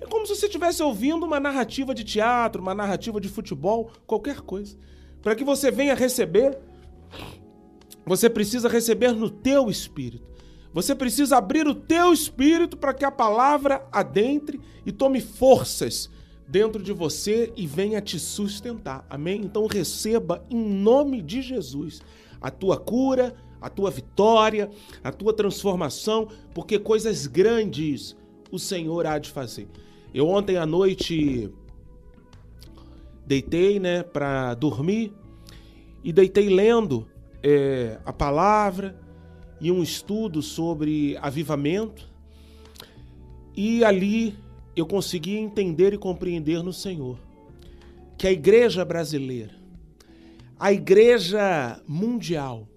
é 0.00 0.06
como 0.06 0.26
se 0.26 0.34
você 0.34 0.46
estivesse 0.46 0.82
ouvindo 0.82 1.24
uma 1.24 1.38
narrativa 1.38 1.94
de 1.94 2.04
teatro, 2.04 2.62
uma 2.62 2.74
narrativa 2.74 3.20
de 3.20 3.28
futebol, 3.28 3.90
qualquer 4.06 4.40
coisa. 4.40 4.76
Para 5.22 5.34
que 5.34 5.44
você 5.44 5.70
venha 5.70 5.94
receber, 5.94 6.58
você 8.06 8.28
precisa 8.28 8.68
receber 8.68 9.12
no 9.12 9.30
teu 9.30 9.70
espírito. 9.70 10.34
Você 10.72 10.94
precisa 10.94 11.36
abrir 11.36 11.66
o 11.68 11.74
teu 11.74 12.12
espírito 12.12 12.76
para 12.76 12.92
que 12.92 13.04
a 13.04 13.10
palavra 13.10 13.86
adentre 13.92 14.60
e 14.84 14.90
tome 14.90 15.20
forças 15.20 16.10
dentro 16.46 16.82
de 16.82 16.92
você 16.92 17.52
e 17.56 17.66
venha 17.66 18.00
te 18.00 18.18
sustentar. 18.18 19.06
Amém? 19.08 19.42
Então 19.42 19.66
receba 19.66 20.44
em 20.50 20.62
nome 20.62 21.22
de 21.22 21.42
Jesus 21.42 22.02
a 22.40 22.50
tua 22.50 22.76
cura, 22.76 23.34
a 23.60 23.70
tua 23.70 23.90
vitória, 23.90 24.70
a 25.02 25.10
tua 25.10 25.32
transformação, 25.32 26.28
porque 26.52 26.78
coisas 26.78 27.26
grandes 27.26 28.16
o 28.50 28.58
Senhor 28.58 29.06
há 29.06 29.18
de 29.18 29.30
fazer. 29.30 29.68
Eu 30.12 30.28
ontem 30.28 30.56
à 30.56 30.66
noite 30.66 31.50
deitei, 33.26 33.80
né, 33.80 34.02
para 34.02 34.54
dormir 34.54 35.12
e 36.04 36.12
deitei 36.12 36.48
lendo 36.48 37.08
é, 37.42 37.98
a 38.04 38.12
palavra 38.12 39.00
e 39.60 39.72
um 39.72 39.82
estudo 39.82 40.42
sobre 40.42 41.16
avivamento. 41.16 42.06
E 43.56 43.82
ali 43.82 44.36
eu 44.76 44.86
consegui 44.86 45.36
entender 45.36 45.92
e 45.92 45.98
compreender 45.98 46.62
no 46.62 46.72
Senhor 46.72 47.18
que 48.16 48.26
a 48.26 48.32
igreja 48.32 48.84
brasileira, 48.84 49.54
a 50.58 50.72
igreja 50.72 51.80
mundial, 51.86 52.68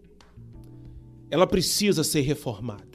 ela 1.30 1.46
precisa 1.46 2.04
ser 2.04 2.22
reformada. 2.22 2.86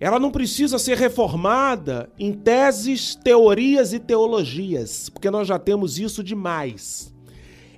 Ela 0.00 0.18
não 0.18 0.30
precisa 0.30 0.78
ser 0.78 0.98
reformada 0.98 2.10
em 2.18 2.32
teses, 2.32 3.14
teorias 3.14 3.92
e 3.92 3.98
teologias, 3.98 5.08
porque 5.08 5.30
nós 5.30 5.46
já 5.46 5.58
temos 5.58 5.98
isso 5.98 6.22
demais. 6.22 7.14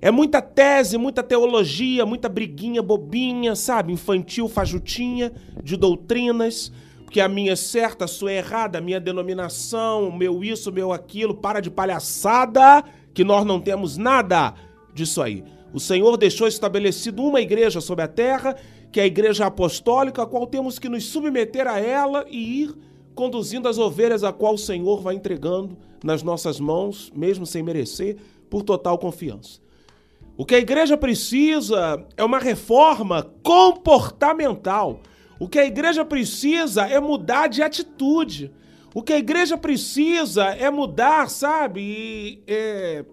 É 0.01 0.11
muita 0.11 0.43
tese, 0.43 0.99
muita 0.99 1.23
teologia, 1.23 2.05
muita 2.05 2.29
briguinha 2.29 2.83
bobinha, 2.83 3.55
sabe? 3.55 3.93
Infantil, 3.93 4.49
fajutinha, 4.49 5.33
de 5.63 5.77
doutrinas, 5.77 6.73
porque 7.17 7.23
a 7.23 7.29
minha 7.31 7.53
é 7.53 7.57
certa, 7.57 8.05
a 8.05 8.09
sua 8.09 8.31
é 8.31 8.37
errada, 8.37 8.77
a 8.77 8.81
minha 8.83 9.01
denominação, 9.01 10.13
meu 10.13 10.45
isso, 10.45 10.71
meu 10.71 10.93
aquilo, 10.93 11.35
para 11.35 11.61
de 11.61 11.71
palhaçada, 11.71 12.85
que 13.15 13.25
nós 13.25 13.43
não 13.47 13.59
temos 13.59 13.97
nada 13.97 14.53
disso 14.93 15.23
aí. 15.23 15.43
O 15.73 15.81
Senhor 15.81 16.15
deixou 16.19 16.47
estabelecido 16.47 17.23
uma 17.23 17.41
igreja 17.41 17.81
sobre 17.81 18.05
a 18.05 18.09
terra, 18.09 18.55
que 18.93 19.01
é 19.01 19.05
a 19.05 19.07
igreja 19.07 19.47
apostólica, 19.47 20.25
a 20.25 20.27
qual 20.27 20.47
temos 20.47 20.79
que 20.79 20.91
nos 20.91 21.07
submeter 21.07 21.67
a 21.67 21.81
ela 21.81 22.27
e 22.29 22.65
ir 22.65 22.75
conduzindo 23.15 23.67
as 23.67 23.79
ovelhas 23.79 24.23
a 24.23 24.31
qual 24.31 24.53
o 24.53 24.59
Senhor 24.59 25.01
vai 25.01 25.15
entregando 25.15 25.75
nas 26.05 26.23
nossas 26.23 26.61
mãos, 26.61 27.11
mesmo 27.17 27.47
sem 27.47 27.63
merecer, 27.63 28.19
por 28.51 28.63
total 28.63 28.99
confiança. 28.99 29.59
O 30.37 30.45
que 30.45 30.55
a 30.55 30.59
igreja 30.59 30.99
precisa 30.99 32.05
é 32.15 32.23
uma 32.23 32.39
reforma 32.39 33.27
comportamental. 33.43 35.01
O 35.39 35.49
que 35.49 35.59
a 35.59 35.67
igreja 35.67 36.05
precisa 36.05 36.87
é 36.87 36.99
mudar 36.99 37.49
de 37.49 37.63
atitude. 37.63 38.51
O 38.95 39.03
que 39.03 39.13
a 39.13 39.19
igreja 39.19 39.59
precisa 39.59 40.47
é 40.47 40.71
mudar, 40.71 41.29
sabe? 41.29 42.43
É... 42.47 43.05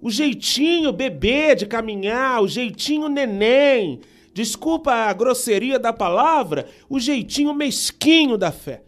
O 0.00 0.10
jeitinho 0.10 0.92
bebê 0.92 1.54
de 1.54 1.66
caminhar, 1.66 2.42
o 2.42 2.48
jeitinho 2.48 3.08
neném. 3.08 4.00
Desculpa 4.32 4.92
a 4.92 5.12
grosseria 5.12 5.78
da 5.78 5.92
palavra, 5.92 6.66
o 6.88 6.98
jeitinho 6.98 7.54
mesquinho 7.54 8.36
da 8.36 8.50
fé. 8.50 8.82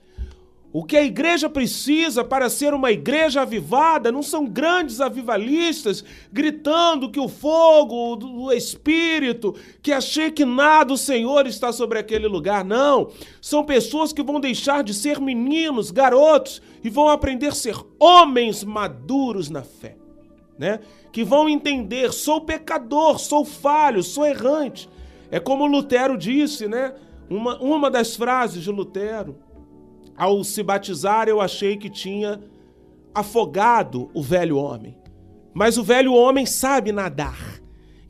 O 0.73 0.85
que 0.85 0.97
a 0.97 1.05
igreja 1.05 1.49
precisa 1.49 2.23
para 2.23 2.51
ser 2.51 2.75
uma 2.75 2.91
igreja 2.91 3.43
avivada 3.43 4.12
não 4.12 4.23
são 4.23 4.45
grandes 4.45 5.01
avivalistas 5.01 6.05
gritando 6.31 7.11
que 7.11 7.21
o 7.21 7.29
fogo 7.29 8.17
do 8.17 8.53
Espírito, 8.53 9.55
que 9.81 9.93
achei 9.93 10.31
que 10.31 10.45
nada 10.45 10.93
o 10.93 10.99
Senhor 10.99 11.47
está 11.47 11.73
sobre 11.73 11.99
aquele 11.99 12.27
lugar. 12.27 12.64
Não. 12.64 13.11
São 13.41 13.64
pessoas 13.64 14.12
que 14.12 14.23
vão 14.23 14.41
deixar 14.41 14.83
de 14.83 14.93
ser 14.93 15.21
meninos, 15.21 15.91
garotos 15.91 16.61
e 16.85 16.91
vão 16.91 17.09
aprender 17.09 17.47
a 17.47 17.53
ser 17.53 17.77
homens 17.99 18.62
maduros 18.62 19.49
na 19.49 19.62
fé. 19.62 19.97
Né? 20.59 20.81
Que 21.12 21.25
vão 21.25 21.49
entender: 21.49 22.12
sou 22.12 22.41
pecador, 22.41 23.19
sou 23.19 23.45
falho, 23.45 24.03
sou 24.03 24.27
errante. 24.27 24.91
É 25.31 25.41
como 25.41 25.67
Lutero 25.67 26.19
disse, 26.19 26.69
né? 26.69 26.93
Uma, 27.31 27.59
uma 27.61 27.91
das 27.91 28.14
frases 28.14 28.62
de 28.62 28.71
Lutero 28.71 29.45
ao 30.17 30.43
se 30.43 30.62
batizar, 30.62 31.29
eu 31.29 31.41
achei 31.41 31.77
que 31.77 31.91
tinha 31.91 32.41
afogado 33.14 34.11
o 34.14 34.23
velho 34.23 34.57
homem. 34.57 34.97
Mas 35.55 35.79
o 35.79 35.83
velho 35.83 36.12
homem 36.12 36.45
sabe 36.45 36.93
nadar. 36.93 37.61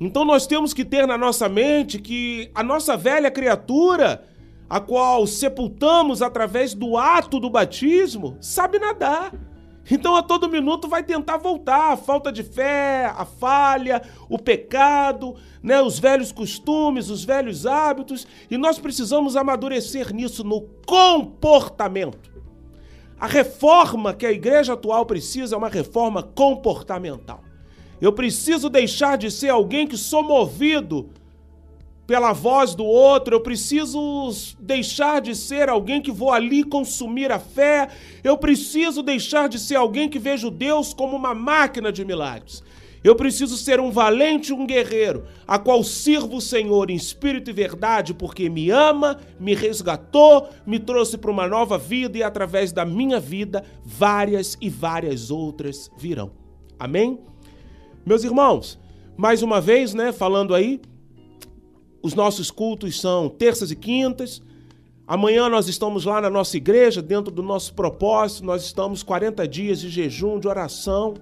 Então 0.00 0.24
nós 0.24 0.46
temos 0.46 0.74
que 0.74 0.84
ter 0.84 1.06
na 1.06 1.16
nossa 1.16 1.48
mente 1.48 1.98
que 1.98 2.50
a 2.54 2.62
nossa 2.62 2.96
velha 2.96 3.30
criatura, 3.30 4.24
a 4.68 4.80
qual 4.80 5.26
sepultamos 5.26 6.22
através 6.22 6.74
do 6.74 6.96
ato 6.96 7.40
do 7.40 7.48
batismo, 7.48 8.36
sabe 8.40 8.78
nadar. 8.78 9.32
Então 9.90 10.16
a 10.16 10.22
todo 10.22 10.48
minuto 10.48 10.88
vai 10.88 11.02
tentar 11.02 11.36
voltar 11.36 11.92
a 11.92 11.96
falta 11.96 12.32
de 12.32 12.42
fé, 12.42 13.06
a 13.06 13.24
falha, 13.24 14.02
o 14.28 14.38
pecado, 14.38 15.36
né, 15.62 15.80
os 15.80 15.98
velhos 15.98 16.32
costumes, 16.32 17.08
os 17.08 17.24
velhos 17.24 17.66
hábitos, 17.66 18.26
e 18.50 18.56
nós 18.56 18.78
precisamos 18.78 19.36
amadurecer 19.36 20.12
nisso 20.12 20.42
no 20.42 20.62
comportamento. 20.86 22.34
A 23.18 23.26
reforma 23.26 24.12
que 24.12 24.26
a 24.26 24.32
igreja 24.32 24.74
atual 24.74 25.06
precisa 25.06 25.54
é 25.54 25.58
uma 25.58 25.68
reforma 25.68 26.22
comportamental. 26.22 27.42
Eu 28.00 28.12
preciso 28.12 28.68
deixar 28.68 29.16
de 29.16 29.30
ser 29.30 29.48
alguém 29.48 29.86
que 29.86 29.96
sou 29.96 30.22
movido 30.22 31.08
pela 32.06 32.32
voz 32.32 32.74
do 32.74 32.84
outro, 32.84 33.34
eu 33.34 33.40
preciso 33.40 34.30
deixar 34.60 35.20
de 35.20 35.34
ser 35.34 35.68
alguém 35.68 36.00
que 36.00 36.12
vou 36.12 36.30
ali 36.30 36.62
consumir 36.62 37.32
a 37.32 37.38
fé, 37.38 37.88
eu 38.22 38.38
preciso 38.38 39.02
deixar 39.02 39.48
de 39.48 39.58
ser 39.58 39.74
alguém 39.74 40.08
que 40.08 40.18
vejo 40.18 40.50
Deus 40.50 40.94
como 40.94 41.16
uma 41.16 41.34
máquina 41.34 41.90
de 41.90 42.04
milagres. 42.04 42.62
Eu 43.02 43.14
preciso 43.14 43.56
ser 43.56 43.78
um 43.78 43.90
valente, 43.90 44.52
um 44.52 44.66
guerreiro, 44.66 45.26
a 45.46 45.58
qual 45.58 45.84
sirvo 45.84 46.38
o 46.38 46.40
Senhor 46.40 46.90
em 46.90 46.96
espírito 46.96 47.50
e 47.50 47.52
verdade, 47.52 48.12
porque 48.12 48.48
me 48.48 48.70
ama, 48.70 49.18
me 49.38 49.54
resgatou, 49.54 50.48
me 50.66 50.78
trouxe 50.78 51.16
para 51.16 51.30
uma 51.30 51.46
nova 51.46 51.78
vida 51.78 52.18
e 52.18 52.22
através 52.22 52.72
da 52.72 52.84
minha 52.84 53.20
vida, 53.20 53.62
várias 53.84 54.56
e 54.60 54.68
várias 54.68 55.30
outras 55.30 55.88
virão. 55.96 56.32
Amém? 56.80 57.20
Meus 58.04 58.24
irmãos, 58.24 58.78
mais 59.16 59.40
uma 59.40 59.60
vez, 59.60 59.94
né, 59.94 60.10
falando 60.10 60.52
aí 60.52 60.80
os 62.02 62.14
nossos 62.14 62.50
cultos 62.50 63.00
são 63.00 63.28
terças 63.28 63.70
e 63.70 63.76
quintas. 63.76 64.42
Amanhã 65.06 65.48
nós 65.48 65.68
estamos 65.68 66.04
lá 66.04 66.20
na 66.20 66.28
nossa 66.28 66.56
igreja, 66.56 67.00
dentro 67.00 67.32
do 67.32 67.42
nosso 67.42 67.72
propósito. 67.74 68.44
Nós 68.44 68.64
estamos 68.64 69.02
40 69.02 69.46
dias 69.46 69.80
de 69.80 69.88
jejum, 69.88 70.38
de 70.40 70.48
oração, 70.48 71.14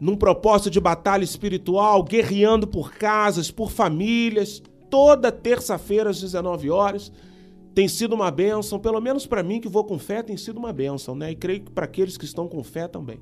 num 0.00 0.16
propósito 0.16 0.70
de 0.70 0.80
batalha 0.80 1.22
espiritual, 1.22 2.02
guerreando 2.02 2.66
por 2.66 2.92
casas, 2.92 3.50
por 3.50 3.70
famílias, 3.70 4.62
toda 4.88 5.30
terça-feira 5.30 6.10
às 6.10 6.20
19 6.20 6.70
horas. 6.70 7.12
Tem 7.74 7.86
sido 7.86 8.14
uma 8.14 8.30
bênção, 8.30 8.80
pelo 8.80 9.00
menos 9.00 9.24
para 9.24 9.42
mim 9.42 9.60
que 9.60 9.68
vou 9.68 9.84
com 9.84 9.98
fé, 9.98 10.22
tem 10.22 10.36
sido 10.36 10.58
uma 10.58 10.72
bênção, 10.72 11.14
né? 11.14 11.30
E 11.30 11.36
creio 11.36 11.60
que 11.60 11.70
para 11.70 11.84
aqueles 11.84 12.16
que 12.16 12.24
estão 12.24 12.48
com 12.48 12.64
fé 12.64 12.88
também. 12.88 13.20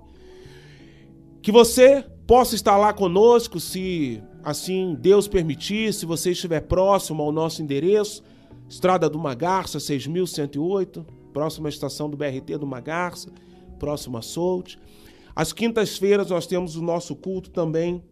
Que 1.42 1.52
você 1.52 2.04
possa 2.26 2.54
estar 2.54 2.76
lá 2.78 2.92
conosco, 2.92 3.60
se 3.60 4.22
assim 4.42 4.96
Deus 4.98 5.28
permitir, 5.28 5.92
se 5.92 6.06
você 6.06 6.30
estiver 6.30 6.60
próximo 6.60 7.22
ao 7.22 7.32
nosso 7.32 7.62
endereço, 7.62 8.22
Estrada 8.68 9.08
do 9.08 9.18
Magarça, 9.18 9.80
6108, 9.80 11.04
próxima 11.32 11.68
estação 11.68 12.10
do 12.10 12.16
BRT 12.16 12.58
do 12.58 12.66
Magarça, 12.66 13.30
próximo 13.78 14.18
a 14.18 14.22
Solte. 14.22 14.78
Às 15.34 15.52
quintas-feiras 15.52 16.30
nós 16.30 16.46
temos 16.46 16.76
o 16.76 16.82
nosso 16.82 17.16
culto 17.16 17.50
também 17.50 18.02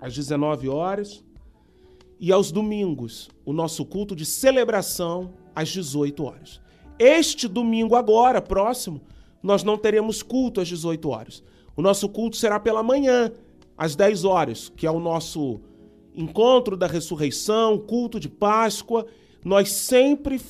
às 0.00 0.14
19 0.14 0.68
horas. 0.68 1.24
E 2.20 2.32
aos 2.32 2.50
domingos, 2.50 3.30
o 3.44 3.52
nosso 3.52 3.84
culto 3.84 4.14
de 4.16 4.26
celebração 4.26 5.34
às 5.54 5.68
18 5.68 6.24
horas. 6.24 6.60
Este 6.98 7.46
domingo 7.46 7.94
agora, 7.94 8.42
próximo, 8.42 9.00
nós 9.40 9.62
não 9.62 9.78
teremos 9.78 10.22
culto 10.22 10.60
às 10.60 10.66
18 10.66 11.08
horas. 11.08 11.42
O 11.76 11.82
nosso 11.82 12.08
culto 12.08 12.36
será 12.36 12.58
pela 12.58 12.82
manhã, 12.82 13.32
às 13.78 13.94
10 13.94 14.24
horas, 14.24 14.72
que 14.76 14.86
é 14.86 14.90
o 14.90 14.98
nosso 14.98 15.60
encontro 16.14 16.76
da 16.76 16.88
ressurreição, 16.88 17.78
culto 17.78 18.18
de 18.18 18.28
Páscoa. 18.28 19.06
Nós 19.44 19.72
sempre 19.72 20.40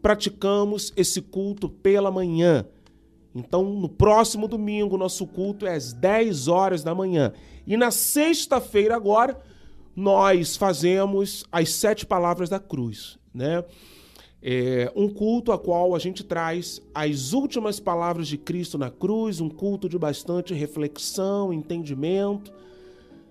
praticamos 0.00 0.92
esse 0.96 1.20
culto 1.20 1.68
pela 1.68 2.12
manhã. 2.12 2.64
Então, 3.34 3.64
no 3.64 3.88
próximo 3.88 4.46
domingo, 4.48 4.96
nosso 4.96 5.26
culto 5.26 5.66
é 5.66 5.74
às 5.74 5.92
10 5.92 6.46
horas 6.48 6.84
da 6.84 6.94
manhã. 6.94 7.32
E 7.66 7.76
na 7.76 7.90
sexta-feira, 7.90 8.94
agora, 8.94 9.40
nós 9.94 10.56
fazemos 10.56 11.44
as 11.50 11.70
sete 11.72 12.06
palavras 12.06 12.48
da 12.48 12.58
cruz, 12.58 13.18
né? 13.34 13.64
É 14.42 14.90
um 14.96 15.08
culto 15.08 15.52
a 15.52 15.58
qual 15.58 15.94
a 15.94 15.98
gente 15.98 16.24
traz 16.24 16.80
as 16.94 17.32
últimas 17.34 17.78
palavras 17.78 18.26
de 18.26 18.38
Cristo 18.38 18.78
na 18.78 18.90
cruz, 18.90 19.40
um 19.40 19.50
culto 19.50 19.88
de 19.88 19.98
bastante 19.98 20.54
reflexão, 20.54 21.52
entendimento, 21.52 22.50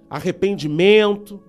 arrependimento, 0.08 1.42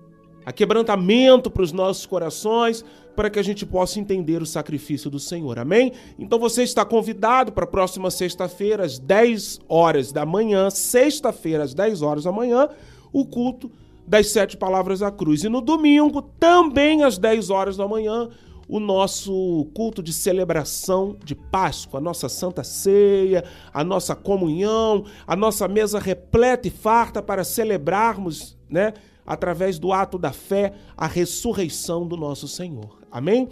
aquebrantamento 0.43 1.51
para 1.51 1.61
os 1.61 1.71
nossos 1.71 2.07
corações, 2.07 2.83
para 3.15 3.29
que 3.29 3.37
a 3.37 3.43
gente 3.43 3.65
possa 3.65 3.99
entender 3.99 4.41
o 4.41 4.45
sacrifício 4.47 5.11
do 5.11 5.19
Senhor. 5.19 5.59
Amém? 5.59 5.91
Então 6.17 6.39
você 6.39 6.63
está 6.63 6.83
convidado 6.83 7.51
para 7.51 7.65
a 7.65 7.67
próxima 7.67 8.09
sexta-feira, 8.09 8.83
às 8.83 8.97
10 8.97 9.59
horas 9.69 10.11
da 10.11 10.25
manhã, 10.25 10.71
sexta-feira, 10.71 11.63
às 11.63 11.73
10 11.73 12.01
horas 12.01 12.23
da 12.23 12.31
manhã, 12.31 12.67
o 13.13 13.25
culto 13.25 13.71
das 14.07 14.29
sete 14.29 14.57
palavras 14.57 14.99
da 14.99 15.11
cruz. 15.11 15.43
E 15.43 15.49
no 15.49 15.61
domingo, 15.61 16.21
também 16.21 17.03
às 17.03 17.17
10 17.17 17.49
horas 17.49 17.77
da 17.77 17.87
manhã, 17.87 18.29
o 18.71 18.79
nosso 18.79 19.69
culto 19.73 20.01
de 20.01 20.13
celebração 20.13 21.17
de 21.25 21.35
Páscoa, 21.35 21.99
a 21.99 22.01
nossa 22.01 22.29
Santa 22.29 22.63
Ceia, 22.63 23.43
a 23.73 23.83
nossa 23.83 24.15
comunhão, 24.15 25.03
a 25.27 25.35
nossa 25.35 25.67
mesa 25.67 25.99
repleta 25.99 26.69
e 26.69 26.71
farta 26.71 27.21
para 27.21 27.43
celebrarmos, 27.43 28.57
né, 28.69 28.93
através 29.25 29.77
do 29.77 29.91
ato 29.91 30.17
da 30.17 30.31
fé, 30.31 30.71
a 30.95 31.05
ressurreição 31.05 32.07
do 32.07 32.15
nosso 32.15 32.47
Senhor. 32.47 32.97
Amém? 33.11 33.49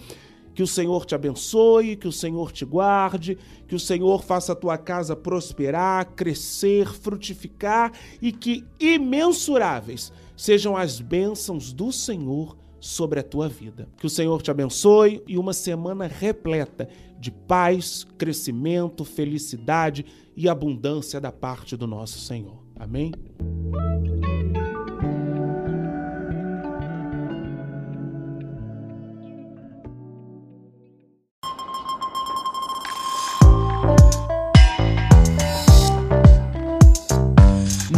Que 0.53 0.63
o 0.63 0.67
Senhor 0.67 1.05
te 1.05 1.13
abençoe, 1.13 1.97
que 1.97 2.07
o 2.07 2.13
Senhor 2.13 2.53
te 2.53 2.63
guarde, 2.63 3.37
que 3.67 3.75
o 3.75 3.79
Senhor 3.79 4.23
faça 4.23 4.53
a 4.53 4.55
tua 4.55 4.77
casa 4.77 5.17
prosperar, 5.17 6.13
crescer, 6.15 6.87
frutificar 6.93 7.91
e 8.21 8.31
que 8.31 8.65
imensuráveis 8.79 10.13
sejam 10.37 10.77
as 10.77 11.01
bênçãos 11.01 11.73
do 11.73 11.91
Senhor 11.91 12.55
sobre 12.79 13.19
a 13.19 13.23
tua 13.23 13.47
vida. 13.47 13.87
Que 13.97 14.05
o 14.05 14.09
Senhor 14.09 14.41
te 14.41 14.51
abençoe 14.51 15.21
e 15.27 15.37
uma 15.37 15.53
semana 15.53 16.07
repleta 16.07 16.87
de 17.19 17.31
paz, 17.31 18.05
crescimento, 18.17 19.03
felicidade 19.03 20.05
e 20.35 20.47
abundância 20.47 21.19
da 21.19 21.31
parte 21.31 21.75
do 21.75 21.85
nosso 21.85 22.19
Senhor. 22.19 22.63
Amém? 22.75 23.11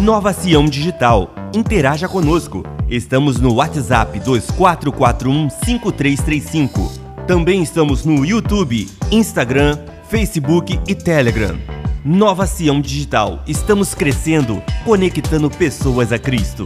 Nova 0.02 0.34
Sião 0.34 0.66
Digital. 0.66 1.30
Interaja 1.54 2.08
conosco. 2.08 2.64
Estamos 2.92 3.40
no 3.40 3.54
WhatsApp 3.54 4.20
2441 4.20 5.50
5335. 5.64 6.92
Também 7.26 7.64
estamos 7.64 8.04
no 8.04 8.26
YouTube, 8.26 8.86
Instagram, 9.10 9.80
Facebook 10.10 10.78
e 10.86 10.94
Telegram. 10.94 11.58
Nova 12.04 12.46
Sião 12.46 12.82
Digital. 12.82 13.44
Estamos 13.48 13.96
crescendo, 13.96 14.62
conectando 14.84 15.50
pessoas 15.50 16.12
a 16.12 16.20
Cristo. 16.20 16.66